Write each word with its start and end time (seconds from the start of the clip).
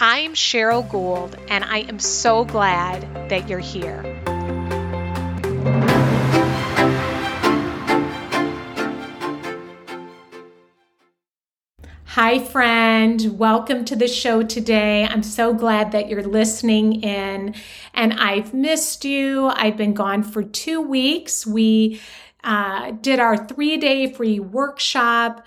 I'm 0.00 0.34
Cheryl 0.34 0.88
Gould, 0.88 1.36
and 1.48 1.64
I 1.64 1.78
am 1.78 1.98
so 1.98 2.44
glad 2.44 3.02
that 3.30 3.48
you're 3.48 3.58
here. 3.58 4.00
Hi, 12.04 12.38
friend. 12.38 13.36
Welcome 13.36 13.84
to 13.86 13.96
the 13.96 14.06
show 14.06 14.44
today. 14.44 15.04
I'm 15.04 15.24
so 15.24 15.52
glad 15.52 15.90
that 15.90 16.08
you're 16.08 16.22
listening 16.22 17.02
in, 17.02 17.56
and 17.92 18.12
I've 18.12 18.54
missed 18.54 19.04
you. 19.04 19.48
I've 19.48 19.76
been 19.76 19.94
gone 19.94 20.22
for 20.22 20.44
two 20.44 20.80
weeks. 20.80 21.44
We 21.44 22.00
uh, 22.44 22.92
did 22.92 23.18
our 23.18 23.36
three 23.36 23.76
day 23.76 24.12
free 24.12 24.38
workshop 24.38 25.44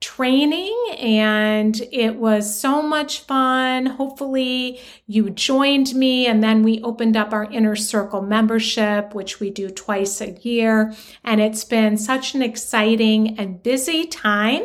training 0.00 0.76
and 0.98 1.80
it 1.92 2.16
was 2.16 2.58
so 2.58 2.82
much 2.82 3.20
fun. 3.20 3.86
Hopefully, 3.86 4.80
you 5.06 5.30
joined 5.30 5.94
me, 5.94 6.26
and 6.26 6.42
then 6.42 6.62
we 6.62 6.82
opened 6.82 7.16
up 7.16 7.32
our 7.32 7.50
inner 7.50 7.76
circle 7.76 8.22
membership, 8.22 9.14
which 9.14 9.40
we 9.40 9.50
do 9.50 9.70
twice 9.70 10.20
a 10.20 10.32
year. 10.42 10.94
And 11.22 11.40
it's 11.40 11.64
been 11.64 11.96
such 11.96 12.34
an 12.34 12.42
exciting 12.42 13.38
and 13.38 13.62
busy 13.62 14.04
time, 14.06 14.64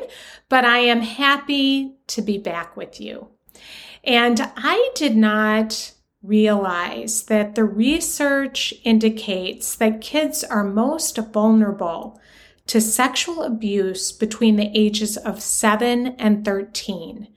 but 0.49 0.65
I 0.65 0.79
am 0.79 1.01
happy 1.01 1.95
to 2.07 2.21
be 2.21 2.37
back 2.37 2.75
with 2.75 2.99
you. 2.99 3.29
And 4.03 4.41
I 4.55 4.91
did 4.95 5.15
not 5.15 5.93
realize 6.21 7.23
that 7.23 7.55
the 7.55 7.63
research 7.63 8.73
indicates 8.83 9.75
that 9.75 10.01
kids 10.01 10.43
are 10.43 10.63
most 10.63 11.17
vulnerable 11.17 12.19
to 12.69 12.79
sexual 12.79 13.41
abuse 13.41 14.11
between 14.11 14.55
the 14.55 14.69
ages 14.75 15.17
of 15.17 15.41
7 15.41 16.15
and 16.19 16.45
13. 16.45 17.27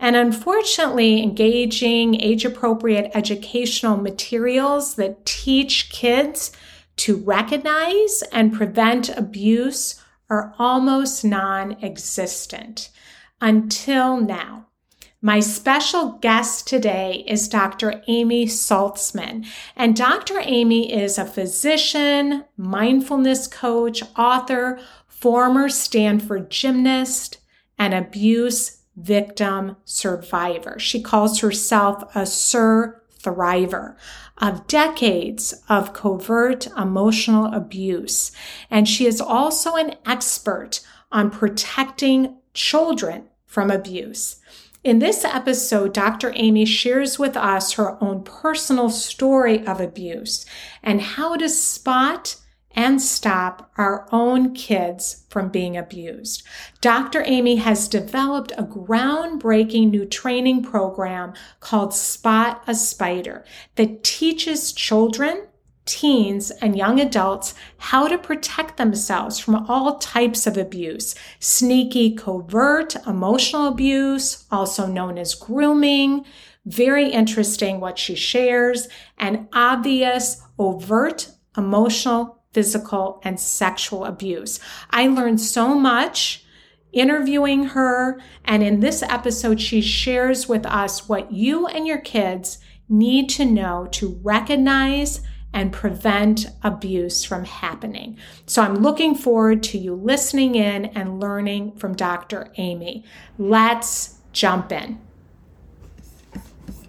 And 0.00 0.16
unfortunately, 0.16 1.22
engaging 1.22 2.18
age 2.18 2.46
appropriate 2.46 3.10
educational 3.14 3.98
materials 3.98 4.94
that 4.94 5.26
teach 5.26 5.90
kids 5.90 6.52
to 6.96 7.18
recognize 7.18 8.22
and 8.32 8.54
prevent 8.54 9.10
abuse 9.10 10.02
are 10.30 10.54
almost 10.58 11.22
non 11.22 11.76
existent 11.84 12.88
until 13.42 14.18
now. 14.18 14.67
My 15.20 15.40
special 15.40 16.12
guest 16.20 16.68
today 16.68 17.24
is 17.26 17.48
Dr. 17.48 18.04
Amy 18.06 18.46
Saltzman. 18.46 19.46
And 19.74 19.96
Dr. 19.96 20.38
Amy 20.40 20.92
is 20.92 21.18
a 21.18 21.24
physician, 21.24 22.44
mindfulness 22.56 23.48
coach, 23.48 24.04
author, 24.16 24.78
former 25.08 25.68
Stanford 25.68 26.50
gymnast, 26.50 27.38
and 27.76 27.94
abuse 27.94 28.82
victim 28.94 29.74
survivor. 29.84 30.78
She 30.78 31.02
calls 31.02 31.40
herself 31.40 32.04
a 32.14 32.24
Sir 32.24 33.02
Thriver 33.20 33.96
of 34.36 34.68
decades 34.68 35.64
of 35.68 35.94
covert 35.94 36.68
emotional 36.76 37.46
abuse. 37.46 38.30
And 38.70 38.88
she 38.88 39.04
is 39.04 39.20
also 39.20 39.74
an 39.74 39.96
expert 40.06 40.78
on 41.10 41.32
protecting 41.32 42.36
children 42.54 43.24
from 43.46 43.72
abuse. 43.72 44.36
In 44.88 45.00
this 45.00 45.22
episode, 45.22 45.92
Dr. 45.92 46.32
Amy 46.34 46.64
shares 46.64 47.18
with 47.18 47.36
us 47.36 47.74
her 47.74 48.02
own 48.02 48.24
personal 48.24 48.88
story 48.88 49.66
of 49.66 49.82
abuse 49.82 50.46
and 50.82 51.02
how 51.02 51.36
to 51.36 51.46
spot 51.50 52.36
and 52.70 53.02
stop 53.02 53.70
our 53.76 54.08
own 54.12 54.54
kids 54.54 55.26
from 55.28 55.50
being 55.50 55.76
abused. 55.76 56.42
Dr. 56.80 57.22
Amy 57.26 57.56
has 57.56 57.86
developed 57.86 58.52
a 58.56 58.62
groundbreaking 58.62 59.90
new 59.90 60.06
training 60.06 60.62
program 60.62 61.34
called 61.60 61.92
Spot 61.92 62.62
a 62.66 62.74
Spider 62.74 63.44
that 63.74 64.02
teaches 64.02 64.72
children 64.72 65.47
teens, 65.88 66.50
and 66.50 66.76
young 66.76 67.00
adults 67.00 67.54
how 67.78 68.06
to 68.06 68.18
protect 68.18 68.76
themselves 68.76 69.38
from 69.38 69.66
all 69.68 69.98
types 69.98 70.46
of 70.46 70.56
abuse 70.56 71.14
sneaky, 71.40 72.14
covert, 72.14 72.94
emotional 73.06 73.66
abuse, 73.66 74.44
also 74.50 74.86
known 74.86 75.18
as 75.18 75.34
grooming. 75.34 76.24
Very 76.66 77.08
interesting 77.10 77.80
what 77.80 77.98
she 77.98 78.14
shares, 78.14 78.88
and 79.16 79.48
obvious, 79.54 80.42
overt, 80.58 81.30
emotional, 81.56 82.42
physical, 82.52 83.20
and 83.24 83.40
sexual 83.40 84.04
abuse. 84.04 84.60
I 84.90 85.06
learned 85.06 85.40
so 85.40 85.74
much 85.74 86.44
interviewing 86.92 87.64
her, 87.64 88.20
and 88.44 88.62
in 88.62 88.80
this 88.80 89.02
episode, 89.02 89.60
she 89.60 89.80
shares 89.80 90.48
with 90.48 90.66
us 90.66 91.08
what 91.08 91.32
you 91.32 91.66
and 91.66 91.86
your 91.86 92.00
kids 92.00 92.58
need 92.88 93.28
to 93.28 93.44
know 93.44 93.86
to 93.92 94.20
recognize 94.22 95.20
and 95.52 95.72
prevent 95.72 96.46
abuse 96.62 97.24
from 97.24 97.44
happening. 97.44 98.16
So 98.46 98.62
I'm 98.62 98.76
looking 98.76 99.14
forward 99.14 99.62
to 99.64 99.78
you 99.78 99.94
listening 99.94 100.54
in 100.54 100.86
and 100.86 101.20
learning 101.20 101.72
from 101.76 101.94
Dr. 101.94 102.52
Amy. 102.56 103.04
Let's 103.38 104.18
jump 104.32 104.72
in. 104.72 105.00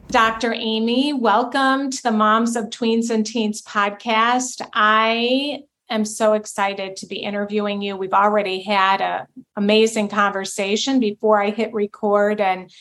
Dr. 0.10 0.54
Amy, 0.54 1.14
welcome 1.14 1.92
to 1.92 2.04
the 2.04 2.12
Moms 2.12 2.56
of 2.56 2.66
Tweens 2.66 3.12
and 3.12 3.26
Teens 3.26 3.62
podcast. 3.62 4.68
I 4.74 5.60
am 5.90 6.04
so 6.04 6.34
excited 6.34 6.96
to 6.98 7.06
be 7.06 7.18
interviewing 7.18 7.82
you. 7.82 7.96
We've 7.96 8.14
already 8.14 8.62
had 8.62 9.02
an 9.02 9.28
amazing 9.56 10.08
conversation 10.08 11.00
before 11.00 11.42
I 11.42 11.52
hit 11.52 11.74
record 11.74 12.42
and 12.42 12.72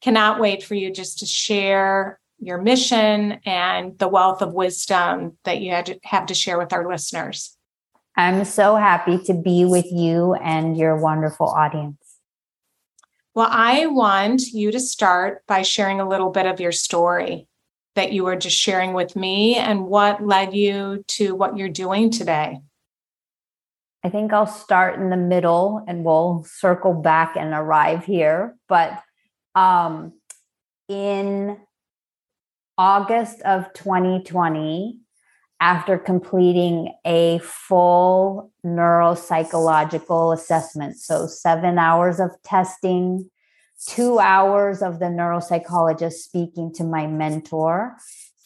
cannot 0.00 0.40
wait 0.40 0.62
for 0.62 0.74
you 0.74 0.92
just 0.92 1.18
to 1.20 1.26
share 1.26 2.20
your 2.38 2.58
mission 2.58 3.40
and 3.44 3.98
the 3.98 4.08
wealth 4.08 4.42
of 4.42 4.52
wisdom 4.52 5.36
that 5.44 5.60
you 5.60 5.70
had 5.70 5.86
to 5.86 5.98
have 6.04 6.26
to 6.26 6.34
share 6.34 6.58
with 6.58 6.72
our 6.72 6.88
listeners. 6.88 7.56
I'm 8.16 8.44
so 8.44 8.76
happy 8.76 9.18
to 9.24 9.34
be 9.34 9.64
with 9.64 9.86
you 9.90 10.34
and 10.34 10.76
your 10.76 10.96
wonderful 10.96 11.48
audience. 11.48 11.96
Well, 13.34 13.48
I 13.50 13.86
want 13.86 14.46
you 14.48 14.72
to 14.72 14.80
start 14.80 15.42
by 15.46 15.62
sharing 15.62 16.00
a 16.00 16.08
little 16.08 16.30
bit 16.30 16.46
of 16.46 16.58
your 16.58 16.72
story 16.72 17.46
that 17.94 18.12
you 18.12 18.24
were 18.24 18.36
just 18.36 18.56
sharing 18.56 18.94
with 18.94 19.16
me 19.16 19.56
and 19.56 19.86
what 19.86 20.24
led 20.24 20.54
you 20.54 21.04
to 21.08 21.34
what 21.34 21.56
you're 21.58 21.68
doing 21.68 22.10
today. 22.10 22.60
I 24.02 24.08
think 24.08 24.32
I'll 24.32 24.46
start 24.46 25.00
in 25.00 25.10
the 25.10 25.16
middle 25.16 25.84
and 25.86 26.04
we'll 26.04 26.46
circle 26.48 26.94
back 26.94 27.36
and 27.36 27.52
arrive 27.52 28.04
here. 28.04 28.56
But 28.68 29.02
um, 29.54 30.12
in 30.88 31.58
August 32.78 33.40
of 33.42 33.72
2020, 33.72 34.98
after 35.60 35.96
completing 35.96 36.92
a 37.06 37.38
full 37.38 38.52
neuropsychological 38.64 40.34
assessment. 40.34 40.96
So, 40.98 41.26
seven 41.26 41.78
hours 41.78 42.20
of 42.20 42.30
testing, 42.44 43.30
two 43.86 44.18
hours 44.18 44.82
of 44.82 44.98
the 44.98 45.06
neuropsychologist 45.06 46.14
speaking 46.14 46.72
to 46.74 46.84
my 46.84 47.06
mentor, 47.06 47.96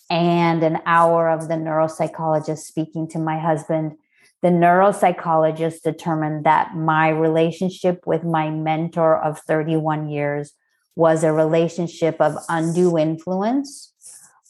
and 0.09 0.62
an 0.62 0.79
hour 0.87 1.29
of 1.29 1.49
the 1.49 1.55
neuropsychologist 1.55 2.59
speaking 2.59 3.09
to 3.09 3.19
my 3.19 3.38
husband. 3.38 3.97
The 4.43 4.49
neuropsychologist 4.49 5.82
determined 5.82 6.44
that 6.44 6.75
my 6.75 7.09
relationship 7.09 8.06
with 8.06 8.25
my 8.25 8.50
mentor 8.50 9.21
of 9.21 9.41
31 9.41 10.09
years 10.09 10.53
was 10.97 11.25
a 11.25 11.32
relationship 11.32 12.21
of 12.21 12.37
undue 12.49 12.97
influence 12.97 13.93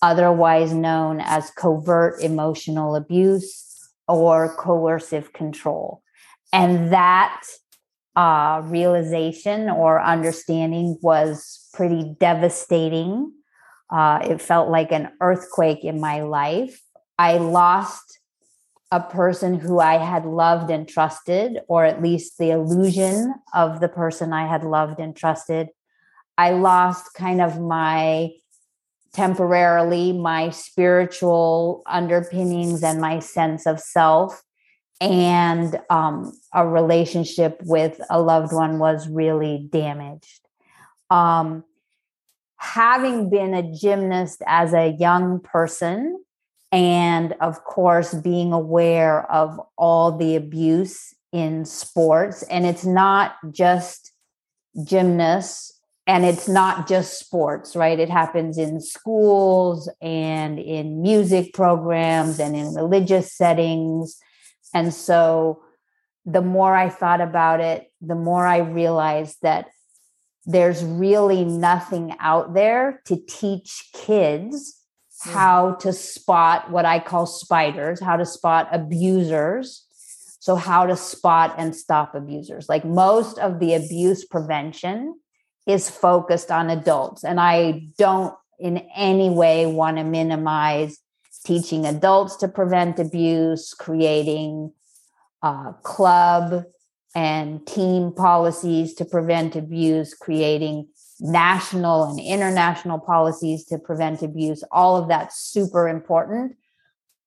otherwise 0.03 0.73
known 0.73 1.21
as 1.21 1.51
covert 1.51 2.21
emotional 2.23 2.97
abuse 2.97 3.89
or 4.09 4.55
coercive 4.57 5.33
control. 5.33 6.03
And 6.53 6.93
that 6.93 7.43
uh, 8.17 8.63
realization 8.65 9.71
or 9.71 10.03
understanding 10.03 10.99
was 11.01 11.69
pretty 11.75 12.17
devastating. 12.19 13.33
Uh, 13.91 14.21
it 14.23 14.41
felt 14.41 14.69
like 14.69 14.93
an 14.93 15.11
earthquake 15.21 15.85
in 15.85 16.01
my 16.01 16.23
life. 16.23 16.81
I 17.19 17.39
lost 17.39 18.19
a 18.91 19.01
person 19.01 19.55
who 19.55 19.79
I 19.79 19.99
had 19.99 20.25
loved 20.25 20.71
and 20.71 20.89
trusted, 20.89 21.61
or 21.69 21.85
at 21.85 22.03
least 22.03 22.39
the 22.39 22.51
illusion 22.51 23.35
of 23.55 23.79
the 23.79 23.89
person 23.89 24.33
I 24.33 24.49
had 24.49 24.65
loved 24.65 24.99
and 24.99 25.15
trusted. 25.15 25.69
I 26.37 26.51
lost 26.51 27.15
kind 27.15 27.41
of 27.41 27.61
my 27.61 28.31
temporarily 29.13 30.13
my 30.13 30.51
spiritual 30.51 31.83
underpinnings 31.87 32.83
and 32.83 33.01
my 33.01 33.19
sense 33.19 33.67
of 33.67 33.81
self. 33.81 34.43
And 35.01 35.81
um, 35.89 36.39
a 36.53 36.67
relationship 36.67 37.61
with 37.65 38.01
a 38.11 38.21
loved 38.21 38.53
one 38.53 38.79
was 38.79 39.09
really 39.09 39.67
damaged. 39.71 40.47
Um, 41.09 41.65
having 42.57 43.31
been 43.31 43.55
a 43.55 43.63
gymnast 43.75 44.43
as 44.47 44.75
a 44.75 44.95
young 44.99 45.41
person 45.41 46.23
and 46.71 47.35
of 47.41 47.65
course 47.65 48.13
being 48.13 48.53
aware 48.53 49.31
of 49.33 49.59
all 49.79 50.17
the 50.17 50.37
abuse 50.37 51.15
in 51.33 51.65
sports 51.65 52.43
and 52.45 52.67
it's 52.67 52.85
not 52.85 53.35
just 53.51 54.13
gymnasts 54.85 55.80
and 56.11 56.25
it's 56.25 56.49
not 56.49 56.89
just 56.89 57.19
sports 57.21 57.77
right? 57.77 57.99
It 57.99 58.11
happens 58.11 58.59
in 58.59 58.81
schools 58.81 59.89
and 60.03 60.59
in 60.59 61.03
music 61.03 61.55
programs 61.55 62.41
and 62.41 62.57
in 62.57 62.75
religious 62.75 63.33
settings. 63.33 64.17
And 64.75 64.93
so 64.93 65.63
the 66.27 66.43
more 66.43 66.75
i 66.75 66.89
thought 66.89 67.21
about 67.21 67.61
it 67.61 67.91
the 68.01 68.15
more 68.15 68.47
i 68.47 68.59
realized 68.59 69.39
that 69.43 69.67
there's 70.47 70.85
really 70.85 71.45
nothing 71.45 72.15
out 72.21 72.55
there 72.55 73.01
to 73.07 73.17
teach 73.27 73.89
kids 73.95 74.55
mm. 75.27 75.33
how 75.33 75.75
to 75.75 75.93
spot 75.93 76.71
what 76.71 76.85
i 76.85 76.99
call 76.99 77.27
spiders 77.27 78.01
how 78.01 78.17
to 78.17 78.27
spot 78.27 78.69
abusers. 78.73 79.87
So 80.43 80.57
how 80.57 80.87
to 80.87 80.97
spot 80.97 81.57
and 81.59 81.77
stop 81.77 82.15
abusers. 82.15 82.67
Like 82.67 82.83
most 82.83 83.39
of 83.39 83.61
the 83.61 83.75
abuse 83.75 84.25
prevention 84.25 85.21
is 85.71 85.91
focused 85.91 86.51
on 86.51 86.71
adults. 86.71 87.25
And 87.25 87.41
I 87.41 87.89
don't 87.99 88.35
in 88.59 88.79
any 88.95 89.31
way 89.31 89.67
want 89.67 89.97
to 89.97 90.05
minimize 90.05 90.99
teaching 91.45 91.87
adults 91.87 92.37
to 92.37 92.49
prevent 92.49 92.99
abuse, 92.99 93.75
creating 93.75 94.73
uh, 95.43 95.73
club 95.83 96.65
and 97.15 97.67
team 97.67 98.13
policies 98.13 98.95
to 98.95 99.05
prevent 99.05 99.57
abuse, 99.57 100.15
creating 100.15 100.87
national 101.19 102.05
and 102.05 102.21
international 102.21 102.99
policies 102.99 103.65
to 103.65 103.79
prevent 103.79 104.23
abuse. 104.23 104.63
All 104.71 104.97
of 104.97 105.09
that's 105.09 105.39
super 105.39 105.89
important. 105.89 106.57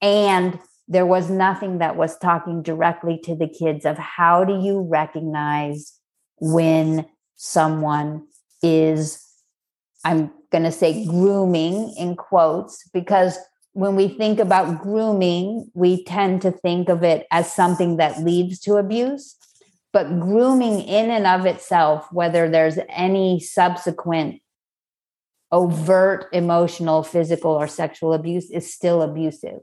And 0.01 0.59
there 0.87 1.05
was 1.05 1.29
nothing 1.29 1.79
that 1.79 1.95
was 1.95 2.17
talking 2.17 2.61
directly 2.61 3.17
to 3.23 3.35
the 3.35 3.47
kids 3.47 3.85
of 3.85 3.97
how 3.97 4.43
do 4.43 4.59
you 4.59 4.81
recognize 4.81 5.93
when 6.39 7.05
someone 7.35 8.27
is, 8.63 9.23
I'm 10.03 10.31
going 10.51 10.63
to 10.63 10.71
say 10.71 11.05
grooming 11.05 11.93
in 11.97 12.15
quotes, 12.15 12.87
because 12.93 13.37
when 13.73 13.95
we 13.95 14.07
think 14.07 14.39
about 14.39 14.81
grooming, 14.81 15.69
we 15.73 16.03
tend 16.05 16.41
to 16.43 16.51
think 16.51 16.89
of 16.89 17.03
it 17.03 17.27
as 17.31 17.53
something 17.53 17.97
that 17.97 18.23
leads 18.23 18.59
to 18.59 18.75
abuse. 18.75 19.35
But 19.91 20.19
grooming 20.19 20.81
in 20.81 21.11
and 21.11 21.27
of 21.27 21.45
itself, 21.45 22.07
whether 22.11 22.49
there's 22.49 22.79
any 22.89 23.39
subsequent 23.39 24.41
overt 25.51 26.25
emotional, 26.33 27.03
physical, 27.03 27.51
or 27.51 27.67
sexual 27.67 28.13
abuse, 28.13 28.49
is 28.49 28.73
still 28.73 29.03
abusive. 29.03 29.59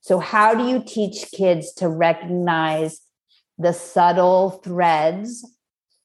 So, 0.00 0.18
how 0.18 0.54
do 0.54 0.66
you 0.66 0.82
teach 0.84 1.30
kids 1.32 1.72
to 1.74 1.88
recognize 1.88 3.00
the 3.58 3.72
subtle 3.72 4.50
threads 4.64 5.46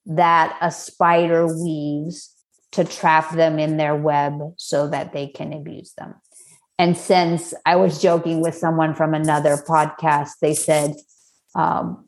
that 0.06 0.58
a 0.62 0.72
spider 0.72 1.48
weaves 1.48 2.36
to 2.72 2.84
trap 2.84 3.32
them 3.32 3.60
in 3.60 3.78
their 3.78 3.96
web 3.96 4.54
so 4.58 4.88
that 4.88 5.14
they 5.14 5.28
can 5.28 5.54
abuse 5.54 5.94
them. 5.98 6.16
And 6.78 6.96
since 6.96 7.54
I 7.66 7.76
was 7.76 8.02
joking 8.02 8.42
with 8.42 8.56
someone 8.56 8.94
from 8.94 9.14
another 9.14 9.58
podcast, 9.58 10.32
they 10.42 10.54
said 10.54 10.96
um, 11.56 12.08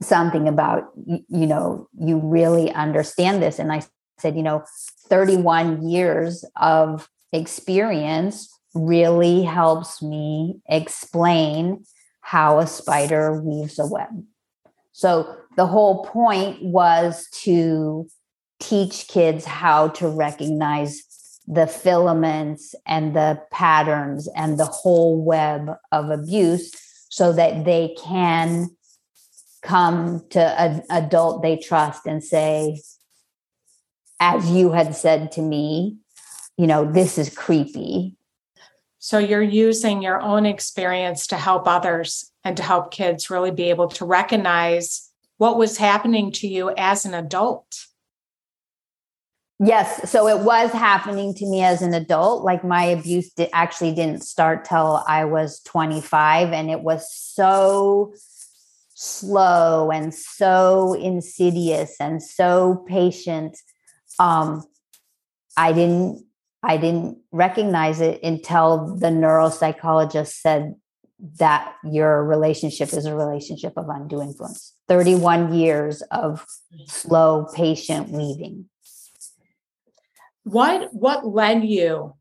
something 0.00 0.46
about, 0.46 0.90
you 1.06 1.46
know, 1.46 1.88
you 1.98 2.18
really 2.18 2.70
understand 2.72 3.42
this. 3.42 3.58
And 3.58 3.72
I 3.72 3.82
said, 4.18 4.36
you 4.36 4.42
know, 4.42 4.64
31 5.08 5.88
years 5.88 6.44
of 6.56 7.08
experience 7.32 8.48
really 8.74 9.42
helps 9.42 10.00
me 10.00 10.60
explain 10.68 11.84
how 12.20 12.58
a 12.60 12.66
spider 12.66 13.42
weaves 13.42 13.78
a 13.78 13.86
web. 13.86 14.24
So 14.92 15.34
the 15.56 15.66
whole 15.66 16.04
point 16.04 16.62
was 16.62 17.26
to 17.42 18.06
teach 18.60 19.08
kids 19.08 19.44
how 19.44 19.88
to 19.88 20.08
recognize 20.08 21.02
the 21.46 21.66
filaments 21.66 22.74
and 22.86 23.16
the 23.16 23.40
patterns 23.50 24.28
and 24.36 24.58
the 24.58 24.66
whole 24.66 25.20
web 25.20 25.70
of 25.90 26.10
abuse 26.10 26.70
so 27.08 27.32
that 27.32 27.64
they 27.64 27.96
can 28.00 28.68
come 29.62 30.24
to 30.30 30.40
an 30.40 30.82
adult 30.90 31.42
they 31.42 31.56
trust 31.56 32.06
and 32.06 32.22
say 32.22 32.80
as 34.20 34.50
you 34.50 34.70
had 34.70 34.94
said 34.94 35.32
to 35.32 35.42
me 35.42 35.98
you 36.60 36.66
know 36.66 36.84
this 36.84 37.16
is 37.16 37.34
creepy. 37.34 38.16
So 38.98 39.18
you're 39.18 39.40
using 39.40 40.02
your 40.02 40.20
own 40.20 40.44
experience 40.44 41.26
to 41.28 41.36
help 41.36 41.66
others 41.66 42.30
and 42.44 42.54
to 42.58 42.62
help 42.62 42.90
kids 42.90 43.30
really 43.30 43.50
be 43.50 43.70
able 43.70 43.88
to 43.88 44.04
recognize 44.04 45.10
what 45.38 45.56
was 45.56 45.78
happening 45.78 46.32
to 46.32 46.46
you 46.46 46.70
as 46.76 47.06
an 47.06 47.14
adult 47.14 47.86
Yes. 49.62 50.10
So 50.10 50.26
it 50.26 50.40
was 50.40 50.72
happening 50.72 51.34
to 51.34 51.46
me 51.46 51.62
as 51.62 51.82
an 51.82 51.92
adult. 51.92 52.42
Like 52.44 52.64
my 52.64 52.82
abuse 52.84 53.30
did, 53.30 53.50
actually 53.52 53.94
didn't 53.94 54.24
start 54.24 54.64
till 54.64 55.04
I 55.06 55.26
was 55.26 55.60
25. 55.64 56.52
And 56.52 56.70
it 56.70 56.80
was 56.80 57.12
so 57.12 58.14
slow 58.94 59.90
and 59.90 60.14
so 60.14 60.94
insidious 60.94 61.96
and 62.00 62.22
so 62.22 62.84
patient. 62.88 63.58
Um, 64.18 64.64
I 65.56 65.72
didn't 65.72 66.24
I 66.62 66.76
didn't 66.76 67.18
recognize 67.32 68.00
it 68.00 68.22
until 68.22 68.94
the 68.96 69.08
neuropsychologist 69.08 70.40
said 70.40 70.74
that 71.38 71.74
your 71.84 72.24
relationship 72.24 72.92
is 72.92 73.06
a 73.06 73.14
relationship 73.14 73.74
of 73.76 73.88
undue 73.88 74.20
influence. 74.20 74.74
31 74.88 75.54
years 75.54 76.02
of 76.10 76.44
slow, 76.86 77.46
patient 77.54 78.10
weaving. 78.10 78.66
What 80.44 80.92
what 80.92 81.26
led 81.26 81.64
you 81.64 82.14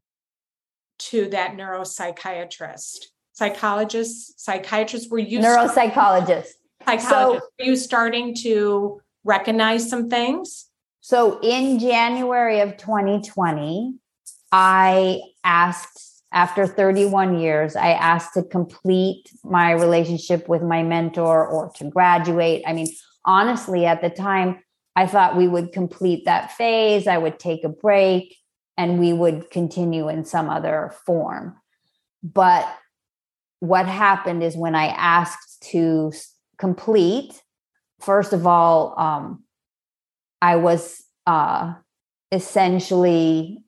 to 0.99 1.29
that 1.29 1.51
neuropsychiatrist? 1.51 3.05
Psychologist, 3.33 4.39
psychiatrist, 4.39 5.09
were 5.09 5.19
you 5.19 5.39
neuropsychologist? 5.39 6.47
Psychologist. 6.85 7.09
So, 7.09 7.33
were 7.33 7.65
you 7.65 7.75
starting 7.75 8.35
to 8.41 9.01
recognize 9.23 9.89
some 9.89 10.09
things? 10.09 10.69
So 11.01 11.39
in 11.41 11.79
January 11.79 12.59
of 12.59 12.77
2020, 12.77 13.95
I 14.51 15.21
asked 15.43 16.23
after 16.31 16.67
31 16.67 17.39
years, 17.39 17.75
I 17.75 17.91
asked 17.93 18.33
to 18.35 18.43
complete 18.43 19.31
my 19.43 19.71
relationship 19.71 20.47
with 20.47 20.61
my 20.61 20.83
mentor 20.83 21.47
or 21.47 21.71
to 21.77 21.89
graduate. 21.89 22.63
I 22.67 22.73
mean, 22.73 22.87
honestly, 23.25 23.85
at 23.85 24.01
the 24.01 24.09
time, 24.09 24.59
I 24.99 25.07
thought 25.07 25.37
we 25.37 25.47
would 25.47 25.71
complete 25.71 26.25
that 26.25 26.51
phase, 26.51 27.07
I 27.07 27.17
would 27.17 27.39
take 27.39 27.63
a 27.63 27.69
break, 27.69 28.35
and 28.77 28.99
we 28.99 29.13
would 29.13 29.49
continue 29.49 30.09
in 30.09 30.25
some 30.25 30.49
other 30.49 30.93
form. 31.05 31.55
But 32.21 32.67
what 33.61 33.85
happened 33.85 34.43
is 34.43 34.57
when 34.57 34.75
I 34.75 34.87
asked 34.87 35.63
to 35.71 36.11
complete, 36.57 37.41
first 38.01 38.33
of 38.33 38.45
all, 38.45 38.93
um, 38.99 39.45
I 40.41 40.57
was 40.57 41.01
uh, 41.25 41.75
essentially 42.33 43.63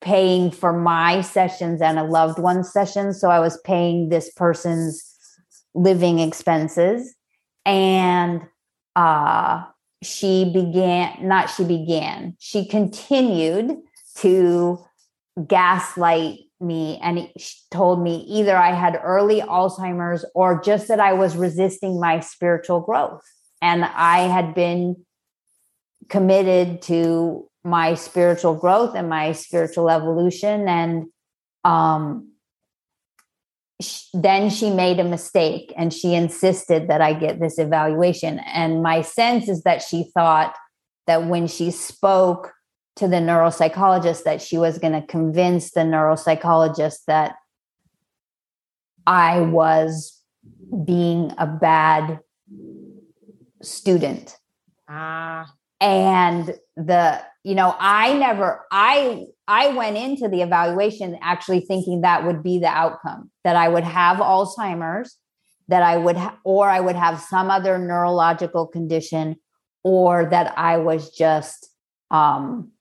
paying 0.00 0.50
for 0.50 0.72
my 0.72 1.20
sessions 1.20 1.80
and 1.80 2.00
a 2.00 2.02
loved 2.02 2.40
one's 2.40 2.72
session. 2.72 3.14
So 3.14 3.30
I 3.30 3.38
was 3.38 3.60
paying 3.64 4.08
this 4.08 4.28
person's 4.32 5.16
living 5.72 6.18
expenses. 6.18 7.14
And 7.64 8.42
uh, 9.00 9.64
she 10.02 10.50
began, 10.52 11.26
not 11.26 11.48
she 11.48 11.64
began, 11.64 12.36
she 12.38 12.66
continued 12.66 13.78
to 14.16 14.78
gaslight 15.46 16.40
me 16.60 16.98
and 17.02 17.30
told 17.70 18.02
me 18.02 18.16
either 18.28 18.54
I 18.54 18.72
had 18.72 19.00
early 19.02 19.40
Alzheimer's 19.40 20.26
or 20.34 20.60
just 20.60 20.88
that 20.88 21.00
I 21.00 21.14
was 21.14 21.34
resisting 21.34 21.98
my 21.98 22.20
spiritual 22.20 22.80
growth. 22.80 23.22
And 23.62 23.86
I 23.86 24.20
had 24.20 24.54
been 24.54 24.96
committed 26.10 26.82
to 26.82 27.48
my 27.64 27.94
spiritual 27.94 28.54
growth 28.54 28.94
and 28.94 29.08
my 29.08 29.32
spiritual 29.32 29.88
evolution. 29.88 30.68
And 30.68 31.06
um, 31.64 32.29
sh- 33.80 34.04
then 34.12 34.50
she 34.50 34.70
made 34.70 35.00
a 35.00 35.04
mistake 35.04 35.72
and 35.76 35.92
she 35.92 36.14
insisted 36.14 36.88
that 36.88 37.00
I 37.00 37.12
get 37.14 37.40
this 37.40 37.58
evaluation. 37.58 38.38
And 38.40 38.82
my 38.82 39.02
sense 39.02 39.48
is 39.48 39.62
that 39.62 39.82
she 39.82 40.10
thought 40.14 40.56
that 41.06 41.26
when 41.26 41.46
she 41.46 41.70
spoke 41.70 42.52
to 42.96 43.08
the 43.08 43.16
neuropsychologist 43.16 44.24
that 44.24 44.42
she 44.42 44.58
was 44.58 44.78
going 44.78 44.92
to 44.92 45.06
convince 45.06 45.70
the 45.72 45.80
neuropsychologist 45.80 47.04
that 47.06 47.36
I 49.06 49.40
was 49.40 50.20
being 50.84 51.32
a 51.38 51.46
bad 51.46 52.20
student. 53.62 54.36
Ah. 54.88 55.52
And 55.80 56.54
the 56.76 57.22
you 57.42 57.54
know, 57.54 57.74
I 57.78 58.12
never 58.14 58.66
I 58.70 59.26
I 59.48 59.68
went 59.68 59.96
into 59.96 60.28
the 60.28 60.42
evaluation 60.42 61.18
actually 61.22 61.60
thinking 61.60 62.02
that 62.02 62.24
would 62.24 62.42
be 62.42 62.58
the 62.58 62.68
outcome 62.68 63.30
that 63.44 63.56
I 63.56 63.68
would 63.68 63.84
have 63.84 64.18
Alzheimer's, 64.18 65.16
that 65.68 65.82
I 65.82 65.96
would 65.96 66.16
ha- 66.16 66.38
or 66.44 66.68
I 66.68 66.80
would 66.80 66.96
have 66.96 67.20
some 67.20 67.50
other 67.50 67.78
neurological 67.78 68.66
condition 68.66 69.36
or 69.82 70.26
that 70.26 70.56
I 70.58 70.76
was 70.76 71.10
just 71.10 71.70
um 72.10 72.72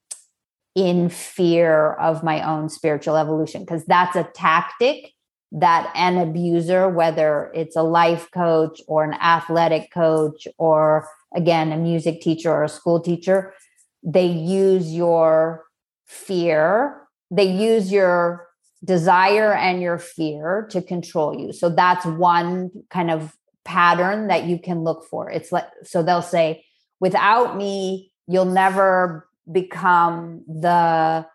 in 0.75 1.09
fear 1.09 1.93
of 1.93 2.23
my 2.23 2.41
own 2.41 2.69
spiritual 2.69 3.15
evolution. 3.15 3.61
Because 3.61 3.85
that's 3.85 4.15
a 4.15 4.29
tactic 4.35 5.11
that 5.51 5.91
an 5.95 6.17
abuser 6.17 6.89
whether 6.89 7.49
it's 7.55 7.75
a 7.75 7.81
life 7.81 8.29
coach 8.31 8.81
or 8.87 9.03
an 9.03 9.13
athletic 9.13 9.91
coach 9.91 10.47
or 10.57 11.07
again 11.33 11.71
a 11.71 11.77
music 11.77 12.21
teacher 12.21 12.51
or 12.51 12.63
a 12.63 12.69
school 12.69 12.99
teacher 12.99 13.53
they 14.03 14.25
use 14.25 14.93
your 14.93 15.65
fear 16.05 17.01
they 17.31 17.49
use 17.51 17.91
your 17.91 18.47
desire 18.83 19.53
and 19.53 19.81
your 19.81 19.97
fear 19.97 20.67
to 20.71 20.81
control 20.81 21.37
you 21.37 21.51
so 21.51 21.69
that's 21.69 22.05
one 22.05 22.71
kind 22.89 23.11
of 23.11 23.35
pattern 23.65 24.27
that 24.27 24.45
you 24.45 24.57
can 24.57 24.83
look 24.83 25.05
for 25.05 25.29
it's 25.29 25.51
like 25.51 25.67
so 25.83 26.01
they'll 26.01 26.21
say 26.21 26.63
without 26.99 27.57
me 27.57 28.11
you'll 28.27 28.45
never 28.45 29.27
become 29.51 30.43
the 30.47 31.25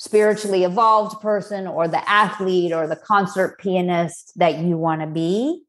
spiritually 0.00 0.64
evolved 0.64 1.20
person 1.20 1.66
or 1.66 1.86
the 1.86 2.08
athlete 2.08 2.72
or 2.72 2.86
the 2.86 2.96
concert 2.96 3.58
pianist 3.58 4.32
that 4.36 4.58
you 4.58 4.78
want 4.78 5.02
to 5.02 5.06
be. 5.06 5.62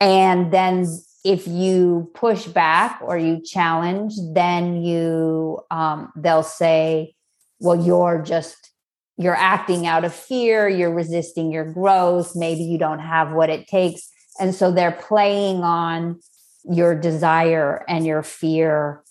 And 0.00 0.52
then 0.52 0.86
if 1.24 1.48
you 1.48 2.10
push 2.14 2.46
back 2.46 3.00
or 3.02 3.16
you 3.16 3.40
challenge, 3.42 4.14
then 4.34 4.82
you 4.82 5.60
um, 5.70 6.12
they'll 6.14 6.42
say, 6.42 7.14
well, 7.58 7.82
you're 7.82 8.22
just 8.22 8.70
you're 9.16 9.36
acting 9.36 9.86
out 9.86 10.04
of 10.04 10.12
fear, 10.12 10.68
you're 10.68 10.92
resisting 10.92 11.50
your 11.50 11.64
growth, 11.64 12.34
maybe 12.34 12.62
you 12.62 12.78
don't 12.78 12.98
have 12.98 13.32
what 13.32 13.48
it 13.48 13.66
takes. 13.66 14.10
And 14.40 14.54
so 14.54 14.72
they're 14.72 14.92
playing 14.92 15.62
on 15.62 16.20
your 16.64 16.94
desire 16.98 17.84
and 17.88 18.04
your 18.04 18.22
fear 18.22 19.02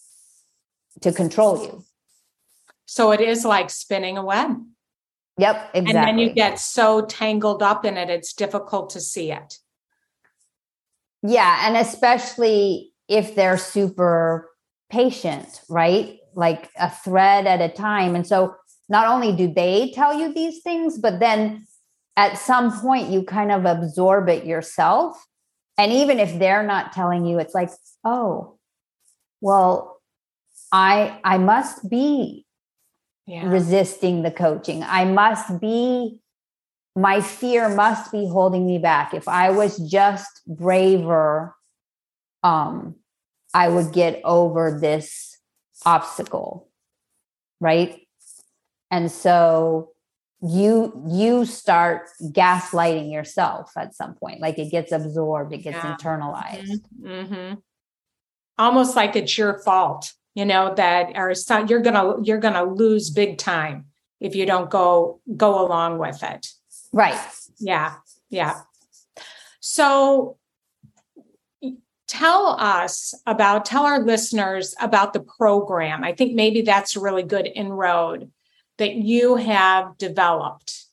to 1.01 1.13
control 1.13 1.63
you. 1.63 1.83
So 2.85 3.11
it 3.11 3.21
is 3.21 3.45
like 3.45 3.69
spinning 3.69 4.17
a 4.17 4.25
web. 4.25 4.57
Yep, 5.37 5.71
exactly. 5.73 5.79
And 5.79 6.07
then 6.07 6.19
you 6.19 6.33
get 6.33 6.59
so 6.59 7.05
tangled 7.05 7.63
up 7.63 7.85
in 7.85 7.97
it, 7.97 8.09
it's 8.09 8.33
difficult 8.33 8.89
to 8.91 8.99
see 8.99 9.31
it. 9.31 9.57
Yeah. 11.23 11.67
And 11.67 11.77
especially 11.77 12.91
if 13.07 13.35
they're 13.35 13.57
super 13.57 14.49
patient, 14.89 15.61
right? 15.69 16.17
Like 16.35 16.69
a 16.77 16.89
thread 16.89 17.47
at 17.47 17.61
a 17.61 17.73
time. 17.73 18.15
And 18.15 18.27
so 18.27 18.55
not 18.89 19.07
only 19.07 19.35
do 19.35 19.51
they 19.51 19.91
tell 19.95 20.17
you 20.17 20.33
these 20.33 20.61
things, 20.61 20.97
but 20.97 21.19
then 21.19 21.65
at 22.17 22.37
some 22.37 22.79
point 22.79 23.09
you 23.09 23.23
kind 23.23 23.51
of 23.51 23.65
absorb 23.65 24.29
it 24.29 24.45
yourself. 24.45 25.17
And 25.77 25.91
even 25.91 26.19
if 26.19 26.37
they're 26.37 26.63
not 26.63 26.93
telling 26.93 27.25
you, 27.25 27.39
it's 27.39 27.55
like, 27.55 27.69
oh, 28.03 28.59
well, 29.41 30.01
I 30.71 31.19
I 31.23 31.37
must 31.37 31.89
be 31.89 32.45
yeah. 33.25 33.47
resisting 33.47 34.21
the 34.21 34.31
coaching. 34.31 34.83
I 34.83 35.05
must 35.05 35.59
be 35.59 36.19
my 36.95 37.21
fear 37.21 37.69
must 37.69 38.11
be 38.11 38.27
holding 38.27 38.65
me 38.65 38.77
back. 38.77 39.13
If 39.13 39.27
I 39.27 39.49
was 39.49 39.77
just 39.77 40.41
braver, 40.45 41.55
um, 42.43 42.95
I 43.53 43.69
would 43.69 43.91
get 43.93 44.21
over 44.23 44.77
this 44.79 45.37
obstacle. 45.85 46.69
Right. 47.59 48.07
And 48.91 49.11
so 49.11 49.93
you 50.43 51.01
you 51.07 51.45
start 51.45 52.09
gaslighting 52.21 53.11
yourself 53.11 53.71
at 53.77 53.95
some 53.95 54.13
point 54.13 54.41
like 54.41 54.59
it 54.59 54.69
gets 54.69 54.91
absorbed 54.91 55.53
it 55.53 55.59
gets 55.59 55.77
yeah. 55.77 55.95
internalized 55.95 56.81
mm-hmm. 57.01 57.07
Mm-hmm. 57.07 57.53
almost 58.59 58.93
like 58.93 59.15
it's 59.15 59.37
your 59.37 59.59
fault 59.59 60.11
you 60.35 60.43
know 60.43 60.73
that 60.75 61.15
are 61.15 61.33
you're 61.69 61.79
gonna 61.79 62.21
you're 62.23 62.39
gonna 62.39 62.65
lose 62.65 63.09
big 63.09 63.37
time 63.37 63.85
if 64.19 64.35
you 64.35 64.45
don't 64.45 64.69
go 64.69 65.21
go 65.37 65.65
along 65.65 65.97
with 65.97 66.21
it 66.23 66.45
right. 66.93 67.19
Yeah 67.59 67.95
yeah. 68.33 68.61
So 69.59 70.37
tell 72.07 72.57
us 72.59 73.13
about 73.25 73.65
tell 73.65 73.85
our 73.85 73.99
listeners 73.99 74.75
about 74.81 75.13
the 75.13 75.21
program. 75.21 76.03
I 76.03 76.13
think 76.13 76.33
maybe 76.33 76.61
that's 76.61 76.95
a 76.95 76.99
really 76.99 77.23
good 77.23 77.47
inroad 77.47 78.31
that 78.77 78.95
you 78.95 79.35
have 79.35 79.97
developed. 79.97 80.85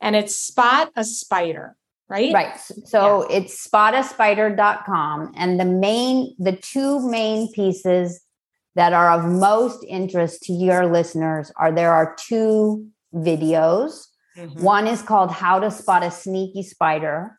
And 0.00 0.14
it's 0.14 0.36
spot 0.36 0.92
a 0.94 1.04
spider 1.04 1.76
right? 2.08 2.34
Right. 2.34 2.60
So 2.84 3.26
yeah. 3.30 3.38
it's 3.38 3.66
spotaspider.com 3.66 5.32
and 5.34 5.58
the 5.58 5.64
main 5.64 6.34
the 6.38 6.52
two 6.52 7.08
main 7.08 7.50
pieces 7.52 8.20
that 8.74 8.92
are 8.92 9.12
of 9.12 9.24
most 9.24 9.82
interest 9.88 10.42
to 10.42 10.52
your 10.52 10.84
listeners 10.92 11.50
are 11.56 11.72
there 11.72 11.94
are 11.94 12.14
two 12.18 12.86
videos. 13.14 14.08
Mm-hmm. 14.36 14.62
One 14.62 14.86
is 14.86 15.02
called 15.02 15.30
How 15.30 15.58
to 15.58 15.70
Spot 15.70 16.02
a 16.02 16.10
Sneaky 16.10 16.62
Spider. 16.62 17.38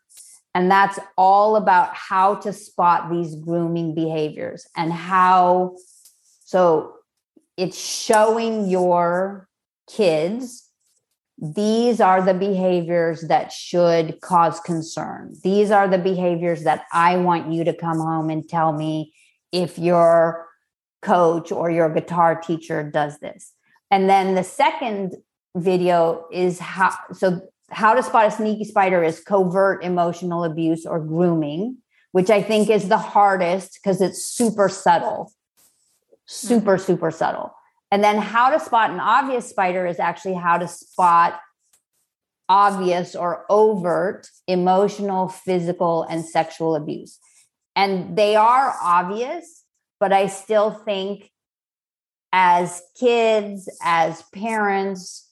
And 0.54 0.70
that's 0.70 0.98
all 1.18 1.56
about 1.56 1.94
how 1.94 2.36
to 2.36 2.52
spot 2.52 3.10
these 3.10 3.34
grooming 3.34 3.94
behaviors 3.94 4.66
and 4.76 4.92
how. 4.92 5.76
So 6.44 6.94
it's 7.56 7.78
showing 7.78 8.68
your 8.68 9.48
kids 9.90 10.64
these 11.38 12.00
are 12.00 12.22
the 12.22 12.34
behaviors 12.34 13.22
that 13.22 13.50
should 13.50 14.20
cause 14.20 14.60
concern. 14.60 15.34
These 15.42 15.72
are 15.72 15.88
the 15.88 15.98
behaviors 15.98 16.62
that 16.62 16.84
I 16.92 17.16
want 17.16 17.52
you 17.52 17.64
to 17.64 17.74
come 17.74 17.98
home 17.98 18.30
and 18.30 18.48
tell 18.48 18.72
me 18.72 19.12
if 19.50 19.78
you're 19.78 20.46
coach 21.02 21.50
or 21.50 21.70
your 21.70 21.90
guitar 21.90 22.40
teacher 22.40 22.88
does 22.88 23.18
this. 23.18 23.52
And 23.90 24.08
then 24.08 24.34
the 24.34 24.44
second 24.44 25.16
video 25.56 26.26
is 26.32 26.58
how 26.58 26.94
so 27.12 27.40
how 27.70 27.94
to 27.94 28.02
spot 28.02 28.26
a 28.26 28.30
sneaky 28.30 28.64
spider 28.64 29.02
is 29.02 29.20
covert 29.20 29.82
emotional 29.82 30.44
abuse 30.44 30.86
or 30.86 31.00
grooming, 31.00 31.78
which 32.12 32.30
I 32.30 32.42
think 32.42 32.70
is 32.70 32.88
the 32.88 32.98
hardest 32.98 33.78
because 33.82 34.00
it's 34.00 34.24
super 34.24 34.68
subtle. 34.68 35.32
Super, 36.26 36.76
mm-hmm. 36.76 36.84
super 36.84 37.10
subtle. 37.10 37.54
And 37.90 38.02
then 38.02 38.18
how 38.18 38.50
to 38.50 38.60
spot 38.60 38.90
an 38.90 39.00
obvious 39.00 39.48
spider 39.48 39.86
is 39.86 39.98
actually 39.98 40.34
how 40.34 40.58
to 40.58 40.68
spot 40.68 41.40
obvious 42.48 43.14
or 43.14 43.44
overt 43.48 44.28
emotional, 44.46 45.28
physical, 45.28 46.02
and 46.04 46.24
sexual 46.24 46.76
abuse. 46.76 47.18
And 47.76 48.16
they 48.16 48.36
are 48.36 48.74
obvious, 48.82 49.64
but 50.00 50.12
I 50.12 50.26
still 50.26 50.70
think 50.70 51.30
as 52.32 52.82
kids, 52.98 53.68
as 53.82 54.22
parents, 54.32 55.23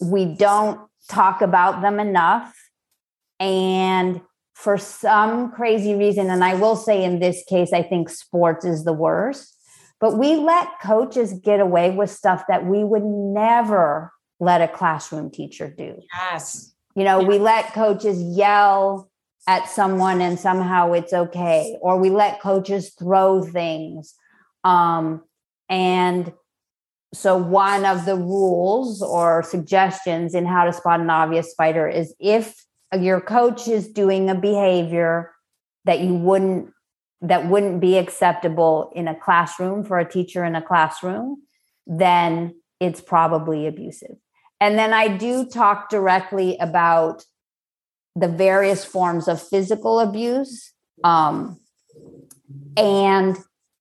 we 0.00 0.24
don't 0.24 0.80
talk 1.08 1.42
about 1.42 1.82
them 1.82 2.00
enough. 2.00 2.54
And 3.40 4.20
for 4.54 4.78
some 4.78 5.52
crazy 5.52 5.94
reason, 5.94 6.30
and 6.30 6.44
I 6.44 6.54
will 6.54 6.76
say 6.76 7.02
in 7.04 7.18
this 7.18 7.44
case, 7.48 7.72
I 7.72 7.82
think 7.82 8.08
sports 8.08 8.64
is 8.64 8.84
the 8.84 8.92
worst, 8.92 9.54
but 10.00 10.16
we 10.18 10.36
let 10.36 10.68
coaches 10.82 11.32
get 11.32 11.60
away 11.60 11.90
with 11.90 12.10
stuff 12.10 12.44
that 12.48 12.66
we 12.66 12.84
would 12.84 13.04
never 13.04 14.12
let 14.40 14.60
a 14.60 14.68
classroom 14.68 15.30
teacher 15.30 15.68
do. 15.68 16.00
Yes. 16.14 16.74
You 16.94 17.04
know, 17.04 17.22
we 17.22 17.38
let 17.38 17.72
coaches 17.72 18.22
yell 18.22 19.10
at 19.46 19.68
someone 19.68 20.20
and 20.20 20.38
somehow 20.38 20.92
it's 20.92 21.12
okay 21.12 21.76
or 21.80 21.98
we 21.98 22.10
let 22.10 22.40
coaches 22.40 22.94
throw 22.98 23.42
things 23.42 24.14
um, 24.62 25.22
and 25.68 26.32
so 27.14 27.36
one 27.36 27.84
of 27.84 28.04
the 28.04 28.16
rules 28.16 29.00
or 29.02 29.42
suggestions 29.42 30.34
in 30.34 30.46
how 30.46 30.64
to 30.64 30.72
spot 30.72 31.00
an 31.00 31.10
obvious 31.10 31.50
spider 31.50 31.88
is 31.88 32.14
if 32.18 32.64
your 32.98 33.20
coach 33.20 33.68
is 33.68 33.88
doing 33.88 34.28
a 34.28 34.34
behavior 34.34 35.32
that 35.84 36.00
you 36.00 36.14
wouldn't 36.14 36.70
that 37.20 37.48
wouldn't 37.48 37.80
be 37.80 37.96
acceptable 37.96 38.92
in 38.94 39.08
a 39.08 39.14
classroom 39.14 39.82
for 39.82 39.98
a 39.98 40.08
teacher 40.08 40.44
in 40.44 40.54
a 40.54 40.62
classroom 40.62 41.42
then 41.86 42.54
it's 42.80 43.00
probably 43.00 43.66
abusive. 43.66 44.16
And 44.60 44.78
then 44.78 44.92
i 44.92 45.08
do 45.08 45.46
talk 45.46 45.88
directly 45.90 46.56
about 46.58 47.24
the 48.16 48.28
various 48.28 48.84
forms 48.84 49.28
of 49.28 49.42
physical 49.42 49.98
abuse 49.98 50.72
um, 51.02 51.58
and 52.76 53.36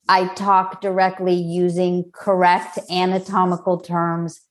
I 0.09 0.27
talk 0.33 0.81
directly 0.81 1.35
using 1.35 2.11
correct 2.13 2.77
anatomical 2.89 3.79
terms 3.79 4.41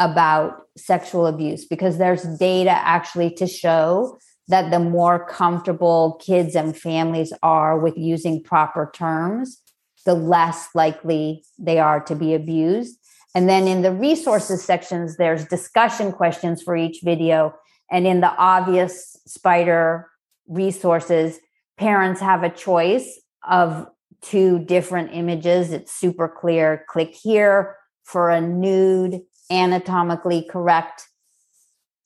about 0.00 0.62
sexual 0.76 1.26
abuse 1.26 1.66
because 1.66 1.98
there's 1.98 2.24
data 2.38 2.70
actually 2.70 3.30
to 3.34 3.46
show 3.46 4.18
that 4.48 4.70
the 4.70 4.78
more 4.78 5.26
comfortable 5.26 6.20
kids 6.24 6.56
and 6.56 6.76
families 6.76 7.32
are 7.42 7.78
with 7.78 7.96
using 7.96 8.42
proper 8.42 8.90
terms, 8.94 9.62
the 10.04 10.14
less 10.14 10.68
likely 10.74 11.44
they 11.58 11.78
are 11.78 12.00
to 12.00 12.14
be 12.14 12.34
abused. 12.34 12.98
And 13.34 13.48
then 13.48 13.68
in 13.68 13.82
the 13.82 13.92
resources 13.92 14.62
sections, 14.62 15.16
there's 15.16 15.46
discussion 15.46 16.12
questions 16.12 16.62
for 16.62 16.76
each 16.76 17.00
video. 17.02 17.54
And 17.90 18.06
in 18.06 18.20
the 18.20 18.34
obvious 18.36 19.16
spider 19.26 20.08
resources, 20.48 21.38
parents 21.78 22.20
have 22.20 22.42
a 22.42 22.50
choice 22.50 23.20
of 23.48 23.86
two 24.20 24.58
different 24.58 25.10
images. 25.12 25.72
It's 25.72 25.92
super 25.92 26.28
clear. 26.28 26.84
Click 26.88 27.14
here 27.14 27.76
for 28.04 28.30
a 28.30 28.40
nude, 28.40 29.20
anatomically 29.50 30.46
correct 30.50 31.08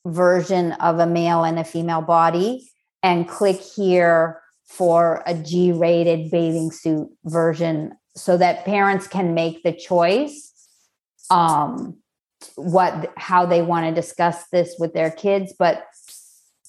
version 0.05 0.71
of 0.73 0.99
a 0.99 1.07
male 1.07 1.43
and 1.43 1.59
a 1.59 1.63
female 1.63 2.01
body, 2.01 2.69
and 3.03 3.27
click 3.27 3.59
here 3.59 4.41
for 4.65 5.23
a 5.25 5.33
G 5.33 5.71
rated 5.71 6.29
bathing 6.29 6.71
suit 6.71 7.09
version 7.25 7.93
so 8.15 8.37
that 8.37 8.65
parents 8.65 9.07
can 9.07 9.33
make 9.33 9.63
the 9.63 9.71
choice 9.71 10.43
um 11.29 11.97
what 12.55 13.11
how 13.17 13.45
they 13.45 13.61
want 13.61 13.85
to 13.85 13.93
discuss 13.93 14.47
this 14.51 14.75
with 14.79 14.93
their 14.93 15.11
kids 15.11 15.53
but 15.57 15.85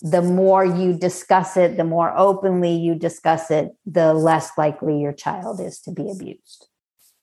the 0.01 0.23
more 0.23 0.65
you 0.65 0.93
discuss 0.93 1.57
it, 1.57 1.77
the 1.77 1.85
more 1.85 2.17
openly 2.17 2.77
you 2.77 2.95
discuss 2.95 3.51
it, 3.51 3.71
the 3.85 4.15
less 4.15 4.51
likely 4.57 5.01
your 5.01 5.13
child 5.13 5.61
is 5.61 5.81
to 5.81 5.91
be 5.91 6.11
abused. 6.11 6.69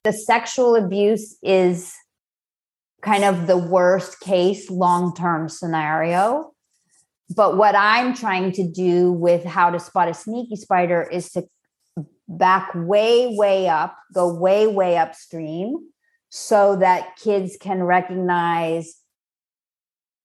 The 0.03 0.13
sexual 0.13 0.75
abuse 0.75 1.37
is 1.41 1.93
kind 3.01 3.23
of 3.23 3.47
the 3.47 3.57
worst 3.57 4.19
case 4.19 4.69
long 4.69 5.15
term 5.15 5.47
scenario. 5.47 6.51
But 7.35 7.57
what 7.57 7.75
I'm 7.75 8.13
trying 8.13 8.51
to 8.53 8.67
do 8.67 9.11
with 9.11 9.45
how 9.45 9.71
to 9.71 9.79
spot 9.79 10.09
a 10.09 10.13
sneaky 10.13 10.57
spider 10.57 11.01
is 11.01 11.31
to 11.31 11.47
back 12.27 12.71
way, 12.75 13.35
way 13.35 13.67
up, 13.67 13.95
go 14.13 14.33
way, 14.33 14.67
way 14.67 14.97
upstream 14.97 15.89
so 16.29 16.75
that 16.75 17.15
kids 17.17 17.57
can 17.59 17.81
recognize, 17.83 18.95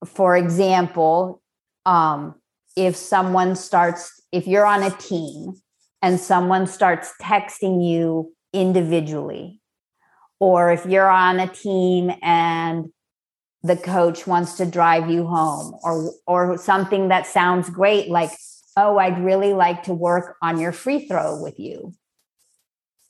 for 0.04 0.36
example, 0.36 1.40
um, 1.86 2.34
if 2.80 2.96
someone 2.96 3.54
starts, 3.56 4.22
if 4.32 4.46
you're 4.46 4.64
on 4.64 4.82
a 4.82 4.90
team 4.90 5.54
and 6.00 6.18
someone 6.18 6.66
starts 6.66 7.12
texting 7.20 7.86
you 7.86 8.32
individually, 8.54 9.60
or 10.38 10.72
if 10.72 10.86
you're 10.86 11.10
on 11.10 11.38
a 11.38 11.46
team 11.46 12.10
and 12.22 12.90
the 13.62 13.76
coach 13.76 14.26
wants 14.26 14.56
to 14.56 14.64
drive 14.64 15.10
you 15.10 15.26
home 15.26 15.78
or 15.82 16.10
or 16.26 16.56
something 16.56 17.08
that 17.08 17.26
sounds 17.26 17.68
great 17.68 18.08
like 18.08 18.30
oh 18.78 18.96
i'd 18.96 19.22
really 19.22 19.52
like 19.52 19.82
to 19.82 19.92
work 19.92 20.36
on 20.40 20.58
your 20.58 20.72
free 20.72 21.06
throw 21.06 21.38
with 21.42 21.60
you 21.60 21.92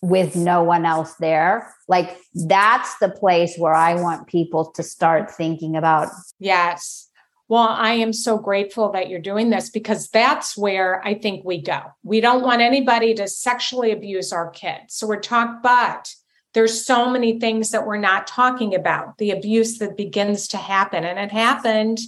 with 0.03 0.35
no 0.35 0.65
one 0.65 0.85
else 0.85 1.15
there 1.21 1.73
like 1.87 2.19
that's 2.35 2.99
the 2.99 3.09
place 3.09 3.57
where 3.57 3.75
i 3.75 3.95
want 3.95 4.27
people 4.27 4.73
to 4.73 4.83
start 4.83 5.31
thinking 5.31 5.77
about 5.77 6.09
yes 6.41 7.10
well, 7.51 7.69
I 7.69 7.95
am 7.95 8.13
so 8.13 8.39
grateful 8.39 8.93
that 8.93 9.09
you're 9.09 9.19
doing 9.19 9.51
this 9.51 9.71
because 9.71 10.09
that's 10.11 10.57
where 10.57 11.05
I 11.05 11.15
think 11.15 11.45
we 11.45 11.61
go. 11.61 11.81
We 12.05 12.21
don't 12.21 12.45
want 12.45 12.63
anybody 12.63 13.13
to 13.15 13.27
sexually 13.27 13.91
abuse 13.91 14.33
our 14.33 14.51
kids. 14.51 14.95
So 14.95 15.09
we're 15.09 15.19
talking, 15.19 15.59
but 15.61 16.15
there's 16.55 16.87
so 16.87 17.11
many 17.11 17.41
things 17.41 17.71
that 17.71 17.89
we're 17.89 17.97
not 17.99 18.29
talking 18.29 18.73
about 18.77 19.19
the 19.19 19.33
abuse 19.33 19.79
that 19.79 19.97
begins 19.97 20.47
to 20.49 20.59
happen. 20.59 21.03
And 21.03 21.19
it 21.19 21.33
happened 21.33 21.99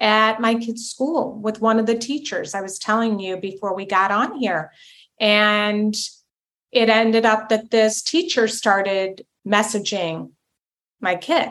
at 0.00 0.40
my 0.40 0.54
kid's 0.54 0.88
school 0.88 1.38
with 1.38 1.60
one 1.60 1.78
of 1.78 1.84
the 1.84 1.98
teachers 1.98 2.54
I 2.54 2.62
was 2.62 2.78
telling 2.78 3.20
you 3.20 3.36
before 3.36 3.74
we 3.74 3.84
got 3.84 4.10
on 4.10 4.38
here. 4.38 4.72
And 5.20 5.94
it 6.72 6.88
ended 6.88 7.26
up 7.26 7.50
that 7.50 7.70
this 7.70 8.00
teacher 8.00 8.48
started 8.48 9.26
messaging 9.46 10.30
my 10.98 11.16
kid 11.16 11.50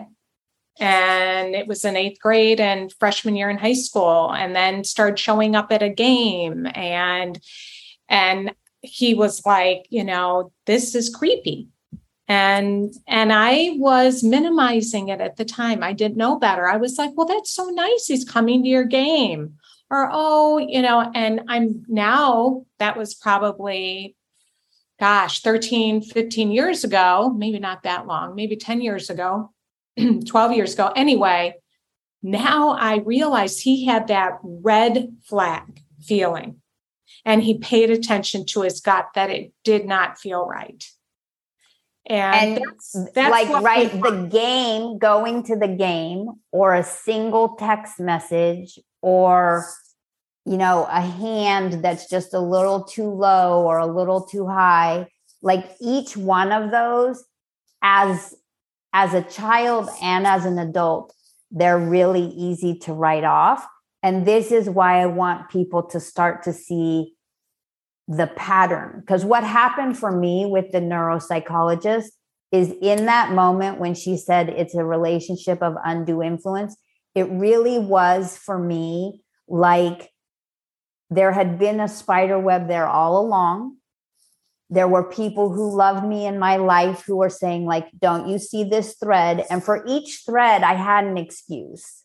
and 0.80 1.56
it 1.56 1.68
was 1.68 1.84
in 1.84 1.96
eighth 1.96 2.20
grade 2.20 2.60
and 2.60 2.94
freshman 3.00 3.36
year 3.36 3.50
in 3.50 3.58
high 3.58 3.74
school 3.74 4.32
and 4.32 4.56
then 4.56 4.84
started 4.84 5.18
showing 5.18 5.56
up 5.56 5.72
at 5.72 5.84
a 5.84 5.90
game. 5.90 6.68
And 6.74 7.40
and 8.10 8.54
he 8.82 9.14
was 9.14 9.46
like 9.46 9.86
you 9.90 10.04
know 10.04 10.52
this 10.66 10.96
is 10.96 11.14
creepy. 11.14 11.70
And 12.30 12.94
and 13.08 13.32
i 13.32 13.72
was 13.78 14.24
minimizing 14.24 15.10
it 15.10 15.22
at 15.22 15.38
the 15.38 15.46
time. 15.46 15.82
I 15.84 15.94
didn't 15.94 16.18
know 16.18 16.38
better. 16.38 16.68
I 16.68 16.78
was 16.78 16.98
like 16.98 17.12
well 17.16 17.28
that's 17.28 17.52
so 17.52 17.66
nice. 17.70 18.06
He's 18.08 18.26
coming 18.26 18.64
to 18.64 18.70
your 18.70 18.86
game. 18.86 19.56
Or 19.90 20.10
oh 20.12 20.58
you 20.58 20.82
know 20.82 21.10
and 21.16 21.42
i'm 21.48 21.86
now 21.88 22.66
that 22.78 22.98
was 22.98 23.16
probably 23.16 24.18
gosh 25.00 25.42
13 25.42 26.02
15 26.02 26.52
years 26.52 26.84
ago 26.84 27.34
maybe 27.38 27.58
not 27.60 27.84
that 27.84 28.06
long 28.06 28.36
maybe 28.36 28.58
10 28.58 28.82
years 28.82 29.10
ago 29.10 29.54
12 30.26 30.52
years 30.54 30.74
ago. 30.74 30.92
Anyway, 30.96 31.56
now 32.24 32.70
I 32.72 32.98
realized 32.98 33.62
he 33.62 33.86
had 33.86 34.08
that 34.08 34.40
red 34.44 35.16
flag 35.26 35.82
feeling 36.02 36.62
and 37.26 37.44
he 37.44 37.58
paid 37.58 37.90
attention 37.90 38.46
to 38.48 38.62
his 38.62 38.80
gut 38.80 39.08
that 39.16 39.30
it 39.30 39.52
did 39.64 39.86
not 39.86 40.18
feel 40.18 40.46
right. 40.46 40.84
And, 42.10 42.58
and 42.58 42.66
that's, 42.66 43.12
that's 43.14 43.32
like 43.32 43.64
right 43.64 43.92
the 43.92 44.28
game 44.32 44.98
going 44.98 45.44
to 45.44 45.58
the 45.58 45.68
game 45.68 46.28
or 46.54 46.74
a 46.74 46.84
single 46.84 47.56
text 47.56 48.00
message 48.00 48.80
or 49.02 49.66
you 50.46 50.56
know 50.56 50.88
a 50.90 51.02
hand 51.02 51.84
that's 51.84 52.10
just 52.10 52.34
a 52.34 52.40
little 52.40 52.86
too 52.86 53.10
low 53.10 53.62
or 53.64 53.78
a 53.78 53.86
little 53.86 54.22
too 54.22 54.48
high 54.48 55.08
like 55.42 55.70
each 55.82 56.16
one 56.16 56.54
of 56.54 56.72
those 56.72 57.26
as 57.82 58.34
as 58.98 59.14
a 59.14 59.22
child 59.22 59.90
and 60.02 60.26
as 60.26 60.44
an 60.44 60.58
adult, 60.58 61.14
they're 61.52 61.78
really 61.78 62.30
easy 62.30 62.80
to 62.80 62.94
write 62.94 63.24
off. 63.24 63.64
And 64.02 64.26
this 64.26 64.52
is 64.52 64.68
why 64.68 65.02
I 65.04 65.06
want 65.06 65.52
people 65.52 65.84
to 65.90 66.00
start 66.00 66.42
to 66.44 66.52
see 66.52 67.14
the 68.08 68.26
pattern. 68.26 69.02
Because 69.02 69.24
what 69.24 69.44
happened 69.44 70.00
for 70.00 70.12
me 70.12 70.48
with 70.48 70.72
the 70.72 70.80
neuropsychologist 70.80 72.08
is 72.52 72.74
in 72.82 73.06
that 73.06 73.34
moment 73.34 73.80
when 73.80 73.94
she 73.94 74.18
said 74.18 74.50
it's 74.50 74.74
a 74.74 74.84
relationship 74.84 75.62
of 75.62 75.76
undue 75.86 76.24
influence, 76.24 76.76
it 77.14 77.30
really 77.30 77.78
was 77.78 78.36
for 78.36 78.58
me 78.58 79.22
like 79.48 80.10
there 81.12 81.34
had 81.34 81.60
been 81.60 81.80
a 81.80 81.88
spider 81.88 82.40
web 82.40 82.68
there 82.68 82.88
all 82.88 83.22
along 83.22 83.77
there 84.70 84.88
were 84.88 85.04
people 85.04 85.50
who 85.50 85.76
loved 85.76 86.06
me 86.06 86.26
in 86.26 86.40
my 86.40 86.58
life 86.58 87.04
who 87.06 87.18
were 87.18 87.30
saying 87.30 87.66
like 87.66 87.88
don't 88.00 88.28
you 88.28 88.40
see 88.40 88.64
this 88.64 88.96
thread? 88.96 89.46
And 89.50 89.64
for 89.64 89.84
each 89.88 90.24
thread 90.26 90.64
i 90.64 90.74
had 90.74 91.06
an 91.06 91.18
excuse. 91.18 92.04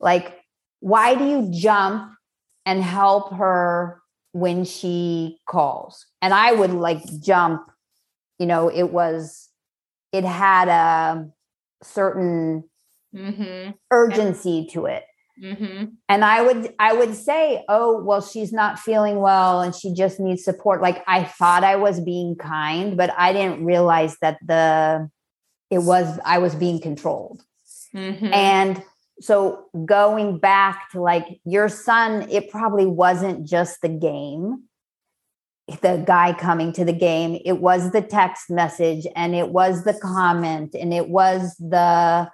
Like 0.00 0.38
why 0.80 1.14
do 1.14 1.24
you 1.24 1.48
jump 1.52 2.12
and 2.66 2.82
help 2.82 3.34
her 3.34 4.00
when 4.32 4.64
she 4.64 5.38
calls? 5.46 6.06
And 6.20 6.34
i 6.34 6.52
would 6.52 6.72
like 6.72 7.02
jump 7.20 7.62
you 8.38 8.46
know 8.46 8.68
it 8.68 8.90
was 8.90 9.48
it 10.10 10.24
had 10.24 10.68
a 10.68 11.28
certain 11.82 12.64
mm-hmm. 13.14 13.70
urgency 13.90 14.66
to 14.72 14.86
it 14.86 15.04
Mm-hmm. 15.40 15.84
And 16.08 16.24
I 16.24 16.42
would 16.42 16.74
I 16.78 16.92
would 16.92 17.14
say, 17.14 17.64
oh, 17.68 18.02
well, 18.02 18.20
she's 18.20 18.52
not 18.52 18.78
feeling 18.78 19.20
well 19.20 19.60
and 19.60 19.74
she 19.74 19.94
just 19.94 20.20
needs 20.20 20.44
support. 20.44 20.82
Like 20.82 21.02
I 21.06 21.24
thought 21.24 21.64
I 21.64 21.76
was 21.76 22.00
being 22.00 22.36
kind, 22.36 22.96
but 22.96 23.10
I 23.16 23.32
didn't 23.32 23.64
realize 23.64 24.16
that 24.20 24.38
the 24.46 25.08
it 25.70 25.78
was 25.78 26.18
I 26.24 26.38
was 26.38 26.54
being 26.54 26.80
controlled. 26.80 27.42
Mm-hmm. 27.94 28.32
And 28.32 28.82
so 29.20 29.66
going 29.86 30.38
back 30.38 30.90
to 30.90 31.00
like 31.00 31.40
your 31.44 31.68
son, 31.68 32.28
it 32.30 32.50
probably 32.50 32.86
wasn't 32.86 33.46
just 33.46 33.80
the 33.80 33.88
game. 33.88 34.64
the 35.80 36.02
guy 36.06 36.34
coming 36.34 36.72
to 36.74 36.84
the 36.84 36.92
game. 36.92 37.40
It 37.44 37.58
was 37.58 37.92
the 37.92 38.02
text 38.02 38.50
message 38.50 39.06
and 39.16 39.34
it 39.34 39.48
was 39.48 39.84
the 39.84 39.94
comment 39.94 40.74
and 40.74 40.92
it 40.92 41.08
was 41.08 41.54
the 41.56 42.30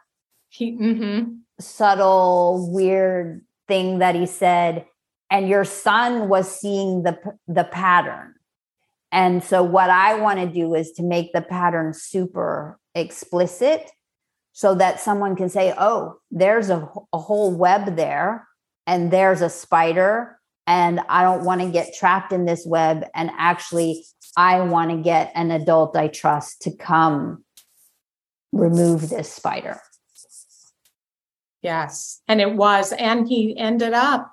he, 0.48 0.72
mm-hmm. 0.72 1.34
Subtle, 1.60 2.70
weird 2.72 3.44
thing 3.66 3.98
that 3.98 4.14
he 4.14 4.26
said. 4.26 4.86
And 5.30 5.48
your 5.48 5.64
son 5.64 6.28
was 6.28 6.50
seeing 6.50 7.02
the 7.02 7.18
the 7.46 7.64
pattern. 7.64 8.34
And 9.10 9.42
so 9.42 9.62
what 9.62 9.90
I 9.90 10.14
want 10.14 10.38
to 10.40 10.46
do 10.46 10.74
is 10.74 10.92
to 10.92 11.02
make 11.02 11.32
the 11.32 11.42
pattern 11.42 11.94
super 11.94 12.78
explicit 12.94 13.90
so 14.52 14.74
that 14.74 15.00
someone 15.00 15.36
can 15.36 15.48
say, 15.48 15.74
"Oh, 15.78 16.16
there's 16.30 16.70
a, 16.70 16.88
a 17.12 17.18
whole 17.18 17.54
web 17.54 17.96
there 17.96 18.46
and 18.86 19.10
there's 19.10 19.42
a 19.42 19.50
spider 19.50 20.38
and 20.68 21.00
I 21.08 21.22
don't 21.22 21.44
want 21.44 21.62
to 21.62 21.70
get 21.70 21.94
trapped 21.94 22.30
in 22.30 22.44
this 22.44 22.66
web. 22.66 23.06
And 23.14 23.30
actually, 23.38 24.04
I 24.36 24.60
want 24.60 24.90
to 24.90 24.98
get 24.98 25.32
an 25.34 25.50
adult 25.50 25.96
I 25.96 26.08
trust 26.08 26.60
to 26.62 26.76
come 26.76 27.42
remove 28.52 29.08
this 29.08 29.32
spider. 29.32 29.80
Yes. 31.62 32.20
And 32.28 32.40
it 32.40 32.54
was. 32.54 32.92
And 32.92 33.28
he 33.28 33.56
ended 33.56 33.92
up 33.92 34.32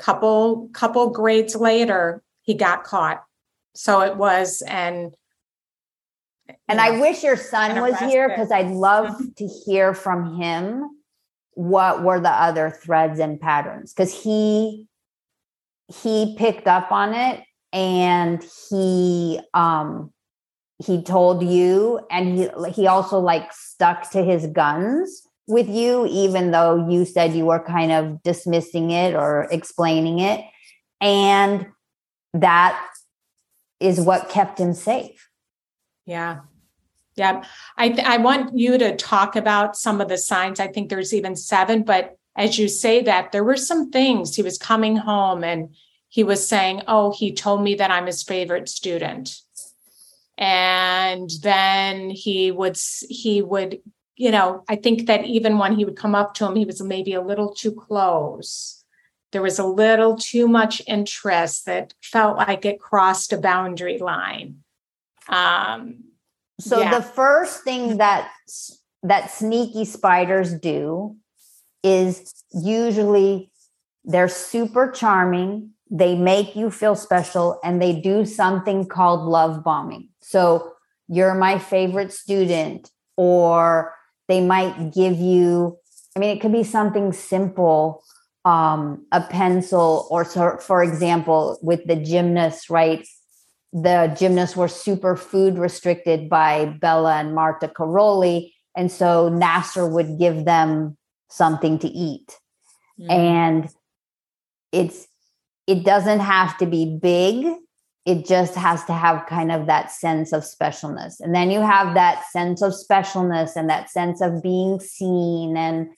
couple 0.00 0.68
couple 0.72 1.10
grades 1.10 1.54
later, 1.54 2.22
he 2.42 2.54
got 2.54 2.84
caught. 2.84 3.22
So 3.74 4.00
it 4.00 4.16
was 4.16 4.62
and 4.66 5.14
and 6.66 6.78
know, 6.78 6.82
I 6.82 6.98
wish 7.00 7.22
your 7.22 7.36
son 7.36 7.80
was 7.80 7.96
here 7.98 8.28
because 8.28 8.50
I'd 8.50 8.70
love 8.70 9.10
mm-hmm. 9.10 9.28
to 9.36 9.46
hear 9.46 9.94
from 9.94 10.40
him 10.40 10.90
what 11.54 12.02
were 12.02 12.18
the 12.18 12.30
other 12.30 12.70
threads 12.70 13.20
and 13.20 13.40
patterns 13.40 13.92
because 13.92 14.22
he 14.22 14.88
he 15.88 16.34
picked 16.38 16.66
up 16.66 16.90
on 16.90 17.14
it 17.14 17.44
and 17.72 18.44
he 18.68 19.40
um 19.54 20.12
he 20.78 21.02
told 21.02 21.42
you 21.42 22.00
and 22.10 22.38
he 22.38 22.48
he 22.72 22.86
also 22.86 23.18
like 23.18 23.52
stuck 23.52 24.10
to 24.12 24.24
his 24.24 24.46
guns 24.46 25.26
with 25.50 25.68
you 25.68 26.06
even 26.06 26.50
though 26.52 26.88
you 26.88 27.04
said 27.04 27.34
you 27.34 27.44
were 27.46 27.62
kind 27.62 27.92
of 27.92 28.22
dismissing 28.22 28.90
it 28.90 29.14
or 29.14 29.48
explaining 29.50 30.20
it. 30.20 30.44
And 31.00 31.66
that 32.32 32.80
is 33.80 34.00
what 34.00 34.28
kept 34.28 34.58
him 34.58 34.74
safe. 34.74 35.28
Yeah. 36.06 36.40
Yeah 37.16 37.44
i 37.76 37.88
th- 37.88 38.06
i 38.06 38.16
want 38.16 38.56
you 38.56 38.78
to 38.78 38.96
talk 38.96 39.36
about 39.36 39.76
some 39.76 40.00
of 40.00 40.08
the 40.08 40.16
signs. 40.16 40.60
I 40.60 40.68
think 40.68 40.88
there's 40.88 41.12
even 41.12 41.36
seven 41.36 41.82
but 41.82 42.16
as 42.36 42.58
you 42.58 42.68
say 42.68 43.02
that, 43.02 43.32
there 43.32 43.44
were 43.44 43.56
some 43.56 43.90
things. 43.90 44.36
He 44.36 44.42
was 44.42 44.58
coming 44.58 44.96
home 44.96 45.44
and 45.44 45.74
he 46.08 46.24
was 46.24 46.48
saying, 46.48 46.82
Oh, 46.88 47.12
he 47.12 47.32
told 47.32 47.62
me 47.62 47.74
that 47.74 47.90
I'm 47.90 48.06
his 48.06 48.22
favorite 48.22 48.68
student. 48.68 49.36
And 50.38 51.28
then 51.42 52.10
he 52.10 52.50
would, 52.50 52.78
he 53.08 53.42
would, 53.42 53.80
you 54.20 54.30
know, 54.30 54.62
I 54.68 54.76
think 54.76 55.06
that 55.06 55.24
even 55.24 55.56
when 55.56 55.76
he 55.76 55.86
would 55.86 55.96
come 55.96 56.14
up 56.14 56.34
to 56.34 56.44
him, 56.44 56.54
he 56.54 56.66
was 56.66 56.82
maybe 56.82 57.14
a 57.14 57.22
little 57.22 57.54
too 57.54 57.72
close. 57.72 58.84
There 59.32 59.40
was 59.40 59.58
a 59.58 59.64
little 59.64 60.14
too 60.18 60.46
much 60.46 60.82
interest 60.86 61.64
that 61.64 61.94
felt 62.02 62.36
like 62.36 62.66
it 62.66 62.78
crossed 62.78 63.32
a 63.32 63.38
boundary 63.38 63.96
line. 63.96 64.56
Um, 65.30 66.04
so 66.60 66.80
yeah. 66.80 66.98
the 66.98 67.02
first 67.02 67.64
thing 67.64 67.96
that 67.96 68.30
that 69.02 69.30
sneaky 69.30 69.86
spiders 69.86 70.52
do 70.52 71.16
is 71.82 72.44
usually 72.52 73.50
they're 74.04 74.28
super 74.28 74.90
charming, 74.90 75.70
they 75.90 76.14
make 76.14 76.54
you 76.54 76.70
feel 76.70 76.94
special, 76.94 77.58
and 77.64 77.80
they 77.80 77.98
do 77.98 78.26
something 78.26 78.84
called 78.84 79.26
love 79.26 79.64
bombing. 79.64 80.10
So 80.20 80.74
you're 81.08 81.34
my 81.34 81.58
favorite 81.58 82.12
student, 82.12 82.90
or 83.16 83.94
they 84.30 84.40
might 84.40 84.94
give 84.94 85.18
you, 85.18 85.76
I 86.14 86.20
mean, 86.20 86.30
it 86.30 86.40
could 86.40 86.52
be 86.52 86.62
something 86.62 87.12
simple, 87.12 88.04
um, 88.44 89.04
a 89.10 89.20
pencil, 89.20 90.06
or 90.08 90.24
so, 90.24 90.56
for 90.58 90.84
example, 90.84 91.58
with 91.62 91.84
the 91.86 91.96
gymnasts, 91.96 92.70
right? 92.70 93.04
The 93.72 94.14
gymnasts 94.16 94.56
were 94.56 94.68
super 94.68 95.16
food 95.16 95.58
restricted 95.58 96.30
by 96.30 96.66
Bela 96.80 97.16
and 97.16 97.34
Marta 97.34 97.66
Karolyi. 97.66 98.52
And 98.76 98.90
so 98.90 99.28
Nassar 99.30 99.90
would 99.90 100.16
give 100.20 100.44
them 100.44 100.96
something 101.28 101.80
to 101.80 101.88
eat. 101.88 102.38
Mm. 103.00 103.10
And 103.10 103.68
it's 104.70 105.08
it 105.66 105.84
doesn't 105.84 106.20
have 106.20 106.56
to 106.58 106.66
be 106.66 106.98
big. 107.02 107.46
It 108.10 108.26
just 108.26 108.56
has 108.56 108.84
to 108.86 108.92
have 108.92 109.26
kind 109.26 109.52
of 109.52 109.66
that 109.66 109.92
sense 109.92 110.32
of 110.32 110.42
specialness. 110.42 111.20
And 111.20 111.32
then 111.32 111.48
you 111.50 111.60
have 111.60 111.94
that 111.94 112.24
sense 112.32 112.60
of 112.60 112.72
specialness 112.72 113.54
and 113.54 113.70
that 113.70 113.88
sense 113.88 114.20
of 114.20 114.42
being 114.42 114.80
seen 114.80 115.56
and 115.56 115.90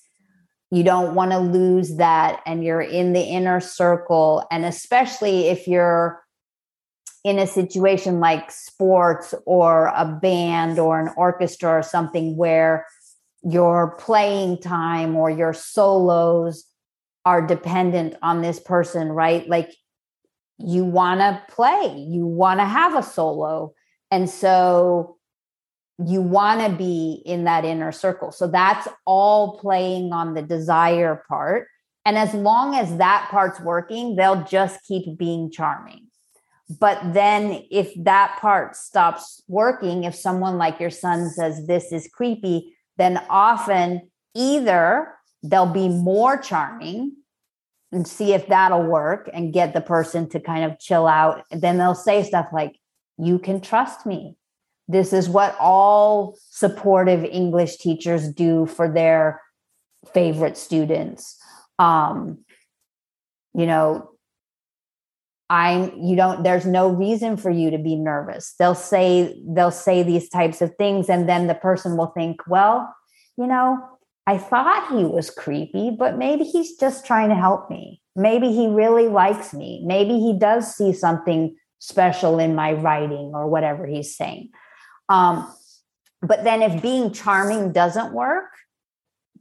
you 0.71 0.83
don't 0.83 1.15
want 1.15 1.31
to 1.31 1.39
lose 1.39 1.97
that 1.97 2.43
and 2.45 2.63
you're 2.63 2.83
in 2.83 3.15
the 3.15 3.23
inner 3.23 3.61
circle 3.61 4.47
and 4.51 4.67
especially 4.67 5.49
if 5.49 5.67
you're 5.67 6.23
in 7.25 7.39
a 7.39 7.47
situation 7.47 8.21
like 8.21 8.51
sports 8.51 9.35
or 9.47 9.87
a 9.97 10.05
band 10.05 10.79
or 10.79 11.01
an 11.01 11.15
orchestra 11.17 11.71
or 11.71 11.83
something 11.83 12.37
where 12.37 12.87
your 13.43 13.97
playing 13.97 14.61
time 14.61 15.17
or 15.17 15.31
your 15.31 15.55
solos 15.55 16.67
are 17.25 17.47
dependent 17.47 18.17
on 18.23 18.43
this 18.43 18.59
person, 18.61 19.09
right? 19.09 19.49
Like 19.49 19.73
you 20.65 20.85
want 20.85 21.21
to 21.21 21.43
play, 21.53 22.05
you 22.09 22.27
want 22.27 22.61
to 22.61 22.65
have 22.65 22.97
a 22.97 23.03
solo. 23.03 23.75
And 24.11 24.29
so 24.29 25.17
you 25.99 26.21
want 26.21 26.61
to 26.61 26.77
be 26.77 27.23
in 27.25 27.45
that 27.45 27.65
inner 27.65 27.93
circle. 27.93 28.33
So 28.33 28.47
that's 28.47 28.89
all 29.07 29.59
playing 29.59 30.13
on 30.13 30.35
the 30.35 30.43
desire 30.43 31.25
part. 31.29 31.69
And 32.05 32.19
as 32.19 32.35
long 32.35 32.75
as 32.75 32.97
that 32.97 33.29
part's 33.31 33.61
working, 33.61 34.17
they'll 34.17 34.45
just 34.45 34.81
keep 34.87 35.17
being 35.17 35.51
charming. 35.51 36.09
But 36.81 37.13
then 37.13 37.65
if 37.71 37.93
that 38.05 38.39
part 38.41 38.77
stops 38.77 39.43
working, 39.47 40.05
if 40.05 40.15
someone 40.15 40.59
like 40.59 40.81
your 40.81 40.91
son 40.91 41.29
says, 41.31 41.67
This 41.67 41.93
is 41.93 42.09
creepy, 42.13 42.77
then 42.97 43.23
often 43.29 44.11
either 44.35 45.15
they'll 45.43 45.67
be 45.67 45.89
more 45.89 46.37
charming 46.39 47.17
and 47.93 48.09
see 48.09 48.33
if 48.33 48.47
that'll 48.49 48.83
work 48.83 49.29
and 49.33 49.53
get 49.53 49.75
the 49.75 49.81
person 49.81 50.29
to 50.31 50.41
kind 50.41 50.65
of 50.65 50.79
chill 50.79 51.07
out. 51.07 51.45
Then 51.51 51.79
they'll 51.79 51.95
say 51.95 52.23
stuff 52.25 52.49
like, 52.53 52.77
You 53.19 53.39
can 53.39 53.61
trust 53.61 54.07
me. 54.07 54.37
This 54.89 55.13
is 55.13 55.29
what 55.29 55.57
all 55.61 56.37
supportive 56.51 57.25
English 57.25 57.77
teachers 57.77 58.29
do 58.29 58.67
for 58.67 58.93
their 58.93 59.41
favorite 60.13 60.57
students. 60.57 61.39
Um, 61.79 62.45
you 63.55 63.67
know, 63.67 64.11
I'm 65.51 65.95
you 66.01 66.17
don't 66.17 66.43
there's 66.43 66.65
no 66.65 66.89
reason 66.89 67.37
for 67.37 67.51
you 67.51 67.71
to 67.71 67.79
be 67.79 67.95
nervous. 67.95 68.55
They'll 68.59 68.75
say 68.75 69.39
they'll 69.47 69.71
say 69.71 70.03
these 70.03 70.31
types 70.31 70.63
of 70.63 70.75
things 70.77 71.11
and 71.11 71.29
then 71.29 71.47
the 71.47 71.55
person 71.55 71.97
will 71.97 72.13
think, 72.17 72.41
well, 72.47 72.95
you 73.37 73.47
know, 73.47 73.79
I 74.27 74.39
thought 74.39 74.97
he 74.97 75.05
was 75.05 75.31
creepy, 75.31 75.91
but 75.91 76.17
maybe 76.17 76.45
he's 76.45 76.77
just 76.77 77.05
trying 77.05 77.31
to 77.31 77.35
help 77.35 77.69
me. 77.71 78.01
Maybe 78.15 78.53
he 78.53 78.69
really 78.69 79.09
likes 79.09 79.53
me. 79.53 79.83
Maybe 79.85 80.19
he 80.19 80.39
does 80.39 80.75
see 80.75 80.93
something 80.93 81.57
special 81.79 82.39
in 82.39 82.55
my 82.55 82.73
writing 82.75 83.33
or 83.35 83.49
whatever 83.49 83.87
he's 83.87 84.17
saying. 84.17 84.51
Um, 85.09 85.53
but 86.21 86.45
then 86.45 86.63
if 86.63 86.81
being 86.81 87.13
charming 87.13 87.73
doesn't 87.73 88.13
work 88.13 88.47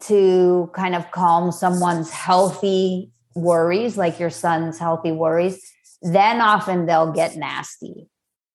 to 0.01 0.71
kind 0.73 0.95
of 0.95 1.11
calm 1.11 1.51
someone's 1.51 2.09
healthy 2.09 3.11
worries, 3.35 3.97
like 3.97 4.19
your 4.19 4.31
son's 4.31 4.79
healthy 4.79 5.11
worries, 5.11 5.61
then 6.01 6.41
often 6.41 6.87
they'll 6.87 7.11
get 7.11 7.35
nasty 7.35 8.09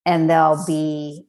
and 0.04 0.28
they'll 0.28 0.64
be 0.66 1.24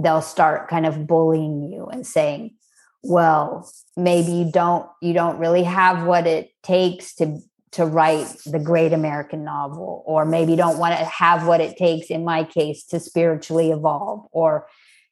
they'll 0.00 0.22
start 0.22 0.68
kind 0.68 0.86
of 0.86 1.06
bullying 1.06 1.70
you 1.70 1.86
and 1.86 2.06
saying 2.06 2.54
well 3.02 3.70
maybe 3.96 4.32
you 4.32 4.50
don't 4.50 4.88
you 5.00 5.12
don't 5.12 5.38
really 5.38 5.62
have 5.62 6.06
what 6.06 6.26
it 6.26 6.50
takes 6.62 7.14
to 7.14 7.38
to 7.70 7.84
write 7.84 8.28
the 8.46 8.58
great 8.58 8.92
american 8.92 9.44
novel 9.44 10.02
or 10.06 10.24
maybe 10.24 10.52
you 10.52 10.56
don't 10.56 10.78
want 10.78 10.98
to 10.98 11.04
have 11.04 11.46
what 11.46 11.60
it 11.60 11.76
takes 11.76 12.08
in 12.08 12.24
my 12.24 12.42
case 12.42 12.84
to 12.84 12.98
spiritually 12.98 13.70
evolve 13.70 14.26
or 14.32 14.66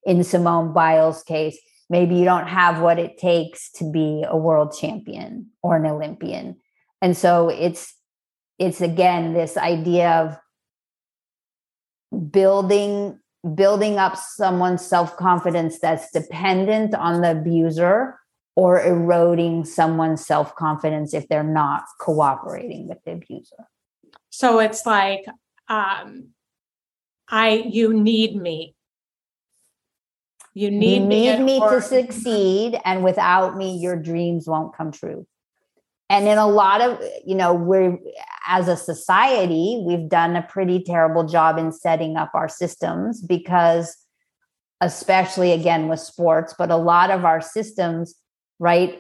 in 0.04 0.24
simone 0.24 0.72
biles 0.72 1.22
case 1.22 1.58
maybe 1.88 2.16
you 2.16 2.24
don't 2.24 2.48
have 2.48 2.80
what 2.80 2.98
it 2.98 3.18
takes 3.18 3.70
to 3.72 3.90
be 3.90 4.24
a 4.26 4.36
world 4.36 4.74
champion 4.78 5.50
or 5.62 5.76
an 5.76 5.86
olympian. 5.86 6.56
And 7.02 7.16
so 7.16 7.48
it's 7.48 7.94
it's 8.58 8.80
again 8.80 9.34
this 9.34 9.56
idea 9.56 10.10
of 10.10 10.38
building 12.30 13.18
building 13.54 13.98
up 13.98 14.16
someone's 14.16 14.84
self-confidence 14.84 15.78
that's 15.78 16.10
dependent 16.10 16.94
on 16.94 17.20
the 17.20 17.32
abuser 17.32 18.18
or 18.56 18.82
eroding 18.82 19.64
someone's 19.64 20.24
self-confidence 20.24 21.14
if 21.14 21.28
they're 21.28 21.42
not 21.42 21.84
cooperating 22.00 22.88
with 22.88 22.98
the 23.04 23.12
abuser 23.12 23.68
so 24.30 24.58
it's 24.58 24.84
like 24.84 25.24
um 25.68 26.28
I 27.28 27.64
you 27.66 27.92
need 27.92 28.36
me. 28.36 28.74
You 30.54 30.70
need, 30.70 31.00
you 31.02 31.06
need 31.06 31.38
me, 31.38 31.60
me 31.60 31.60
to 31.60 31.82
succeed, 31.82 32.80
and 32.84 33.04
without 33.04 33.56
me, 33.56 33.76
your 33.76 33.96
dreams 33.96 34.46
won't 34.46 34.74
come 34.74 34.90
true. 34.90 35.26
And 36.08 36.28
in 36.28 36.38
a 36.38 36.46
lot 36.46 36.80
of, 36.80 37.02
you 37.24 37.34
know, 37.34 37.52
we're 37.52 37.98
as 38.46 38.68
a 38.68 38.76
society, 38.76 39.82
we've 39.84 40.08
done 40.08 40.36
a 40.36 40.42
pretty 40.42 40.82
terrible 40.82 41.24
job 41.24 41.58
in 41.58 41.72
setting 41.72 42.16
up 42.16 42.30
our 42.34 42.48
systems 42.48 43.20
because, 43.20 43.96
especially 44.80 45.52
again 45.52 45.88
with 45.88 46.00
sports, 46.00 46.54
but 46.56 46.70
a 46.70 46.76
lot 46.76 47.10
of 47.10 47.24
our 47.24 47.40
systems, 47.40 48.14
right? 48.60 48.98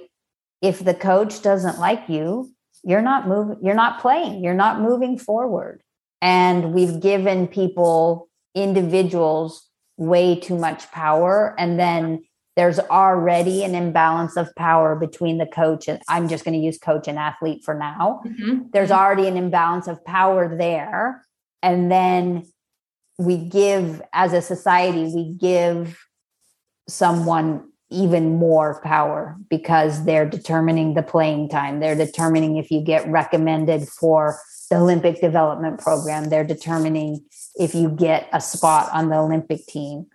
If 0.62 0.84
the 0.84 0.94
coach 0.94 1.42
doesn't 1.42 1.78
like 1.78 2.08
you, 2.08 2.52
you're 2.82 3.02
not 3.02 3.28
moving, 3.28 3.58
you're 3.62 3.74
not 3.74 4.00
playing, 4.00 4.42
you're 4.42 4.54
not 4.54 4.80
moving 4.80 5.18
forward. 5.18 5.82
And 6.20 6.72
we've 6.72 6.98
given 7.00 7.46
people, 7.46 8.28
individuals, 8.54 9.68
way 9.96 10.40
too 10.40 10.58
much 10.58 10.90
power. 10.90 11.54
And 11.58 11.78
then 11.78 12.24
there's 12.56 12.78
already 12.78 13.62
an 13.62 13.74
imbalance 13.74 14.36
of 14.36 14.52
power 14.56 14.96
between 14.96 15.36
the 15.38 15.46
coach 15.46 15.88
and 15.88 16.00
I'm 16.08 16.26
just 16.26 16.44
going 16.44 16.58
to 16.58 16.64
use 16.64 16.78
coach 16.78 17.06
and 17.06 17.18
athlete 17.18 17.62
for 17.64 17.74
now. 17.74 18.22
Mm-hmm. 18.26 18.68
There's 18.72 18.88
mm-hmm. 18.88 18.98
already 18.98 19.28
an 19.28 19.36
imbalance 19.36 19.86
of 19.86 20.02
power 20.04 20.56
there. 20.56 21.22
And 21.62 21.92
then 21.92 22.44
we 23.18 23.36
give, 23.36 24.02
as 24.12 24.32
a 24.32 24.40
society, 24.40 25.12
we 25.14 25.34
give 25.34 25.98
someone 26.88 27.70
even 27.90 28.36
more 28.36 28.80
power 28.82 29.36
because 29.48 30.04
they're 30.04 30.28
determining 30.28 30.94
the 30.94 31.02
playing 31.02 31.48
time. 31.48 31.80
They're 31.80 31.94
determining 31.94 32.56
if 32.56 32.70
you 32.70 32.80
get 32.80 33.06
recommended 33.06 33.88
for 33.88 34.38
the 34.70 34.78
Olympic 34.78 35.20
development 35.20 35.80
program. 35.80 36.28
They're 36.28 36.44
determining 36.44 37.24
if 37.54 37.74
you 37.74 37.90
get 37.90 38.28
a 38.32 38.40
spot 38.40 38.90
on 38.92 39.08
the 39.08 39.16
Olympic 39.16 39.66
team. 39.66 40.06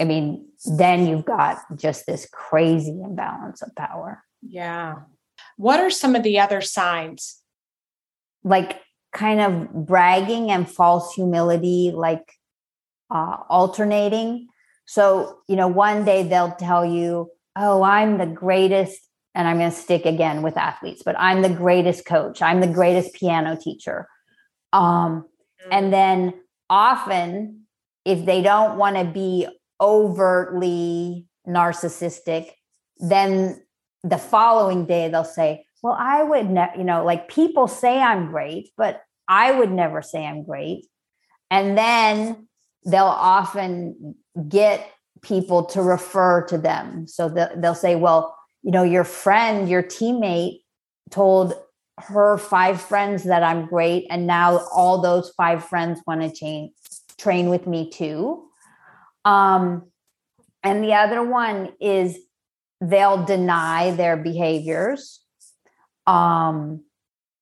I 0.00 0.04
mean, 0.04 0.49
then 0.64 1.06
you've 1.06 1.24
got 1.24 1.58
just 1.76 2.06
this 2.06 2.28
crazy 2.32 3.00
imbalance 3.02 3.62
of 3.62 3.74
power. 3.76 4.22
Yeah. 4.42 4.96
What 5.56 5.80
are 5.80 5.90
some 5.90 6.14
of 6.14 6.22
the 6.22 6.40
other 6.40 6.60
signs? 6.60 7.40
Like 8.44 8.80
kind 9.12 9.40
of 9.40 9.86
bragging 9.86 10.50
and 10.50 10.70
false 10.70 11.14
humility, 11.14 11.92
like 11.94 12.32
uh, 13.10 13.38
alternating. 13.48 14.48
So, 14.86 15.38
you 15.48 15.56
know, 15.56 15.68
one 15.68 16.04
day 16.04 16.22
they'll 16.22 16.54
tell 16.54 16.84
you, 16.84 17.30
oh, 17.56 17.82
I'm 17.82 18.18
the 18.18 18.26
greatest. 18.26 19.00
And 19.34 19.46
I'm 19.46 19.58
going 19.58 19.70
to 19.70 19.76
stick 19.76 20.06
again 20.06 20.42
with 20.42 20.56
athletes, 20.56 21.02
but 21.04 21.14
I'm 21.18 21.42
the 21.42 21.48
greatest 21.48 22.04
coach. 22.04 22.42
I'm 22.42 22.60
the 22.60 22.66
greatest 22.66 23.14
piano 23.14 23.56
teacher. 23.56 24.08
Um, 24.72 25.26
and 25.70 25.86
mm. 25.86 25.90
then 25.92 26.34
often, 26.68 27.66
if 28.04 28.24
they 28.24 28.42
don't 28.42 28.76
want 28.76 28.96
to 28.96 29.04
be 29.04 29.46
overtly 29.80 31.26
narcissistic, 31.46 32.50
then 32.98 33.62
the 34.02 34.18
following 34.18 34.86
day 34.86 35.08
they'll 35.08 35.24
say, 35.24 35.64
Well, 35.82 35.96
I 35.98 36.22
would 36.22 36.50
never, 36.50 36.76
you 36.76 36.84
know, 36.84 37.04
like 37.04 37.28
people 37.28 37.68
say 37.68 38.00
I'm 38.00 38.30
great, 38.30 38.70
but 38.76 39.02
I 39.28 39.52
would 39.52 39.70
never 39.70 40.02
say 40.02 40.26
I'm 40.26 40.44
great. 40.44 40.86
And 41.50 41.76
then 41.76 42.48
they'll 42.84 43.04
often 43.04 44.14
get 44.48 44.88
people 45.22 45.64
to 45.66 45.82
refer 45.82 46.44
to 46.46 46.58
them. 46.58 47.06
So 47.06 47.28
they'll 47.28 47.74
say, 47.74 47.96
Well, 47.96 48.36
you 48.62 48.70
know, 48.70 48.82
your 48.82 49.04
friend, 49.04 49.68
your 49.68 49.82
teammate 49.82 50.60
told 51.10 51.54
her 51.98 52.38
five 52.38 52.80
friends 52.80 53.24
that 53.24 53.42
I'm 53.42 53.66
great. 53.66 54.06
And 54.10 54.26
now 54.26 54.58
all 54.72 55.00
those 55.00 55.30
five 55.36 55.64
friends 55.64 56.00
want 56.06 56.22
to 56.22 56.30
chain, 56.30 56.72
train 57.18 57.48
with 57.48 57.66
me 57.66 57.90
too. 57.90 58.49
Um, 59.24 59.90
and 60.62 60.82
the 60.84 60.94
other 60.94 61.22
one 61.22 61.70
is 61.80 62.18
they'll 62.80 63.24
deny 63.24 63.90
their 63.92 64.16
behaviors. 64.16 65.20
Um, 66.06 66.84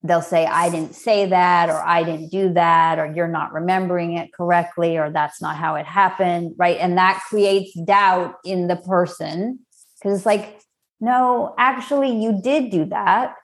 they'll 0.03 0.23
say, 0.23 0.47
I 0.47 0.71
didn't 0.71 0.95
say 0.95 1.27
that, 1.27 1.69
or 1.69 1.81
I 1.81 2.05
didn't 2.05 2.31
do 2.31 2.53
that, 2.55 2.99
or 2.99 3.13
you're 3.13 3.29
not 3.29 3.53
remembering 3.53 4.17
it 4.17 4.33
correctly, 4.33 4.97
or 4.97 5.11
that's 5.11 5.43
not 5.43 5.57
how 5.57 5.75
it 5.75 5.87
happened. 5.87 6.55
Right. 6.57 6.79
And 6.79 6.99
that 6.99 7.23
creates 7.29 7.79
doubt 7.81 8.37
in 8.45 8.69
the 8.69 8.77
person 8.77 9.61
because 9.97 10.19
it's 10.19 10.27
like, 10.27 10.61
no, 11.01 11.55
actually, 11.59 12.11
you 12.23 12.41
did 12.43 12.71
do 12.71 12.85
that. 12.87 13.35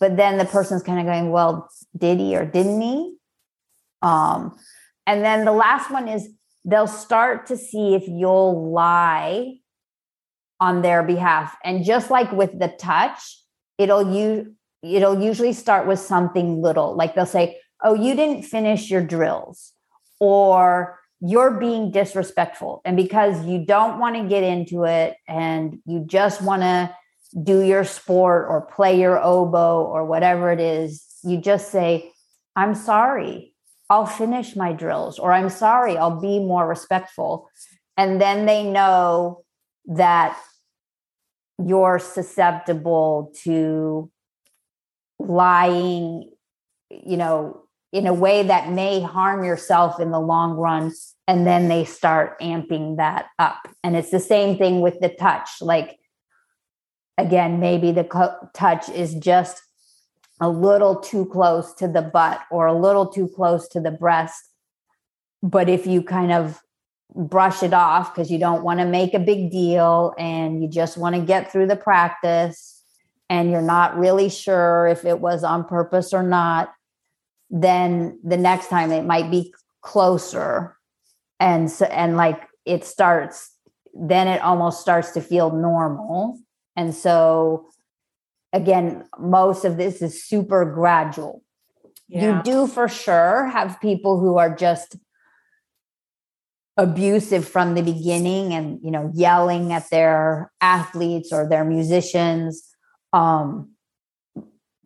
But 0.00 0.16
then 0.16 0.36
the 0.36 0.44
person's 0.44 0.82
kind 0.82 0.98
of 0.98 1.06
going, 1.06 1.30
well, 1.30 1.70
did 1.96 2.18
he 2.18 2.36
or 2.36 2.44
didn't 2.44 2.80
he? 2.80 3.14
Um, 4.02 4.56
and 5.06 5.24
then 5.24 5.44
the 5.44 5.52
last 5.52 5.90
one 5.90 6.08
is 6.08 6.28
they'll 6.64 6.86
start 6.86 7.46
to 7.46 7.56
see 7.56 7.94
if 7.94 8.06
you'll 8.06 8.72
lie 8.72 9.54
on 10.60 10.82
their 10.82 11.02
behalf. 11.02 11.56
And 11.64 11.84
just 11.84 12.10
like 12.10 12.30
with 12.32 12.58
the 12.58 12.68
touch, 12.68 13.42
it'll 13.78 14.14
you 14.14 14.54
it'll 14.82 15.20
usually 15.20 15.52
start 15.52 15.86
with 15.86 15.98
something 15.98 16.60
little. 16.60 16.94
Like 16.94 17.14
they'll 17.14 17.26
say, 17.26 17.58
"Oh, 17.82 17.94
you 17.94 18.14
didn't 18.14 18.42
finish 18.42 18.90
your 18.90 19.02
drills." 19.02 19.72
Or 20.20 21.00
you're 21.24 21.52
being 21.52 21.92
disrespectful. 21.92 22.82
And 22.84 22.96
because 22.96 23.46
you 23.46 23.64
don't 23.64 24.00
want 24.00 24.16
to 24.16 24.28
get 24.28 24.42
into 24.42 24.84
it 24.84 25.16
and 25.28 25.78
you 25.86 26.04
just 26.04 26.42
want 26.42 26.62
to 26.62 26.94
do 27.40 27.62
your 27.62 27.84
sport 27.84 28.46
or 28.48 28.62
play 28.62 29.00
your 29.00 29.22
oboe 29.22 29.84
or 29.84 30.04
whatever 30.04 30.50
it 30.50 30.58
is, 30.58 31.06
you 31.22 31.38
just 31.38 31.70
say, 31.70 32.12
I'm 32.56 32.74
sorry. 32.74 33.51
I'll 33.92 34.06
finish 34.06 34.56
my 34.56 34.72
drills, 34.72 35.18
or 35.18 35.34
I'm 35.34 35.50
sorry, 35.50 35.98
I'll 35.98 36.18
be 36.18 36.38
more 36.38 36.66
respectful. 36.66 37.50
And 37.98 38.18
then 38.18 38.46
they 38.46 38.64
know 38.64 39.44
that 39.84 40.34
you're 41.62 41.98
susceptible 41.98 43.34
to 43.42 44.10
lying, 45.18 46.30
you 46.88 47.18
know, 47.18 47.64
in 47.92 48.06
a 48.06 48.14
way 48.14 48.42
that 48.44 48.72
may 48.72 49.02
harm 49.02 49.44
yourself 49.44 50.00
in 50.00 50.10
the 50.10 50.18
long 50.18 50.52
run. 50.52 50.94
And 51.28 51.46
then 51.46 51.68
they 51.68 51.84
start 51.84 52.40
amping 52.40 52.96
that 52.96 53.26
up. 53.38 53.68
And 53.84 53.94
it's 53.94 54.10
the 54.10 54.20
same 54.20 54.56
thing 54.56 54.80
with 54.80 55.00
the 55.00 55.10
touch. 55.10 55.50
Like, 55.60 55.98
again, 57.18 57.60
maybe 57.60 57.92
the 57.92 58.04
co- 58.04 58.48
touch 58.54 58.88
is 58.88 59.12
just 59.16 59.62
a 60.42 60.48
little 60.48 60.96
too 60.96 61.24
close 61.26 61.72
to 61.72 61.86
the 61.86 62.02
butt 62.02 62.40
or 62.50 62.66
a 62.66 62.72
little 62.72 63.06
too 63.06 63.28
close 63.28 63.68
to 63.68 63.80
the 63.80 63.92
breast. 63.92 64.42
But 65.40 65.68
if 65.68 65.86
you 65.86 66.02
kind 66.02 66.32
of 66.32 66.60
brush 67.14 67.62
it 67.62 67.72
off 67.72 68.12
because 68.12 68.28
you 68.28 68.38
don't 68.38 68.64
want 68.64 68.80
to 68.80 68.84
make 68.84 69.14
a 69.14 69.20
big 69.20 69.52
deal 69.52 70.14
and 70.18 70.60
you 70.60 70.68
just 70.68 70.98
want 70.98 71.14
to 71.14 71.22
get 71.22 71.52
through 71.52 71.68
the 71.68 71.76
practice 71.76 72.82
and 73.30 73.52
you're 73.52 73.62
not 73.62 73.96
really 73.96 74.28
sure 74.28 74.88
if 74.88 75.04
it 75.04 75.20
was 75.20 75.44
on 75.44 75.64
purpose 75.64 76.12
or 76.12 76.24
not, 76.24 76.72
then 77.48 78.18
the 78.24 78.36
next 78.36 78.66
time 78.66 78.90
it 78.90 79.04
might 79.04 79.30
be 79.30 79.54
closer. 79.80 80.76
And 81.38 81.70
so, 81.70 81.84
and 81.86 82.16
like 82.16 82.48
it 82.64 82.84
starts, 82.84 83.52
then 83.94 84.26
it 84.26 84.42
almost 84.42 84.80
starts 84.80 85.12
to 85.12 85.20
feel 85.20 85.52
normal. 85.52 86.40
And 86.74 86.92
so 86.92 87.68
again, 88.52 89.04
most 89.18 89.64
of 89.64 89.76
this 89.76 90.02
is 90.02 90.24
super 90.24 90.64
gradual. 90.64 91.42
Yeah. 92.08 92.38
You 92.38 92.42
do 92.42 92.66
for 92.66 92.88
sure 92.88 93.46
have 93.46 93.80
people 93.80 94.20
who 94.20 94.36
are 94.36 94.54
just 94.54 94.96
abusive 96.76 97.46
from 97.46 97.74
the 97.74 97.82
beginning 97.82 98.54
and 98.54 98.78
you 98.82 98.90
know 98.90 99.10
yelling 99.14 99.72
at 99.72 99.88
their 99.90 100.50
athletes 100.60 101.30
or 101.30 101.46
their 101.46 101.64
musicians 101.64 102.66
um 103.12 103.70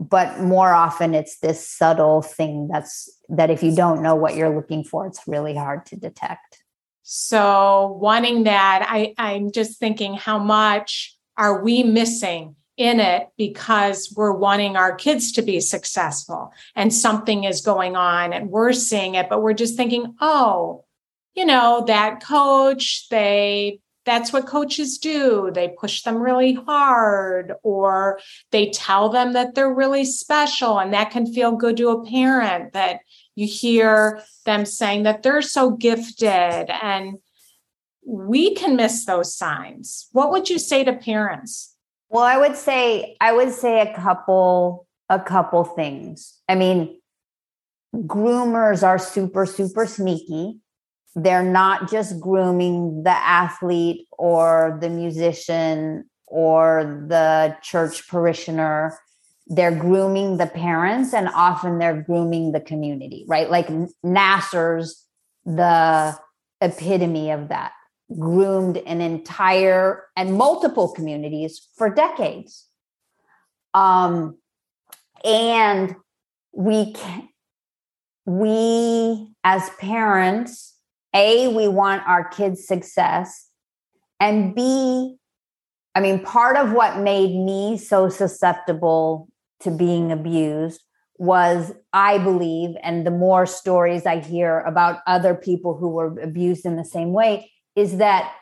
but 0.00 0.40
more 0.40 0.72
often 0.72 1.14
it's 1.14 1.38
this 1.38 1.66
subtle 1.66 2.22
thing 2.22 2.68
that's 2.72 3.08
that 3.28 3.50
if 3.50 3.62
you 3.62 3.74
don't 3.74 4.02
know 4.02 4.16
what 4.16 4.34
you're 4.34 4.54
looking 4.54 4.82
for 4.82 5.06
it's 5.06 5.20
really 5.28 5.54
hard 5.54 5.86
to 5.86 5.94
detect 5.94 6.64
so 7.02 7.96
wanting 8.00 8.42
that 8.42 8.84
i 8.88 9.14
i'm 9.16 9.52
just 9.52 9.78
thinking 9.78 10.14
how 10.14 10.40
much 10.40 11.16
are 11.36 11.62
we 11.62 11.84
missing 11.84 12.56
in 12.76 13.00
it 13.00 13.28
because 13.38 14.12
we're 14.16 14.32
wanting 14.32 14.76
our 14.76 14.94
kids 14.94 15.32
to 15.32 15.42
be 15.42 15.60
successful 15.60 16.52
and 16.74 16.92
something 16.92 17.44
is 17.44 17.60
going 17.62 17.96
on 17.96 18.32
and 18.32 18.50
we're 18.50 18.72
seeing 18.72 19.14
it, 19.14 19.28
but 19.28 19.42
we're 19.42 19.54
just 19.54 19.76
thinking, 19.76 20.14
oh, 20.20 20.84
you 21.34 21.44
know, 21.44 21.84
that 21.86 22.22
coach, 22.22 23.08
they 23.10 23.80
that's 24.06 24.32
what 24.32 24.46
coaches 24.46 24.98
do. 24.98 25.50
They 25.52 25.68
push 25.68 26.02
them 26.02 26.18
really 26.18 26.54
hard, 26.54 27.54
or 27.64 28.20
they 28.52 28.70
tell 28.70 29.08
them 29.08 29.32
that 29.32 29.54
they're 29.54 29.74
really 29.74 30.04
special, 30.04 30.78
and 30.78 30.94
that 30.94 31.10
can 31.10 31.26
feel 31.26 31.56
good 31.56 31.76
to 31.78 31.90
a 31.90 32.06
parent 32.06 32.72
that 32.72 33.00
you 33.34 33.48
hear 33.48 34.22
them 34.46 34.64
saying 34.64 35.02
that 35.02 35.22
they're 35.22 35.42
so 35.42 35.72
gifted. 35.72 36.70
And 36.70 37.18
we 38.06 38.54
can 38.54 38.76
miss 38.76 39.04
those 39.04 39.36
signs. 39.36 40.08
What 40.12 40.30
would 40.30 40.48
you 40.48 40.60
say 40.60 40.84
to 40.84 40.92
parents? 40.92 41.75
Well, 42.08 42.24
I 42.24 42.38
would 42.38 42.56
say 42.56 43.16
I 43.20 43.32
would 43.32 43.52
say 43.52 43.80
a 43.80 43.94
couple 43.94 44.86
a 45.08 45.20
couple 45.20 45.64
things. 45.64 46.40
I 46.48 46.54
mean, 46.54 47.00
groomers 47.94 48.86
are 48.86 48.98
super 48.98 49.46
super 49.46 49.86
sneaky. 49.86 50.60
They're 51.14 51.42
not 51.42 51.90
just 51.90 52.20
grooming 52.20 53.02
the 53.02 53.10
athlete 53.10 54.06
or 54.12 54.78
the 54.80 54.90
musician 54.90 56.04
or 56.26 57.04
the 57.08 57.56
church 57.62 58.06
parishioner. 58.08 58.98
They're 59.46 59.74
grooming 59.74 60.36
the 60.36 60.46
parents 60.46 61.14
and 61.14 61.28
often 61.28 61.78
they're 61.78 62.02
grooming 62.02 62.52
the 62.52 62.60
community 62.60 63.24
right? 63.28 63.50
Like 63.50 63.68
Nassar's 64.04 65.04
the 65.44 66.18
epitome 66.60 67.30
of 67.30 67.48
that 67.48 67.72
groomed 68.18 68.76
an 68.78 69.00
entire 69.00 70.04
and 70.16 70.34
multiple 70.34 70.92
communities 70.92 71.68
for 71.76 71.90
decades. 71.90 72.66
Um 73.74 74.38
and 75.24 75.96
we 76.52 76.92
can 76.92 77.28
we 78.24 79.32
as 79.44 79.70
parents 79.78 80.74
a 81.14 81.48
we 81.48 81.68
want 81.68 82.02
our 82.06 82.28
kids 82.28 82.66
success 82.66 83.48
and 84.18 84.54
b 84.54 85.16
i 85.94 86.00
mean 86.00 86.22
part 86.24 86.56
of 86.56 86.72
what 86.72 86.98
made 86.98 87.30
me 87.30 87.78
so 87.78 88.08
susceptible 88.08 89.28
to 89.60 89.70
being 89.70 90.10
abused 90.10 90.82
was 91.18 91.72
i 91.92 92.18
believe 92.18 92.70
and 92.82 93.06
the 93.06 93.10
more 93.10 93.46
stories 93.46 94.06
i 94.06 94.18
hear 94.18 94.60
about 94.60 95.00
other 95.06 95.34
people 95.34 95.76
who 95.76 95.88
were 95.88 96.18
abused 96.20 96.66
in 96.66 96.76
the 96.76 96.84
same 96.84 97.12
way 97.12 97.50
is 97.76 97.98
that 97.98 98.32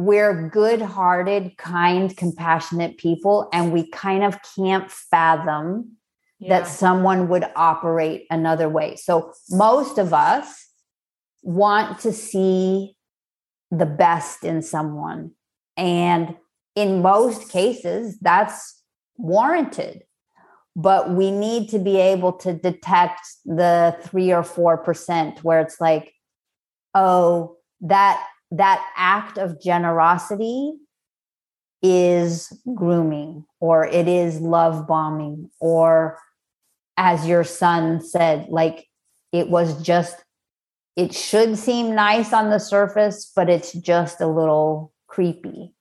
we're 0.00 0.48
good 0.48 0.80
hearted 0.80 1.56
kind 1.58 2.16
compassionate 2.16 2.96
people 2.96 3.48
and 3.52 3.70
we 3.70 3.86
kind 3.90 4.24
of 4.24 4.38
can't 4.56 4.90
fathom 4.90 5.96
yeah. 6.38 6.48
that 6.48 6.66
someone 6.66 7.28
would 7.28 7.44
operate 7.54 8.26
another 8.30 8.68
way 8.68 8.96
so 8.96 9.32
most 9.50 9.98
of 9.98 10.14
us 10.14 10.68
want 11.42 12.00
to 12.00 12.12
see 12.12 12.96
the 13.70 13.86
best 13.86 14.42
in 14.42 14.62
someone 14.62 15.32
and 15.76 16.34
in 16.74 17.02
most 17.02 17.50
cases 17.50 18.18
that's 18.20 18.82
warranted 19.18 20.02
but 20.76 21.10
we 21.10 21.30
need 21.30 21.68
to 21.68 21.78
be 21.78 21.98
able 21.98 22.32
to 22.32 22.54
detect 22.54 23.20
the 23.44 23.94
three 24.02 24.32
or 24.32 24.42
four 24.42 24.78
percent 24.78 25.44
where 25.44 25.60
it's 25.60 25.80
like 25.80 26.14
oh 26.94 27.56
that 27.80 28.24
that 28.50 28.84
act 28.96 29.38
of 29.38 29.60
generosity 29.62 30.72
is 31.82 32.52
grooming 32.74 33.44
or 33.60 33.86
it 33.86 34.06
is 34.06 34.40
love 34.40 34.86
bombing 34.86 35.50
or 35.60 36.18
as 36.96 37.26
your 37.26 37.44
son 37.44 38.00
said 38.00 38.46
like 38.50 38.86
it 39.32 39.48
was 39.48 39.80
just 39.82 40.22
it 40.96 41.14
should 41.14 41.56
seem 41.56 41.94
nice 41.94 42.32
on 42.34 42.50
the 42.50 42.58
surface 42.58 43.32
but 43.34 43.48
it's 43.48 43.72
just 43.72 44.20
a 44.20 44.26
little 44.26 44.92
creepy 45.06 45.72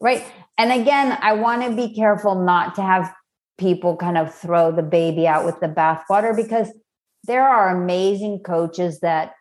right? 0.00 0.24
And 0.58 0.70
again 0.70 1.18
i 1.22 1.32
want 1.32 1.62
to 1.62 1.74
be 1.74 1.92
careful 1.94 2.36
not 2.44 2.76
to 2.76 2.82
have 2.82 3.12
people 3.58 3.96
kind 3.96 4.16
of 4.16 4.32
throw 4.32 4.70
the 4.70 4.82
baby 4.82 5.26
out 5.26 5.44
with 5.44 5.58
the 5.60 5.66
bathwater 5.66 6.34
because 6.36 6.72
there 7.24 7.46
are 7.46 7.76
amazing 7.76 8.40
coaches 8.40 9.00
that 9.00 9.32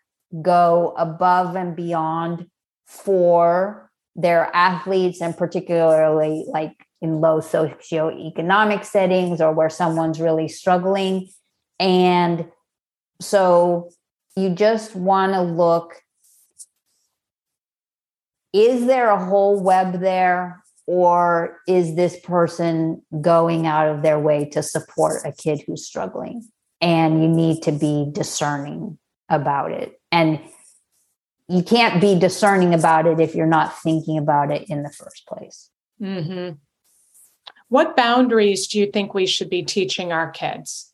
go 0.42 0.94
above 0.98 1.56
and 1.56 1.76
beyond 1.76 2.48
for 2.86 3.90
their 4.16 4.54
athletes 4.56 5.22
and 5.22 5.38
particularly 5.38 6.46
like 6.48 6.74
in 7.02 7.22
low 7.22 7.40
socioeconomic 7.40 8.84
settings 8.84 9.40
or 9.40 9.54
where 9.54 9.70
someone's 9.70 10.20
really 10.20 10.48
struggling. 10.48 11.28
And 11.80 12.48
so 13.22 13.92
you 14.36 14.50
just 14.50 14.96
want 14.96 15.34
to 15.34 15.42
look 15.42 16.02
is 18.54 18.88
there 18.88 19.10
a 19.10 19.24
whole 19.24 19.62
web 19.62 20.00
there 20.00 20.64
or 20.88 21.60
is 21.68 21.96
this 21.96 22.18
person 22.22 23.04
going 23.22 23.68
out 23.68 23.90
of 23.90 24.02
their 24.02 24.18
way 24.18 24.46
to 24.46 24.64
support 24.64 25.22
a 25.26 25.32
kid 25.32 25.62
who's 25.68 25.86
struggling? 25.86 26.48
And 26.80 27.22
you 27.22 27.28
need 27.28 27.62
to 27.64 27.72
be 27.72 28.08
discerning 28.12 28.98
about 29.30 29.72
it 29.72 30.00
and 30.12 30.40
you 31.50 31.64
can't 31.64 32.02
be 32.02 32.18
discerning 32.18 32.74
about 32.74 33.08
it 33.08 33.20
if 33.20 33.34
you're 33.34 33.46
not 33.46 33.78
thinking 33.82 34.18
about 34.18 34.52
it 34.52 34.70
in 34.70 34.84
the 34.84 34.90
first 34.90 35.26
place 35.28 35.70
mm-hmm. 36.02 36.56
what 37.70 37.96
boundaries 37.96 38.68
do 38.68 38.80
you 38.80 38.92
think 38.92 39.14
we 39.14 39.26
should 39.26 39.50
be 39.50 39.64
teaching 39.64 40.12
our 40.12 40.30
kids 40.32 40.94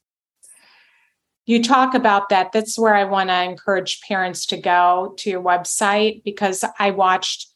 you 1.46 1.62
talk 1.62 1.94
about 1.94 2.30
that 2.30 2.52
that's 2.52 2.78
where 2.78 2.96
i 2.96 3.04
want 3.04 3.30
to 3.30 3.44
encourage 3.44 4.02
parents 4.02 4.46
to 4.46 4.58
go 4.58 5.14
to 5.18 5.30
your 5.30 5.42
website 5.42 6.24
because 6.24 6.64
i 6.80 6.92
watched 6.92 7.48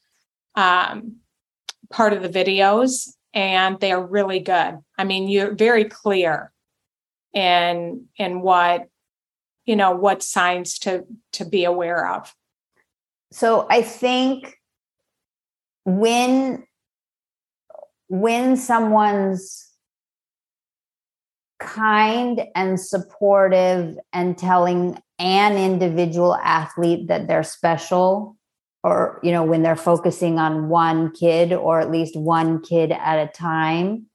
um, 0.56 1.18
part 1.90 2.14
of 2.14 2.22
the 2.22 2.30
videos 2.30 3.10
and 3.34 3.80
they 3.80 3.92
are 3.92 4.04
really 4.04 4.40
good. 4.40 4.80
I 4.98 5.04
mean, 5.04 5.28
you're 5.28 5.54
very 5.54 5.86
clear 5.86 6.52
in 7.34 8.08
in 8.18 8.42
what 8.42 8.88
you 9.68 9.76
know 9.76 9.92
what 9.92 10.24
signs 10.24 10.80
to 10.80 11.04
to 11.34 11.46
be 11.46 11.66
aware 11.66 12.10
of. 12.10 12.34
So 13.32 13.68
I 13.70 13.84
think 13.84 14.58
when 15.86 16.66
when 18.08 18.58
someone's 18.58 19.66
kind 21.60 22.44
and 22.56 22.80
supportive 22.80 23.98
and 24.14 24.38
telling 24.38 24.98
an 25.20 25.58
individual 25.58 26.36
athlete 26.36 27.08
that 27.08 27.28
they're 27.28 27.44
special 27.44 28.38
or 28.84 29.20
you 29.24 29.32
know 29.32 29.44
when 29.44 29.64
they're 29.64 29.76
focusing 29.76 30.40
on 30.40 30.70
one 30.70 31.12
kid 31.12 31.52
or 31.52 31.82
at 31.82 31.92
least 31.92 32.16
one 32.16 32.62
kid 32.62 32.92
at 32.92 33.18
a 33.18 33.32
time 33.32 34.06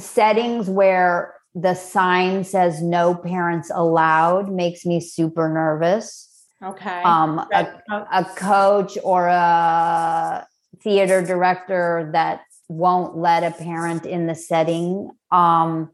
settings 0.00 0.68
where 0.68 1.34
the 1.60 1.74
sign 1.74 2.44
says 2.44 2.82
no 2.82 3.14
parents 3.14 3.70
allowed 3.74 4.50
makes 4.50 4.84
me 4.84 5.00
super 5.00 5.48
nervous. 5.48 6.44
Okay. 6.62 7.02
Um 7.02 7.38
a, 7.52 7.80
a 7.90 8.24
coach 8.36 8.98
or 9.02 9.26
a 9.26 10.46
theater 10.82 11.22
director 11.22 12.10
that 12.12 12.42
won't 12.68 13.16
let 13.16 13.42
a 13.44 13.50
parent 13.50 14.04
in 14.04 14.26
the 14.26 14.34
setting 14.34 15.10
um 15.30 15.90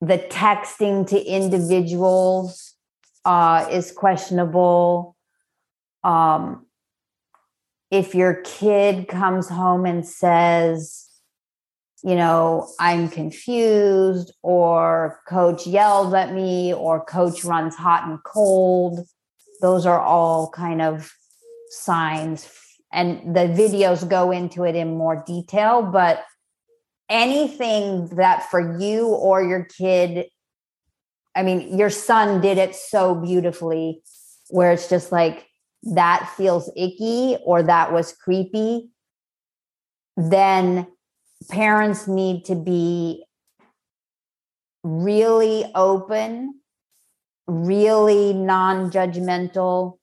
the 0.00 0.18
texting 0.18 1.06
to 1.08 1.22
individuals 1.24 2.74
uh, 3.24 3.66
is 3.70 3.92
questionable. 3.92 5.16
Um, 6.04 6.66
if 7.90 8.14
your 8.14 8.34
kid 8.44 9.08
comes 9.08 9.48
home 9.48 9.86
and 9.86 10.06
says, 10.06 11.05
you 12.06 12.14
know, 12.14 12.68
I'm 12.78 13.08
confused, 13.08 14.32
or 14.42 15.18
coach 15.28 15.66
yelled 15.66 16.14
at 16.14 16.32
me, 16.32 16.72
or 16.72 17.04
coach 17.04 17.44
runs 17.44 17.74
hot 17.74 18.06
and 18.06 18.22
cold, 18.22 19.00
those 19.60 19.86
are 19.86 20.00
all 20.00 20.48
kind 20.50 20.80
of 20.80 21.12
signs. 21.70 22.48
And 22.92 23.34
the 23.34 23.48
videos 23.48 24.08
go 24.08 24.30
into 24.30 24.62
it 24.62 24.76
in 24.76 24.96
more 24.96 25.24
detail, 25.26 25.82
but 25.82 26.22
anything 27.08 28.06
that 28.14 28.48
for 28.52 28.78
you 28.78 29.08
or 29.08 29.42
your 29.42 29.64
kid, 29.64 30.26
I 31.34 31.42
mean, 31.42 31.76
your 31.76 31.90
son 31.90 32.40
did 32.40 32.56
it 32.56 32.76
so 32.76 33.16
beautifully, 33.16 34.02
where 34.48 34.70
it's 34.70 34.88
just 34.88 35.10
like, 35.10 35.48
that 35.82 36.32
feels 36.36 36.70
icky 36.76 37.36
or 37.44 37.64
that 37.64 37.92
was 37.92 38.12
creepy, 38.12 38.90
then 40.16 40.86
parents 41.48 42.06
need 42.06 42.44
to 42.46 42.54
be 42.54 43.24
really 44.82 45.64
open, 45.74 46.60
really 47.46 48.32
non 48.32 48.90
judgmental. 48.90 49.98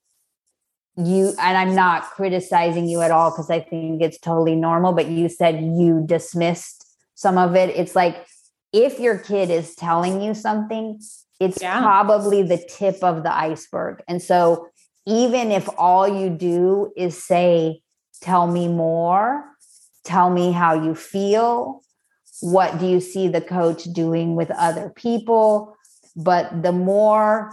You, 0.96 1.32
and 1.40 1.58
I'm 1.58 1.74
not 1.74 2.04
criticizing 2.10 2.86
you 2.86 3.00
at 3.00 3.10
all 3.10 3.30
because 3.30 3.50
I 3.50 3.60
think 3.60 4.00
it's 4.00 4.18
totally 4.18 4.54
normal, 4.54 4.92
but 4.92 5.08
you 5.08 5.28
said 5.28 5.60
you 5.60 6.04
dismissed 6.06 6.86
some 7.16 7.36
of 7.36 7.56
it. 7.56 7.70
It's 7.70 7.96
like 7.96 8.26
if 8.72 9.00
your 9.00 9.18
kid 9.18 9.50
is 9.50 9.74
telling 9.74 10.20
you 10.20 10.34
something, 10.34 11.00
it's 11.40 11.60
yeah. 11.60 11.80
probably 11.80 12.44
the 12.44 12.64
tip 12.68 13.02
of 13.02 13.24
the 13.24 13.34
iceberg. 13.34 14.02
And 14.06 14.22
so 14.22 14.68
even 15.04 15.50
if 15.50 15.68
all 15.76 16.06
you 16.06 16.30
do 16.30 16.92
is 16.96 17.22
say, 17.22 17.80
Tell 18.22 18.46
me 18.46 18.68
more, 18.68 19.44
tell 20.04 20.30
me 20.30 20.52
how 20.52 20.74
you 20.74 20.94
feel, 20.94 21.82
what 22.40 22.78
do 22.78 22.86
you 22.86 23.00
see 23.00 23.28
the 23.28 23.40
coach 23.40 23.84
doing 23.84 24.36
with 24.36 24.50
other 24.50 24.90
people? 24.90 25.76
But 26.16 26.62
the 26.62 26.72
more 26.72 27.52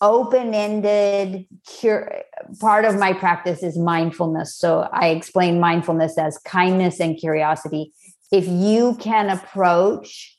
open 0.00 0.54
ended, 0.54 1.46
cur- 1.80 2.22
part 2.60 2.84
of 2.84 2.98
my 2.98 3.12
practice 3.12 3.62
is 3.62 3.78
mindfulness. 3.78 4.56
So 4.56 4.88
I 4.92 5.08
explain 5.08 5.60
mindfulness 5.60 6.18
as 6.18 6.38
kindness 6.38 7.00
and 7.00 7.18
curiosity. 7.18 7.92
If 8.30 8.46
you 8.46 8.96
can 9.00 9.30
approach 9.30 10.36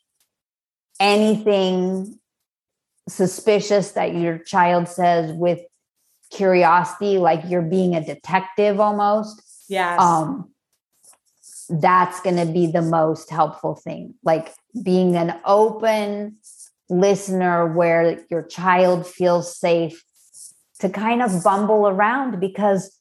anything 1.00 2.20
suspicious 3.10 3.92
that 3.92 4.16
your 4.16 4.38
child 4.38 4.88
says 4.88 5.32
with 5.34 5.60
curiosity, 6.32 7.18
like 7.18 7.42
you're 7.48 7.62
being 7.62 7.96
a 7.96 8.04
detective 8.04 8.80
almost. 8.80 9.42
Yes. 9.70 10.00
Um, 10.00 10.52
that's 11.70 12.20
going 12.22 12.38
to 12.38 12.52
be 12.52 12.68
the 12.68 12.82
most 12.82 13.30
helpful 13.30 13.76
thing. 13.76 14.16
Like 14.24 14.54
being 14.84 15.16
an 15.16 15.40
open 15.46 16.38
listener 16.90 17.74
where 17.74 18.24
your 18.30 18.44
child 18.44 19.06
feels 19.06 19.58
safe 19.58 20.04
to 20.80 20.90
kind 20.90 21.22
of 21.22 21.44
bumble 21.44 21.88
around 21.88 22.40
because 22.40 22.98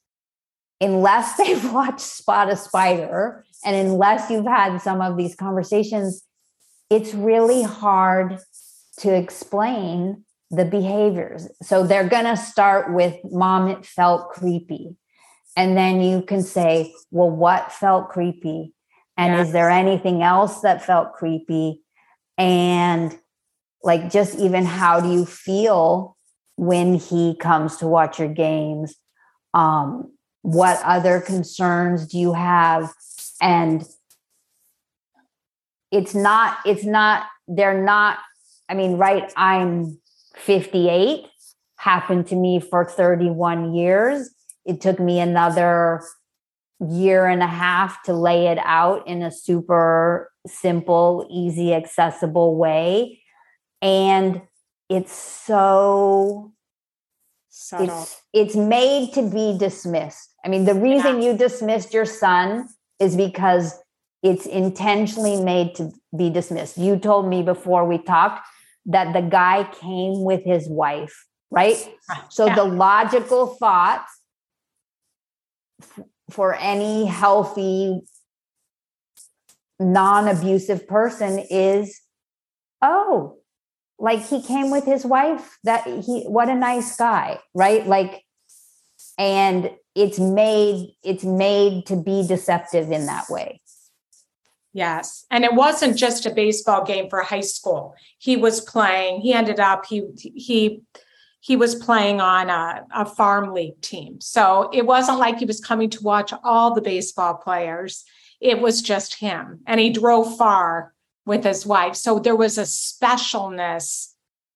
unless 0.81 1.37
they've 1.37 1.71
watched 1.71 2.01
Spot 2.01 2.51
a 2.51 2.55
Spider 2.55 3.45
and 3.65 3.75
unless 3.75 4.29
you've 4.29 4.45
had 4.45 4.79
some 4.79 5.01
of 5.01 5.17
these 5.17 5.35
conversations, 5.35 6.23
it's 6.89 7.13
really 7.13 7.63
hard 7.63 8.39
to 8.99 9.13
explain 9.13 10.23
the 10.49 10.65
behaviors. 10.65 11.49
So 11.61 11.85
they're 11.85 12.07
going 12.07 12.25
to 12.25 12.37
start 12.37 12.93
with 12.93 13.17
mom, 13.25 13.67
it 13.67 13.85
felt 13.85 14.29
creepy. 14.29 14.95
And 15.57 15.75
then 15.75 16.01
you 16.01 16.21
can 16.21 16.43
say, 16.43 16.93
well, 17.09 17.31
what 17.31 17.71
felt 17.71 18.09
creepy? 18.09 18.75
And 19.17 19.33
yes. 19.33 19.47
is 19.47 19.53
there 19.53 19.71
anything 19.71 20.21
else 20.21 20.61
that 20.61 20.85
felt 20.85 21.13
creepy? 21.13 21.81
And 22.37 23.17
like, 23.81 24.11
just 24.11 24.37
even 24.37 24.65
how 24.65 25.01
do 25.01 25.11
you 25.11 25.25
feel 25.25 26.15
when 26.57 26.93
he 26.93 27.35
comes 27.35 27.77
to 27.77 27.87
watch 27.87 28.19
your 28.19 28.27
games? 28.27 28.95
Um, 29.55 30.13
what 30.43 30.79
other 30.83 31.19
concerns 31.19 32.05
do 32.05 32.19
you 32.19 32.33
have? 32.33 32.93
And 33.41 33.83
it's 35.91 36.13
not, 36.13 36.59
it's 36.67 36.85
not, 36.85 37.25
they're 37.47 37.83
not, 37.83 38.19
I 38.69 38.75
mean, 38.75 38.97
right, 38.97 39.33
I'm 39.35 39.99
58, 40.35 41.25
happened 41.77 42.27
to 42.27 42.35
me 42.35 42.59
for 42.59 42.85
31 42.85 43.73
years. 43.73 44.29
It 44.67 44.81
took 44.81 44.99
me 44.99 45.19
another 45.19 46.01
year 46.79 47.25
and 47.25 47.41
a 47.41 47.47
half 47.47 48.03
to 48.03 48.13
lay 48.13 48.47
it 48.47 48.59
out 48.61 49.07
in 49.07 49.23
a 49.23 49.31
super 49.31 50.31
simple, 50.45 51.27
easy, 51.31 51.73
accessible 51.73 52.55
way. 52.55 53.21
And 53.81 54.41
it's 54.89 55.13
so 55.13 56.53
Subtle. 57.59 58.03
It's, 58.03 58.21
it's 58.33 58.55
made 58.55 59.13
to 59.13 59.27
be 59.27 59.57
dismissed. 59.57 60.31
I 60.45 60.47
mean, 60.47 60.65
the 60.65 60.75
reason 60.75 61.21
yeah. 61.21 61.31
you 61.31 61.37
dismissed 61.37 61.91
your 61.91 62.05
son 62.05 62.69
is 62.99 63.15
because 63.15 63.73
it's 64.21 64.45
intentionally 64.45 65.41
made 65.41 65.73
to 65.75 65.91
be 66.15 66.29
dismissed. 66.29 66.77
You 66.77 66.97
told 66.97 67.27
me 67.27 67.41
before 67.41 67.85
we 67.85 67.97
talked 67.97 68.47
that 68.85 69.11
the 69.13 69.21
guy 69.21 69.67
came 69.81 70.23
with 70.23 70.43
his 70.43 70.69
wife, 70.69 71.25
right? 71.49 71.77
So 72.29 72.45
yeah. 72.45 72.55
the 72.55 72.63
logical 72.63 73.47
thought 73.47 74.05
for 76.29 76.55
any 76.55 77.05
healthy, 77.05 78.01
non 79.79 80.27
abusive 80.27 80.87
person 80.87 81.39
is 81.39 82.01
oh, 82.81 83.37
like 83.99 84.25
he 84.25 84.41
came 84.41 84.69
with 84.71 84.85
his 84.85 85.05
wife 85.05 85.57
that 85.63 85.85
he 85.87 86.23
what 86.27 86.49
a 86.49 86.55
nice 86.55 86.95
guy 86.95 87.39
right? 87.53 87.85
Like 87.87 88.23
and 89.17 89.71
it's 89.95 90.19
made 90.19 90.93
it's 91.03 91.23
made 91.23 91.85
to 91.87 91.95
be 91.95 92.25
deceptive 92.27 92.91
in 92.91 93.07
that 93.07 93.29
way. 93.29 93.61
Yes. 94.73 95.25
And 95.31 95.43
it 95.43 95.55
wasn't 95.55 95.97
just 95.97 96.27
a 96.27 96.29
baseball 96.29 96.83
game 96.83 97.09
for 97.09 97.21
high 97.21 97.41
school. 97.41 97.95
He 98.19 98.37
was 98.37 98.61
playing 98.61 99.21
he 99.21 99.33
ended 99.33 99.59
up 99.59 99.85
he 99.85 100.03
he 100.15 100.83
he 101.39 101.55
was 101.55 101.75
playing 101.75 102.19
on 102.19 102.49
a, 102.49 102.85
a 102.93 103.05
farm 103.05 103.53
league 103.53 103.79
team 103.81 104.19
so 104.19 104.69
it 104.73 104.85
wasn't 104.85 105.19
like 105.19 105.37
he 105.37 105.45
was 105.45 105.59
coming 105.59 105.89
to 105.89 106.03
watch 106.03 106.33
all 106.43 106.73
the 106.73 106.81
baseball 106.81 107.35
players 107.35 108.03
it 108.39 108.59
was 108.59 108.81
just 108.81 109.15
him 109.15 109.59
and 109.65 109.79
he 109.79 109.89
drove 109.89 110.37
far 110.37 110.93
with 111.27 111.43
his 111.43 111.65
wife. 111.65 111.95
So 111.95 112.17
there 112.17 112.35
was 112.35 112.57
a 112.57 112.63
specialness 112.63 114.13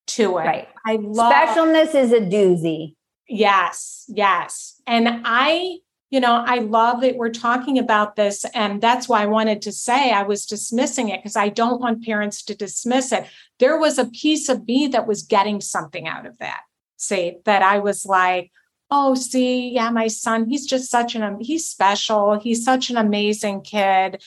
to 0.07 0.37
it. 0.39 0.45
Right. 0.45 0.67
I 0.85 0.95
love 0.95 1.31
specialness 1.33 1.93
is 1.93 2.13
a 2.13 2.21
doozy. 2.21 2.95
Yes, 3.27 4.05
yes. 4.07 4.81
And 4.87 5.21
I, 5.25 5.77
you 6.09 6.19
know, 6.19 6.43
I 6.45 6.59
love 6.59 7.01
that 7.01 7.17
we're 7.17 7.29
talking 7.29 7.77
about 7.77 8.15
this. 8.15 8.45
And 8.53 8.81
that's 8.81 9.07
why 9.07 9.21
I 9.21 9.27
wanted 9.27 9.61
to 9.63 9.71
say 9.71 10.11
I 10.11 10.23
was 10.23 10.45
dismissing 10.45 11.09
it 11.09 11.19
because 11.19 11.35
I 11.35 11.49
don't 11.49 11.79
want 11.79 12.03
parents 12.03 12.41
to 12.43 12.55
dismiss 12.55 13.11
it. 13.11 13.25
There 13.59 13.77
was 13.77 13.97
a 13.97 14.05
piece 14.05 14.49
of 14.49 14.65
me 14.65 14.87
that 14.87 15.07
was 15.07 15.23
getting 15.23 15.61
something 15.61 16.07
out 16.07 16.25
of 16.25 16.37
that. 16.39 16.61
See, 17.01 17.37
that 17.45 17.63
I 17.63 17.79
was 17.79 18.05
like, 18.05 18.51
oh, 18.91 19.15
see, 19.15 19.69
yeah, 19.69 19.89
my 19.89 20.07
son, 20.07 20.47
he's 20.47 20.67
just 20.67 20.91
such 20.91 21.15
an, 21.15 21.39
he's 21.41 21.65
special. 21.65 22.39
He's 22.39 22.63
such 22.63 22.91
an 22.91 22.97
amazing 22.97 23.61
kid. 23.61 24.21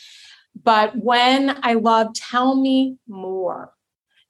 But 0.61 0.97
when 0.97 1.57
I 1.63 1.75
love, 1.75 2.15
tell 2.15 2.57
me 2.57 2.97
more. 3.07 3.73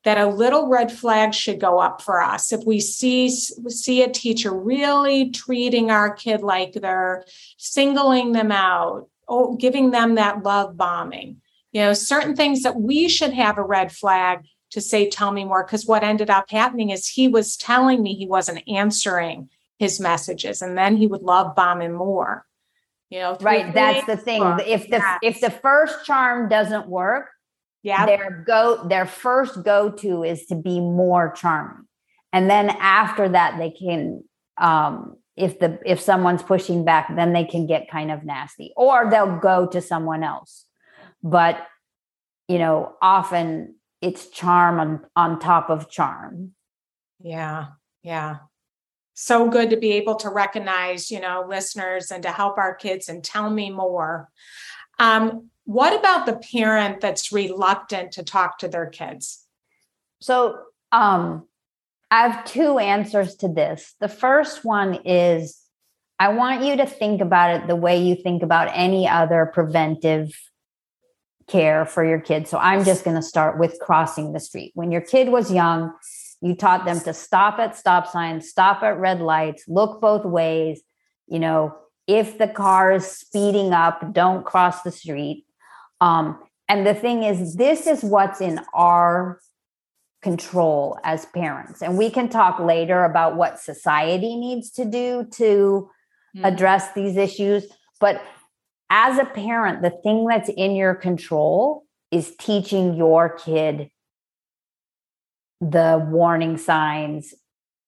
That 0.04 0.18
a 0.18 0.26
little 0.26 0.68
red 0.68 0.92
flag 0.92 1.32
should 1.32 1.58
go 1.58 1.78
up 1.78 2.02
for 2.02 2.20
us 2.20 2.52
if 2.52 2.62
we 2.66 2.78
see 2.78 3.30
see 3.30 4.02
a 4.02 4.10
teacher 4.10 4.52
really 4.52 5.30
treating 5.30 5.90
our 5.90 6.12
kid 6.12 6.42
like 6.42 6.74
they're 6.74 7.24
singling 7.56 8.32
them 8.32 8.52
out, 8.52 9.08
oh, 9.26 9.56
giving 9.56 9.92
them 9.92 10.16
that 10.16 10.42
love 10.42 10.76
bombing. 10.76 11.40
You 11.72 11.80
know, 11.80 11.94
certain 11.94 12.36
things 12.36 12.64
that 12.64 12.76
we 12.76 13.08
should 13.08 13.32
have 13.32 13.56
a 13.56 13.64
red 13.64 13.92
flag 13.92 14.44
to 14.74 14.80
say, 14.80 15.08
tell 15.08 15.30
me 15.30 15.44
more. 15.44 15.64
Because 15.64 15.86
what 15.86 16.02
ended 16.02 16.30
up 16.30 16.50
happening 16.50 16.90
is 16.90 17.08
he 17.08 17.28
was 17.28 17.56
telling 17.56 18.02
me 18.02 18.14
he 18.14 18.26
wasn't 18.26 18.68
answering 18.68 19.48
his 19.78 19.98
messages, 19.98 20.60
and 20.62 20.76
then 20.76 20.96
he 20.96 21.06
would 21.06 21.22
love 21.22 21.54
bomb 21.54 21.80
him 21.80 21.92
more. 21.92 22.44
You 23.10 23.20
know 23.20 23.36
right 23.40 23.72
that's 23.72 24.06
the 24.06 24.16
thing. 24.16 24.42
If 24.66 24.88
the 24.88 24.96
yes. 24.96 25.18
if 25.22 25.40
the 25.40 25.50
first 25.50 26.04
charm 26.04 26.48
doesn't 26.48 26.88
work 26.88 27.28
yeah. 27.84 28.06
their 28.06 28.42
go 28.46 28.82
their 28.88 29.06
first 29.06 29.62
go 29.62 29.90
to 29.90 30.24
is 30.24 30.46
to 30.46 30.56
be 30.56 30.80
more 30.80 31.32
charming. 31.32 31.86
And 32.32 32.50
then 32.50 32.70
after 32.70 33.28
that 33.28 33.58
they 33.58 33.70
can 33.70 34.24
um 34.58 35.16
if 35.36 35.60
the 35.60 35.78
if 35.84 36.00
someone's 36.00 36.42
pushing 36.42 36.84
back 36.84 37.14
then 37.14 37.32
they 37.32 37.44
can 37.44 37.66
get 37.66 37.90
kind 37.90 38.10
of 38.10 38.24
nasty 38.24 38.72
or 38.76 39.08
they'll 39.10 39.38
go 39.38 39.66
to 39.68 39.80
someone 39.80 40.24
else. 40.24 40.64
But 41.22 41.64
you 42.48 42.58
know 42.58 42.94
often 43.00 43.76
it's 44.04 44.28
charm 44.28 44.78
on 44.78 45.00
on 45.16 45.38
top 45.38 45.70
of 45.70 45.90
charm 45.90 46.52
yeah 47.20 47.66
yeah 48.02 48.36
so 49.14 49.48
good 49.48 49.70
to 49.70 49.76
be 49.76 49.92
able 49.92 50.16
to 50.16 50.28
recognize, 50.28 51.10
you 51.10 51.20
know, 51.20 51.44
listeners 51.48 52.10
and 52.10 52.22
to 52.24 52.30
help 52.30 52.58
our 52.58 52.74
kids 52.74 53.08
and 53.08 53.22
tell 53.22 53.48
me 53.48 53.70
more. 53.70 54.28
Um, 54.98 55.50
what 55.64 55.98
about 55.98 56.26
the 56.26 56.36
parent 56.52 57.00
that's 57.00 57.32
reluctant 57.32 58.12
to 58.12 58.24
talk 58.24 58.58
to 58.58 58.68
their 58.68 58.86
kids? 58.86 59.46
So, 60.20 60.58
um, 60.92 61.46
I 62.10 62.28
have 62.28 62.44
two 62.44 62.78
answers 62.78 63.36
to 63.36 63.48
this. 63.48 63.94
The 64.00 64.08
first 64.08 64.64
one 64.64 65.00
is 65.04 65.60
I 66.18 66.28
want 66.28 66.64
you 66.64 66.76
to 66.76 66.86
think 66.86 67.20
about 67.20 67.56
it 67.56 67.66
the 67.66 67.76
way 67.76 68.02
you 68.02 68.14
think 68.14 68.42
about 68.42 68.70
any 68.72 69.08
other 69.08 69.50
preventive 69.52 70.32
care 71.46 71.84
for 71.84 72.04
your 72.04 72.20
kids. 72.20 72.50
So, 72.50 72.58
I'm 72.58 72.84
just 72.84 73.04
going 73.04 73.16
to 73.16 73.22
start 73.22 73.58
with 73.58 73.78
crossing 73.80 74.32
the 74.32 74.40
street. 74.40 74.72
When 74.74 74.90
your 74.90 75.00
kid 75.00 75.28
was 75.28 75.52
young, 75.52 75.92
you 76.40 76.54
taught 76.54 76.84
them 76.84 77.00
to 77.00 77.14
stop 77.14 77.58
at 77.58 77.76
stop 77.76 78.06
signs, 78.06 78.48
stop 78.48 78.82
at 78.82 78.98
red 78.98 79.20
lights, 79.20 79.64
look 79.66 80.00
both 80.00 80.24
ways. 80.24 80.82
You 81.26 81.38
know, 81.38 81.74
if 82.06 82.38
the 82.38 82.48
car 82.48 82.92
is 82.92 83.06
speeding 83.06 83.72
up, 83.72 84.12
don't 84.12 84.44
cross 84.44 84.82
the 84.82 84.90
street. 84.90 85.46
Um, 86.00 86.38
and 86.68 86.86
the 86.86 86.94
thing 86.94 87.22
is, 87.22 87.56
this 87.56 87.86
is 87.86 88.02
what's 88.02 88.40
in 88.40 88.60
our 88.74 89.40
control 90.22 90.98
as 91.04 91.26
parents. 91.26 91.82
And 91.82 91.96
we 91.98 92.10
can 92.10 92.28
talk 92.28 92.58
later 92.58 93.04
about 93.04 93.36
what 93.36 93.60
society 93.60 94.36
needs 94.36 94.70
to 94.72 94.84
do 94.84 95.26
to 95.32 95.90
mm. 96.36 96.44
address 96.44 96.92
these 96.92 97.16
issues. 97.16 97.66
But 98.00 98.22
as 98.90 99.18
a 99.18 99.24
parent, 99.24 99.82
the 99.82 99.90
thing 99.90 100.26
that's 100.26 100.48
in 100.48 100.74
your 100.74 100.94
control 100.94 101.84
is 102.10 102.34
teaching 102.36 102.94
your 102.94 103.30
kid 103.30 103.90
the 105.60 106.06
warning 106.10 106.56
signs 106.58 107.34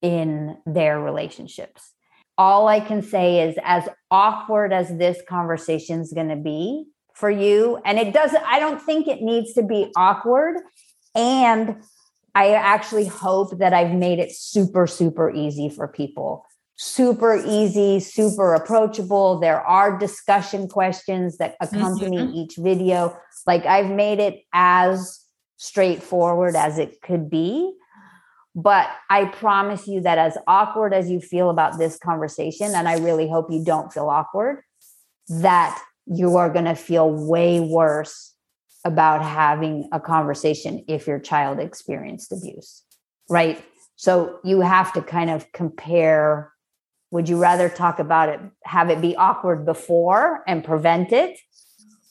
in 0.02 0.56
their 0.66 1.00
relationships. 1.00 1.92
All 2.38 2.68
I 2.68 2.80
can 2.80 3.02
say 3.02 3.48
is, 3.48 3.56
as 3.62 3.88
awkward 4.10 4.72
as 4.72 4.96
this 4.96 5.18
conversation 5.28 6.00
is 6.00 6.12
going 6.12 6.28
to 6.28 6.36
be 6.36 6.86
for 7.14 7.30
you, 7.30 7.78
and 7.84 7.98
it 7.98 8.12
doesn't, 8.12 8.42
I 8.44 8.58
don't 8.58 8.80
think 8.80 9.08
it 9.08 9.22
needs 9.22 9.52
to 9.54 9.62
be 9.62 9.90
awkward. 9.96 10.56
And 11.14 11.82
I 12.34 12.52
actually 12.52 13.06
hope 13.06 13.58
that 13.58 13.72
I've 13.72 13.92
made 13.92 14.18
it 14.18 14.32
super, 14.32 14.86
super 14.86 15.30
easy 15.30 15.70
for 15.70 15.88
people. 15.88 16.45
Super 16.76 17.36
easy, 17.36 18.00
super 18.00 18.54
approachable. 18.54 19.40
There 19.40 19.60
are 19.60 19.98
discussion 19.98 20.68
questions 20.68 21.38
that 21.38 21.56
accompany 21.60 22.18
mm-hmm. 22.18 22.34
each 22.34 22.56
video. 22.56 23.18
Like 23.46 23.64
I've 23.64 23.90
made 23.90 24.18
it 24.18 24.42
as 24.52 25.20
straightforward 25.56 26.54
as 26.54 26.78
it 26.78 27.00
could 27.00 27.30
be. 27.30 27.72
But 28.54 28.88
I 29.10 29.26
promise 29.26 29.86
you 29.86 30.00
that 30.02 30.16
as 30.16 30.38
awkward 30.46 30.94
as 30.94 31.10
you 31.10 31.20
feel 31.20 31.50
about 31.50 31.78
this 31.78 31.98
conversation, 31.98 32.74
and 32.74 32.88
I 32.88 32.96
really 32.98 33.28
hope 33.28 33.50
you 33.50 33.62
don't 33.62 33.92
feel 33.92 34.08
awkward, 34.08 34.62
that 35.28 35.82
you 36.06 36.36
are 36.36 36.48
going 36.48 36.64
to 36.64 36.74
feel 36.74 37.10
way 37.10 37.60
worse 37.60 38.34
about 38.84 39.22
having 39.22 39.88
a 39.92 40.00
conversation 40.00 40.84
if 40.88 41.06
your 41.06 41.18
child 41.18 41.58
experienced 41.58 42.32
abuse, 42.32 42.82
right? 43.28 43.62
So 43.96 44.38
you 44.44 44.60
have 44.60 44.92
to 44.94 45.02
kind 45.02 45.30
of 45.30 45.50
compare. 45.52 46.52
Would 47.10 47.28
you 47.28 47.40
rather 47.40 47.68
talk 47.68 47.98
about 47.98 48.28
it, 48.28 48.40
have 48.64 48.90
it 48.90 49.00
be 49.00 49.14
awkward 49.16 49.64
before 49.64 50.42
and 50.46 50.64
prevent 50.64 51.12
it, 51.12 51.38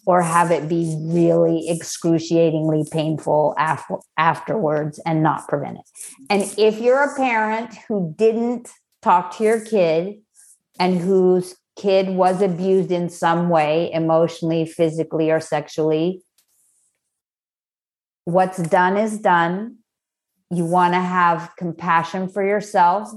or 0.06 0.22
have 0.22 0.52
it 0.52 0.70
be 0.70 0.96
really 1.02 1.70
excruciatingly 1.70 2.86
painful 2.92 3.56
af- 3.58 3.86
afterwards 4.18 5.00
and 5.06 5.22
not 5.22 5.48
prevent 5.48 5.80
it? 5.80 5.86
And 6.30 6.54
if 6.58 6.80
you're 6.80 7.04
a 7.04 7.16
parent 7.16 7.76
who 7.88 8.14
didn't 8.18 8.70
talk 9.02 9.36
to 9.38 9.44
your 9.44 9.60
kid 9.60 10.22
and 10.80 11.00
whose 11.00 11.56
kid 11.76 12.10
was 12.10 12.42
abused 12.42 12.92
in 12.92 13.10
some 13.10 13.50
way, 13.50 13.92
emotionally, 13.92 14.66
physically, 14.66 15.30
or 15.30 15.40
sexually, 15.40 16.22
what's 18.24 18.58
done 18.58 18.98
is 18.98 19.20
done. 19.20 19.78
You 20.52 20.66
want 20.66 20.94
to 20.94 21.00
have 21.00 21.52
compassion 21.58 22.30
for 22.30 22.46
yourself. 22.46 23.10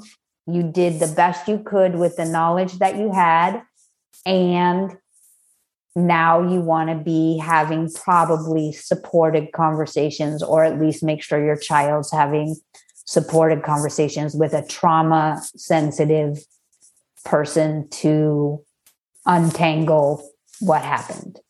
You 0.50 0.62
did 0.62 0.98
the 0.98 1.12
best 1.14 1.46
you 1.46 1.58
could 1.58 1.96
with 1.96 2.16
the 2.16 2.24
knowledge 2.24 2.78
that 2.78 2.96
you 2.96 3.12
had. 3.12 3.62
And 4.24 4.96
now 5.94 6.48
you 6.48 6.60
want 6.60 6.90
to 6.90 6.96
be 6.96 7.38
having 7.38 7.90
probably 7.92 8.72
supported 8.72 9.52
conversations, 9.52 10.42
or 10.42 10.64
at 10.64 10.80
least 10.80 11.02
make 11.02 11.22
sure 11.22 11.44
your 11.44 11.56
child's 11.56 12.10
having 12.10 12.56
supported 13.04 13.62
conversations 13.62 14.34
with 14.34 14.52
a 14.52 14.66
trauma 14.66 15.40
sensitive 15.56 16.38
person 17.24 17.88
to 17.90 18.62
untangle 19.26 20.30
what 20.60 20.82
happened 20.82 21.40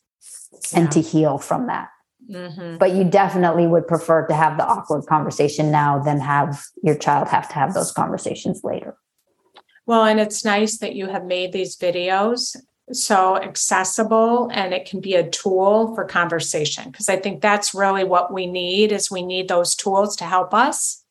yeah. 0.73 0.81
and 0.81 0.93
to 0.93 1.01
heal 1.01 1.39
from 1.39 1.67
that. 1.67 1.89
Mm-hmm. 2.31 2.77
But 2.77 2.95
you 2.95 3.05
definitely 3.05 3.67
would 3.67 3.87
prefer 3.87 4.27
to 4.27 4.35
have 4.35 4.59
the 4.59 4.67
awkward 4.67 5.07
conversation 5.07 5.71
now 5.71 5.99
than 5.99 6.21
have 6.21 6.63
your 6.83 6.95
child 6.95 7.29
have 7.29 7.49
to 7.49 7.55
have 7.55 7.75
those 7.75 7.91
conversations 7.91 8.63
later. 8.63 8.97
Well, 9.87 10.05
and 10.05 10.21
it's 10.21 10.45
nice 10.45 10.79
that 10.79 10.95
you 10.95 11.07
have 11.07 11.25
made 11.25 11.53
these 11.53 11.77
videos 11.77 12.55
so 12.93 13.37
accessible 13.37 14.51
and 14.53 14.73
it 14.73 14.89
can 14.89 15.01
be 15.01 15.15
a 15.15 15.29
tool 15.29 15.95
for 15.95 16.05
conversation 16.05 16.91
because 16.91 17.09
I 17.09 17.17
think 17.17 17.41
that's 17.41 17.75
really 17.75 18.05
what 18.05 18.33
we 18.33 18.47
need 18.47 18.93
is 18.93 19.11
we 19.11 19.23
need 19.23 19.49
those 19.49 19.75
tools 19.75 20.17
to 20.17 20.25
help 20.25 20.55
us 20.55 21.05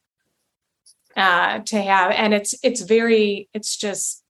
uh, 1.16 1.60
to 1.60 1.82
have 1.82 2.12
and 2.12 2.34
it's 2.34 2.56
it's 2.64 2.82
very 2.82 3.48
it's 3.54 3.78
just 3.78 4.24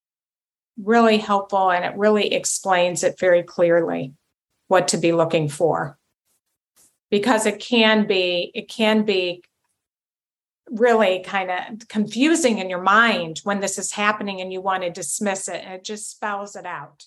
really 0.81 1.17
helpful 1.17 1.71
and 1.71 1.85
it 1.85 1.97
really 1.97 2.33
explains 2.33 3.03
it 3.03 3.19
very 3.19 3.43
clearly 3.43 4.13
what 4.67 4.89
to 4.89 4.97
be 4.97 5.11
looking 5.11 5.47
for 5.47 5.97
because 7.09 7.45
it 7.45 7.59
can 7.59 8.07
be 8.07 8.51
it 8.53 8.69
can 8.69 9.03
be 9.03 9.43
really 10.69 11.23
kind 11.23 11.49
of 11.49 11.87
confusing 11.87 12.57
in 12.57 12.69
your 12.69 12.81
mind 12.81 13.39
when 13.43 13.61
this 13.61 13.77
is 13.77 13.93
happening 13.93 14.41
and 14.41 14.51
you 14.51 14.61
want 14.61 14.83
to 14.83 14.89
dismiss 14.89 15.47
it 15.47 15.63
and 15.63 15.73
it 15.75 15.83
just 15.83 16.11
spells 16.11 16.55
it 16.55 16.65
out. 16.65 17.05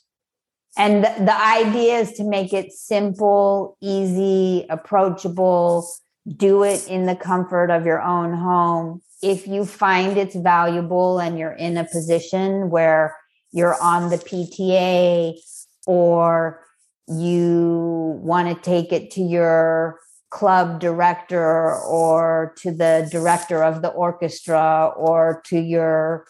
And 0.77 1.05
the 1.05 1.37
idea 1.39 1.99
is 1.99 2.13
to 2.13 2.25
make 2.25 2.53
it 2.53 2.73
simple 2.73 3.77
easy 3.81 4.67
approachable. 4.71 5.87
Do 6.27 6.63
it 6.63 6.87
in 6.89 7.07
the 7.07 7.17
comfort 7.17 7.71
of 7.71 7.85
your 7.85 8.01
own 8.01 8.33
home. 8.33 9.03
If 9.23 9.47
you 9.47 9.65
find 9.67 10.17
it's 10.17 10.37
valuable 10.37 11.19
and 11.19 11.39
you're 11.39 11.53
in 11.53 11.77
a 11.77 11.85
position 11.85 12.71
where 12.71 13.17
you're 13.53 13.81
on 13.83 14.11
the 14.11 14.17
PTA 14.17 15.39
or 15.87 16.65
you 17.11 18.21
want 18.23 18.49
to 18.49 18.63
take 18.63 18.93
it 18.93 19.11
to 19.11 19.21
your 19.21 19.99
club 20.31 20.79
director 20.79 21.75
or 21.83 22.55
to 22.59 22.71
the 22.71 23.09
director 23.11 23.65
of 23.65 23.83
the 23.83 23.89
orchestra 23.89 24.93
or 24.97 25.43
to 25.45 25.59
your 25.59 26.25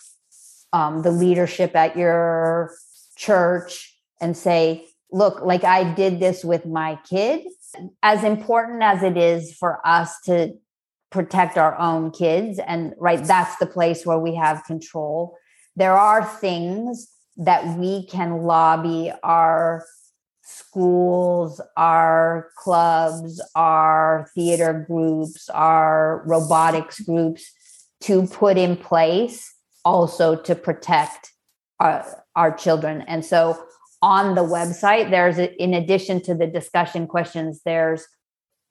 um, 0.73 1.03
the 1.03 1.11
leadership 1.11 1.77
at 1.77 1.97
your 1.97 2.73
church 3.17 3.99
and 4.21 4.37
say 4.37 4.87
look 5.13 5.43
like 5.43 5.65
i 5.65 5.85
did 5.95 6.21
this 6.21 6.45
with 6.45 6.65
my 6.65 6.99
kid. 7.09 7.45
As 8.03 8.25
important 8.25 8.83
as 8.83 9.03
it 9.03 9.17
is 9.17 9.53
for 9.53 9.87
us 9.87 10.19
to 10.25 10.55
protect 11.11 11.59
our 11.59 11.79
own 11.79 12.11
kids 12.11 12.59
and 12.67 12.95
right 12.99 13.23
that's 13.23 13.57
the 13.57 13.67
place 13.67 14.07
where 14.07 14.19
we 14.19 14.35
have 14.35 14.65
control. 14.65 15.37
There 15.77 15.97
are 15.97 16.25
things 16.25 17.09
that 17.37 17.79
we 17.79 18.07
can 18.07 18.43
lobby 18.43 19.13
our 19.23 19.85
schools, 20.51 21.61
our 21.77 22.51
clubs, 22.57 23.41
our 23.55 24.29
theater 24.35 24.85
groups, 24.87 25.49
our 25.51 26.23
robotics 26.27 27.01
groups 27.01 27.53
to 28.01 28.27
put 28.27 28.59
in 28.59 28.77
place 28.77 29.55
also 29.85 30.35
to 30.35 30.55
protect 30.55 31.33
our, 31.79 32.25
our 32.37 32.53
children. 32.53 33.03
And 33.03 33.25
so 33.25 33.63
on 34.03 34.35
the 34.35 34.43
website, 34.43 35.11
there's, 35.11 35.39
a, 35.39 35.55
in 35.63 35.75
addition 35.75 36.21
to 36.23 36.35
the 36.35 36.47
discussion 36.47 37.07
questions, 37.07 37.61
there's 37.65 38.07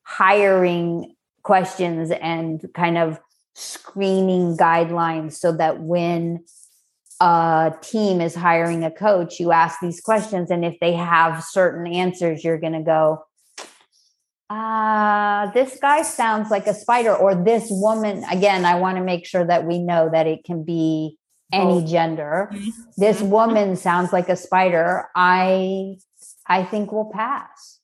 hiring 0.04 1.16
questions 1.44 2.12
and 2.12 2.64
kind 2.74 2.98
of 2.98 3.20
screening 3.56 4.58
guidelines 4.58 5.34
so 5.34 5.52
that 5.52 5.82
when 5.82 6.44
a 7.20 7.74
team 7.82 8.22
is 8.22 8.36
hiring 8.36 8.84
a 8.84 8.92
coach, 8.92 9.40
you 9.40 9.52
ask 9.52 9.80
these 9.82 10.00
questions, 10.02 10.52
and 10.52 10.64
if 10.64 10.80
they 10.80 10.94
have 10.94 11.44
certain 11.44 11.86
answers, 11.88 12.44
you're 12.44 12.60
going 12.60 12.74
to 12.74 12.82
go, 12.82 13.24
uh, 14.50 15.52
this 15.52 15.78
guy 15.80 16.02
sounds 16.02 16.50
like 16.50 16.66
a 16.66 16.74
spider, 16.74 17.14
or 17.14 17.36
this 17.36 17.68
woman. 17.70 18.24
Again, 18.32 18.66
I 18.66 18.76
want 18.76 18.98
to 18.98 19.04
make 19.04 19.26
sure 19.26 19.46
that 19.46 19.66
we 19.66 19.80
know 19.80 20.10
that 20.12 20.28
it 20.28 20.44
can 20.44 20.64
be 20.64 21.18
any 21.52 21.84
gender. 21.86 22.50
Mm-hmm. 22.52 22.70
This 22.98 23.18
mm-hmm. 23.18 23.30
woman 23.30 23.76
sounds 23.76 24.12
like 24.14 24.30
a 24.30 24.36
spider. 24.36 25.10
I, 25.16 25.98
I 26.48 26.64
think 26.64 26.92
we'll 26.92 27.12
pass. 27.14 27.80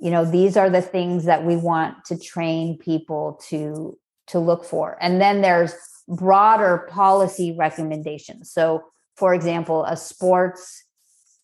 You 0.00 0.10
know, 0.10 0.24
these 0.24 0.56
are 0.56 0.68
the 0.68 0.82
things 0.82 1.26
that 1.26 1.44
we 1.44 1.56
want 1.56 2.04
to 2.06 2.18
train 2.18 2.78
people 2.78 3.40
to 3.48 3.98
to 4.28 4.38
look 4.38 4.64
for, 4.64 4.96
and 5.00 5.20
then 5.20 5.42
there's 5.42 5.74
broader 6.08 6.86
policy 6.90 7.54
recommendations. 7.56 8.50
So, 8.50 8.84
for 9.16 9.34
example, 9.34 9.84
a 9.84 9.96
sports 9.96 10.84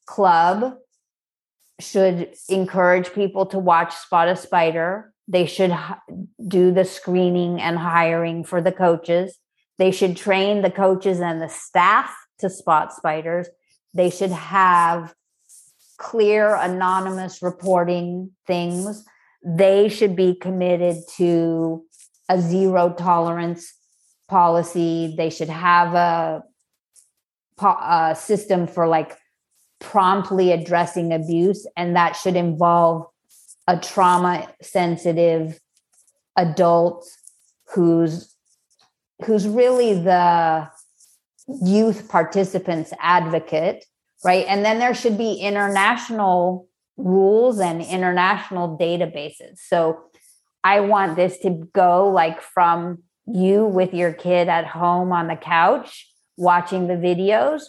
club 0.07 0.75
should 1.79 2.35
encourage 2.49 3.13
people 3.13 3.47
to 3.47 3.59
watch 3.59 3.95
Spot 3.95 4.29
a 4.29 4.37
Spider. 4.37 5.13
They 5.29 5.47
should 5.47 5.77
do 6.47 6.73
the 6.73 6.85
screening 6.85 7.61
and 7.61 7.79
hiring 7.79 8.45
for 8.45 8.61
the 8.61 8.73
coaches. 8.73 9.39
They 9.79 9.91
should 9.91 10.17
train 10.17 10.63
the 10.63 10.71
coaches 10.71 11.21
and 11.21 11.41
the 11.41 11.49
staff 11.49 12.15
to 12.41 12.51
spot 12.51 12.93
spiders. 12.93 13.49
They 13.95 14.11
should 14.11 14.31
have 14.31 15.15
clear, 15.97 16.55
anonymous 16.55 17.43
reporting 17.43 18.33
things. 18.47 19.05
They 19.43 19.89
should 19.89 20.17
be 20.17 20.35
committed 20.35 20.97
to 21.17 21.85
a 22.29 22.41
zero 22.41 22.93
tolerance 22.93 23.75
policy. 24.31 25.15
They 25.17 25.29
should 25.29 25.51
have 25.51 25.95
a, 25.95 26.43
a 27.63 28.17
system 28.19 28.67
for 28.67 28.87
like 28.87 29.19
promptly 29.81 30.53
addressing 30.53 31.13
abuse, 31.13 31.67
and 31.77 31.97
that 31.97 32.13
should 32.17 32.37
involve 32.37 33.07
a 33.67 33.77
trauma 33.77 34.49
sensitive 34.63 35.61
adult 36.37 37.07
who's 37.75 38.35
who's 39.25 39.47
really 39.47 39.95
the 39.95 40.69
youth 41.63 42.09
participants 42.09 42.93
advocate 43.01 43.85
right 44.25 44.47
and 44.49 44.65
then 44.65 44.79
there 44.79 44.95
should 44.95 45.19
be 45.19 45.35
international 45.35 46.69
rules 46.97 47.59
and 47.61 47.83
international 47.83 48.79
databases 48.79 49.59
so 49.59 50.01
i 50.65 50.81
want 50.81 51.17
this 51.17 51.39
to 51.39 51.51
go 51.73 52.09
like 52.09 52.41
from 52.41 53.03
you 53.35 53.65
with 53.65 53.95
your 53.95 54.13
kid 54.13 54.49
at 54.49 54.67
home 54.67 55.13
on 55.13 55.29
the 55.29 55.37
couch 55.37 56.09
watching 56.37 56.87
the 56.87 56.95
videos 56.95 57.63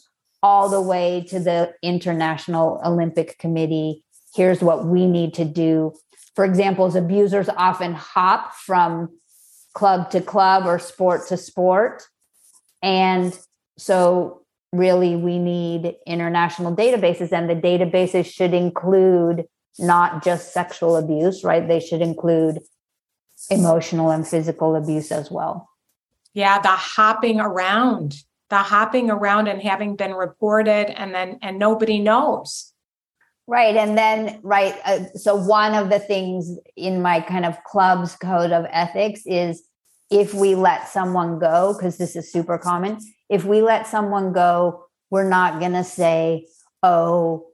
all 0.43 0.69
the 0.69 0.81
way 0.81 1.25
to 1.29 1.39
the 1.39 1.73
International 1.83 2.81
Olympic 2.83 3.37
Committee. 3.37 4.03
Here's 4.33 4.61
what 4.61 4.85
we 4.85 5.05
need 5.05 5.33
to 5.35 5.45
do. 5.45 5.93
For 6.35 6.45
example, 6.45 6.85
as 6.85 6.95
abusers 6.95 7.49
often 7.49 7.93
hop 7.93 8.55
from 8.55 9.09
club 9.73 10.09
to 10.11 10.21
club 10.21 10.65
or 10.65 10.79
sport 10.79 11.27
to 11.27 11.37
sport. 11.37 12.03
And 12.81 13.37
so, 13.77 14.41
really, 14.71 15.15
we 15.15 15.37
need 15.37 15.95
international 16.07 16.75
databases, 16.75 17.31
and 17.31 17.49
the 17.49 17.55
databases 17.55 18.25
should 18.25 18.53
include 18.53 19.45
not 19.77 20.23
just 20.23 20.53
sexual 20.53 20.95
abuse, 20.95 21.43
right? 21.43 21.67
They 21.67 21.79
should 21.79 22.01
include 22.01 22.59
emotional 23.49 24.11
and 24.11 24.27
physical 24.27 24.75
abuse 24.75 25.11
as 25.11 25.31
well. 25.31 25.69
Yeah, 26.33 26.61
the 26.61 26.69
hopping 26.69 27.39
around, 27.39 28.15
the 28.49 28.57
hopping 28.57 29.09
around 29.09 29.47
and 29.47 29.61
having 29.61 29.95
been 29.95 30.13
reported 30.13 30.89
and 30.97 31.13
then 31.13 31.39
and 31.41 31.59
nobody 31.59 31.99
knows. 31.99 32.71
Right. 33.47 33.75
And 33.75 33.97
then, 33.97 34.39
right. 34.43 34.75
Uh, 34.85 35.05
so, 35.15 35.35
one 35.35 35.73
of 35.73 35.89
the 35.89 35.99
things 35.99 36.57
in 36.77 37.01
my 37.01 37.19
kind 37.19 37.45
of 37.45 37.61
club's 37.65 38.15
code 38.15 38.51
of 38.51 38.65
ethics 38.69 39.23
is 39.25 39.63
if 40.09 40.33
we 40.33 40.55
let 40.55 40.87
someone 40.87 41.39
go, 41.39 41.73
because 41.73 41.97
this 41.97 42.15
is 42.15 42.31
super 42.31 42.57
common, 42.57 42.99
if 43.29 43.43
we 43.43 43.61
let 43.61 43.87
someone 43.87 44.31
go, 44.31 44.85
we're 45.09 45.27
not 45.27 45.59
going 45.59 45.73
to 45.73 45.83
say, 45.83 46.47
oh, 46.83 47.50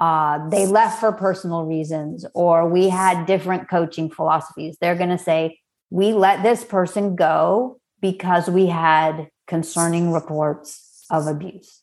uh, 0.00 0.48
they 0.48 0.66
left 0.66 1.00
for 1.00 1.12
personal 1.12 1.64
reasons 1.64 2.24
or 2.34 2.68
we 2.68 2.88
had 2.88 3.26
different 3.26 3.68
coaching 3.68 4.10
philosophies. 4.10 4.76
They're 4.80 4.94
going 4.94 5.10
to 5.10 5.18
say, 5.18 5.58
we 5.90 6.12
let 6.12 6.42
this 6.42 6.64
person 6.64 7.16
go 7.16 7.80
because 8.00 8.48
we 8.48 8.66
had 8.66 9.28
concerning 9.46 10.12
reports 10.12 11.04
of 11.10 11.26
abuse. 11.26 11.82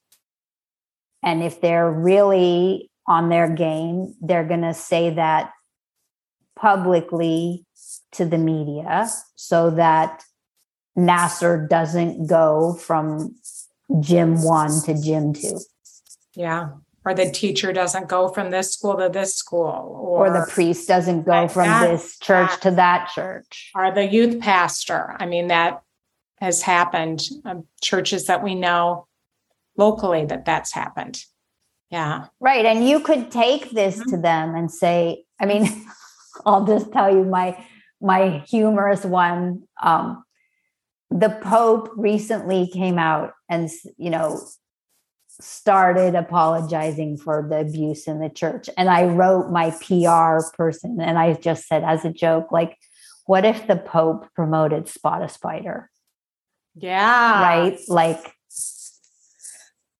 And 1.23 1.43
if 1.43 1.59
they're 1.59 1.91
really 1.91 2.89
on 3.07 3.29
their 3.29 3.49
game, 3.49 4.13
they're 4.21 4.47
going 4.47 4.61
to 4.61 4.73
say 4.73 5.09
that 5.09 5.51
publicly 6.55 7.65
to 8.13 8.25
the 8.25 8.37
media 8.37 9.09
so 9.35 9.71
that 9.71 10.23
Nassar 10.97 11.67
doesn't 11.67 12.27
go 12.27 12.75
from 12.75 13.35
gym 13.99 14.41
one 14.41 14.81
to 14.83 14.99
gym 15.01 15.33
two. 15.33 15.59
Yeah. 16.35 16.69
Or 17.05 17.13
the 17.13 17.29
teacher 17.29 17.71
doesn't 17.71 18.09
go 18.09 18.29
from 18.29 18.49
this 18.49 18.73
school 18.73 18.97
to 18.97 19.09
this 19.09 19.35
school. 19.35 19.99
Or, 20.01 20.27
or 20.27 20.33
the 20.33 20.51
priest 20.51 20.87
doesn't 20.87 21.23
go 21.23 21.31
like 21.31 21.51
from 21.51 21.65
that, 21.65 21.87
this 21.87 22.17
church 22.17 22.49
that, 22.49 22.61
to 22.61 22.71
that 22.71 23.11
church. 23.13 23.71
Or 23.75 23.91
the 23.91 24.05
youth 24.05 24.39
pastor. 24.39 25.15
I 25.19 25.27
mean, 25.27 25.47
that 25.47 25.83
has 26.39 26.63
happened. 26.63 27.21
Um, 27.45 27.65
churches 27.81 28.25
that 28.25 28.43
we 28.43 28.55
know 28.55 29.07
locally 29.77 30.25
that 30.25 30.45
that's 30.45 30.73
happened. 30.73 31.23
Yeah. 31.91 32.25
Right. 32.39 32.65
And 32.65 32.87
you 32.87 32.99
could 32.99 33.31
take 33.31 33.71
this 33.71 33.99
mm-hmm. 33.99 34.09
to 34.09 34.17
them 34.17 34.55
and 34.55 34.71
say, 34.71 35.25
I 35.39 35.45
mean, 35.45 35.67
I'll 36.45 36.65
just 36.65 36.91
tell 36.91 37.13
you 37.13 37.23
my 37.23 37.63
my 38.01 38.43
humorous 38.47 39.05
one. 39.05 39.63
Um, 39.81 40.23
the 41.09 41.29
Pope 41.29 41.91
recently 41.95 42.67
came 42.67 42.99
out 42.99 43.33
and 43.49 43.69
you 43.97 44.09
know 44.09 44.39
started 45.39 46.15
apologizing 46.15 47.17
for 47.17 47.45
the 47.49 47.59
abuse 47.59 48.07
in 48.07 48.19
the 48.19 48.29
church. 48.29 48.69
And 48.77 48.89
I 48.89 49.05
wrote 49.05 49.51
my 49.51 49.71
PR 49.71 50.45
person 50.55 50.99
and 51.01 51.17
I 51.17 51.33
just 51.33 51.67
said 51.67 51.83
as 51.83 52.05
a 52.05 52.11
joke, 52.11 52.51
like, 52.51 52.77
what 53.25 53.43
if 53.43 53.67
the 53.67 53.75
Pope 53.75 54.27
promoted 54.33 54.87
Spot 54.87 55.21
a 55.21 55.29
Spider? 55.29 55.89
Yeah. 56.75 57.41
Right? 57.41 57.79
Like, 57.87 58.33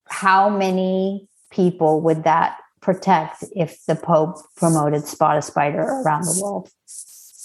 how 0.06 0.48
many 0.48 1.28
people 1.50 2.00
would 2.02 2.24
that 2.24 2.58
protect 2.80 3.44
if 3.54 3.84
the 3.86 3.96
Pope 3.96 4.36
promoted 4.56 5.06
Spot 5.06 5.36
a 5.36 5.42
Spider 5.42 5.82
around 5.82 6.22
the 6.22 6.40
world? 6.40 6.70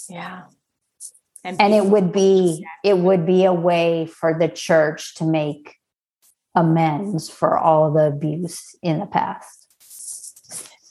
Yeah. 0.08 0.42
And, 1.44 1.60
and 1.60 1.74
it 1.74 1.86
would 1.86 2.12
be 2.12 2.64
it 2.84 2.98
would 2.98 3.26
be 3.26 3.44
a 3.44 3.52
way 3.52 4.06
for 4.06 4.38
the 4.38 4.48
church 4.48 5.16
to 5.16 5.24
make 5.24 5.74
amends 6.54 7.28
for 7.28 7.56
all 7.56 7.90
the 7.90 8.06
abuse 8.06 8.74
in 8.82 8.98
the 8.98 9.06
past. 9.06 9.58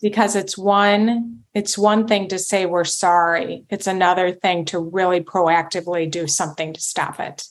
Because 0.01 0.35
it's 0.35 0.57
one 0.57 1.43
it's 1.53 1.77
one 1.77 2.07
thing 2.07 2.29
to 2.29 2.39
say 2.39 2.65
we're 2.65 2.85
sorry. 2.85 3.65
It's 3.69 3.87
another 3.87 4.31
thing 4.31 4.65
to 4.65 4.79
really 4.79 5.21
proactively 5.21 6.09
do 6.09 6.27
something 6.27 6.73
to 6.73 6.81
stop 6.81 7.19
it. 7.19 7.43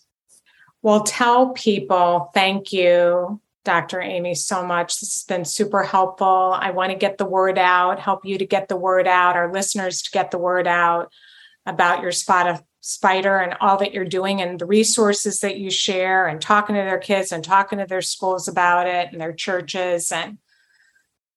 Well 0.82 1.04
tell 1.04 1.50
people 1.50 2.30
thank 2.34 2.72
you 2.72 3.40
dr 3.64 4.00
amy 4.00 4.34
so 4.34 4.66
much. 4.66 4.98
This 4.98 5.14
has 5.14 5.24
been 5.24 5.44
super 5.44 5.84
helpful. 5.84 6.56
I 6.58 6.70
want 6.70 6.90
to 6.90 6.98
get 6.98 7.18
the 7.18 7.26
word 7.26 7.58
out 7.58 8.00
help 8.00 8.24
you 8.24 8.38
to 8.38 8.46
get 8.46 8.68
the 8.68 8.76
word 8.76 9.06
out 9.06 9.36
our 9.36 9.52
listeners 9.52 10.02
to 10.02 10.10
get 10.10 10.32
the 10.32 10.38
word 10.38 10.66
out 10.66 11.12
about 11.66 12.02
your 12.02 12.12
spot 12.12 12.48
of 12.48 12.62
spider 12.80 13.38
and 13.38 13.54
all 13.60 13.76
that 13.76 13.92
you're 13.92 14.06
doing 14.06 14.40
and 14.40 14.58
the 14.58 14.66
resources 14.66 15.40
that 15.40 15.58
you 15.58 15.70
share 15.70 16.26
and 16.26 16.40
talking 16.40 16.74
to 16.74 16.80
their 16.80 16.98
kids 16.98 17.30
and 17.30 17.44
talking 17.44 17.78
to 17.78 17.84
their 17.84 18.00
schools 18.00 18.48
about 18.48 18.86
it 18.86 19.12
and 19.12 19.20
their 19.20 19.34
churches 19.34 20.10
and 20.10 20.38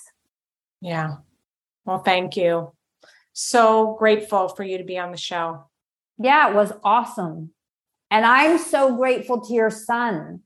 Yeah. 0.80 1.16
Well, 1.84 1.98
thank 1.98 2.36
you. 2.36 2.72
So 3.32 3.96
grateful 3.98 4.48
for 4.48 4.62
you 4.62 4.78
to 4.78 4.84
be 4.84 4.98
on 4.98 5.10
the 5.10 5.16
show. 5.16 5.64
Yeah, 6.18 6.50
it 6.50 6.54
was 6.54 6.72
awesome. 6.82 7.50
And 8.10 8.24
I'm 8.24 8.58
so 8.58 8.96
grateful 8.96 9.40
to 9.40 9.52
your 9.52 9.70
son. 9.70 10.40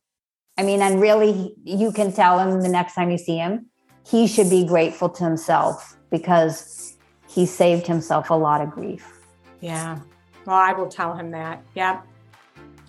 I 0.57 0.63
mean, 0.63 0.81
and 0.81 1.01
really, 1.01 1.55
you 1.65 1.93
can 1.93 2.13
tell 2.13 2.39
him 2.39 2.63
the 2.63 2.69
next 2.69 2.95
time 2.95 3.11
you 3.11 3.19
see 3.19 3.37
him, 3.37 3.67
he 4.07 4.27
should 4.27 4.51
be 4.51 4.65
grateful 4.65 5.09
to 5.11 5.25
himself 5.25 5.97
because 6.11 6.97
he 7.29 7.47
saved 7.47 7.87
himself 7.87 8.31
a 8.31 8.35
lot 8.35 8.61
of 8.61 8.71
grief. 8.71 9.21
Yeah. 9.61 9.99
Well, 10.47 10.57
I 10.57 10.73
will 10.73 10.89
tell 10.89 11.15
him 11.15 11.31
that. 11.33 11.63
Yeah. 11.75 12.01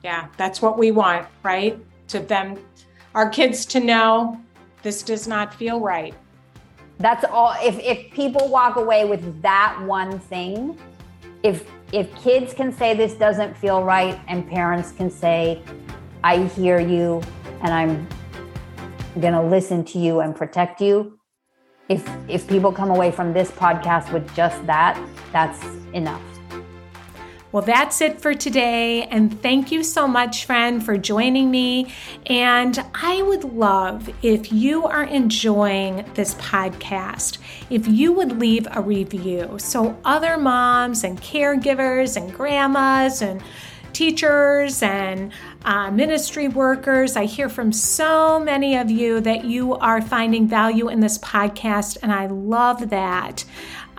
Yeah. 0.03 0.29
That's 0.37 0.61
what 0.61 0.77
we 0.77 0.91
want, 0.91 1.27
right? 1.43 1.77
To 2.07 2.19
them, 2.19 2.57
our 3.13 3.29
kids 3.29 3.65
to 3.67 3.79
know 3.79 4.39
this 4.81 5.03
does 5.03 5.27
not 5.27 5.53
feel 5.53 5.79
right. 5.79 6.13
That's 6.99 7.25
all. 7.25 7.55
If, 7.61 7.79
if 7.79 8.11
people 8.11 8.47
walk 8.47 8.77
away 8.77 9.05
with 9.05 9.41
that 9.41 9.81
one 9.85 10.19
thing, 10.19 10.79
if 11.43 11.69
if 11.91 12.13
kids 12.15 12.53
can 12.53 12.71
say 12.71 12.95
this 12.95 13.13
doesn't 13.13 13.55
feel 13.57 13.83
right 13.83 14.19
and 14.27 14.47
parents 14.47 14.91
can 14.91 15.09
say 15.09 15.61
i 16.23 16.43
hear 16.45 16.79
you 16.79 17.21
and 17.61 17.73
i'm 17.73 18.07
going 19.19 19.33
to 19.33 19.41
listen 19.41 19.83
to 19.83 19.97
you 19.97 20.19
and 20.19 20.35
protect 20.35 20.81
you 20.81 21.19
if 21.89 22.07
if 22.27 22.47
people 22.47 22.71
come 22.71 22.91
away 22.91 23.11
from 23.11 23.33
this 23.33 23.49
podcast 23.51 24.11
with 24.13 24.33
just 24.35 24.63
that 24.67 24.99
that's 25.31 25.63
enough 25.93 26.38
well, 27.51 27.63
that's 27.63 27.99
it 28.01 28.21
for 28.21 28.33
today. 28.33 29.03
And 29.03 29.41
thank 29.41 29.71
you 29.71 29.83
so 29.83 30.07
much, 30.07 30.45
friend, 30.45 30.83
for 30.83 30.97
joining 30.97 31.49
me. 31.49 31.91
And 32.27 32.77
I 32.93 33.21
would 33.21 33.43
love 33.43 34.09
if 34.23 34.51
you 34.51 34.85
are 34.85 35.03
enjoying 35.03 36.05
this 36.13 36.35
podcast, 36.35 37.39
if 37.69 37.87
you 37.87 38.13
would 38.13 38.39
leave 38.39 38.67
a 38.71 38.81
review 38.81 39.57
so 39.57 39.97
other 40.05 40.37
moms 40.37 41.03
and 41.03 41.19
caregivers 41.21 42.17
and 42.17 42.33
grandmas 42.33 43.21
and 43.21 43.41
teachers 43.93 44.81
and 44.81 45.31
uh, 45.65 45.91
ministry 45.91 46.47
workers. 46.47 47.15
I 47.15 47.25
hear 47.25 47.49
from 47.49 47.71
so 47.71 48.39
many 48.39 48.77
of 48.77 48.89
you 48.89 49.19
that 49.21 49.45
you 49.45 49.75
are 49.75 50.01
finding 50.01 50.47
value 50.47 50.89
in 50.89 50.99
this 50.99 51.17
podcast, 51.17 51.97
and 52.01 52.11
I 52.11 52.27
love 52.27 52.89
that. 52.91 53.43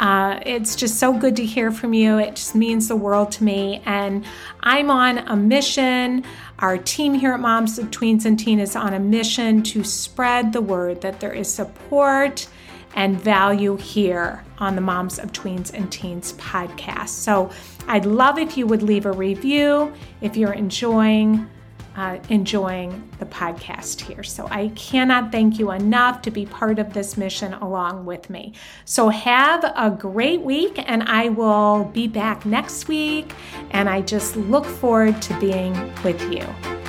Uh, 0.00 0.40
it's 0.46 0.74
just 0.74 0.98
so 0.98 1.12
good 1.12 1.36
to 1.36 1.44
hear 1.44 1.70
from 1.70 1.92
you. 1.92 2.18
It 2.18 2.34
just 2.34 2.54
means 2.54 2.88
the 2.88 2.96
world 2.96 3.30
to 3.32 3.44
me. 3.44 3.82
And 3.84 4.24
I'm 4.60 4.90
on 4.90 5.18
a 5.18 5.36
mission. 5.36 6.24
Our 6.58 6.78
team 6.78 7.12
here 7.12 7.34
at 7.34 7.40
Moms 7.40 7.78
of 7.78 7.90
Tweens 7.90 8.24
and 8.24 8.38
Teen 8.38 8.60
is 8.60 8.74
on 8.74 8.94
a 8.94 8.98
mission 8.98 9.62
to 9.64 9.84
spread 9.84 10.54
the 10.54 10.62
word 10.62 11.02
that 11.02 11.20
there 11.20 11.34
is 11.34 11.52
support 11.52 12.48
and 12.94 13.20
value 13.20 13.76
here 13.76 14.42
on 14.58 14.74
the 14.74 14.80
Moms 14.80 15.18
of 15.18 15.32
Tweens 15.32 15.72
and 15.74 15.92
Teens 15.92 16.32
podcast. 16.32 17.10
So 17.10 17.50
I'd 17.86 18.06
love 18.06 18.38
if 18.38 18.56
you 18.56 18.66
would 18.66 18.82
leave 18.82 19.04
a 19.04 19.12
review 19.12 19.92
if 20.22 20.34
you're 20.34 20.54
enjoying 20.54 21.48
uh, 21.96 22.18
enjoying 22.28 23.08
the 23.18 23.26
podcast 23.26 24.00
here. 24.00 24.22
So 24.22 24.46
I 24.50 24.68
cannot 24.68 25.32
thank 25.32 25.58
you 25.58 25.70
enough 25.70 26.22
to 26.22 26.30
be 26.30 26.46
part 26.46 26.78
of 26.78 26.92
this 26.92 27.16
mission 27.16 27.54
along 27.54 28.06
with 28.06 28.30
me. 28.30 28.54
So 28.84 29.08
have 29.08 29.64
a 29.76 29.90
great 29.90 30.40
week, 30.40 30.78
and 30.88 31.02
I 31.04 31.28
will 31.28 31.84
be 31.84 32.06
back 32.06 32.46
next 32.46 32.88
week. 32.88 33.32
And 33.70 33.88
I 33.88 34.00
just 34.02 34.36
look 34.36 34.64
forward 34.64 35.20
to 35.22 35.40
being 35.40 35.72
with 36.02 36.20
you. 36.32 36.79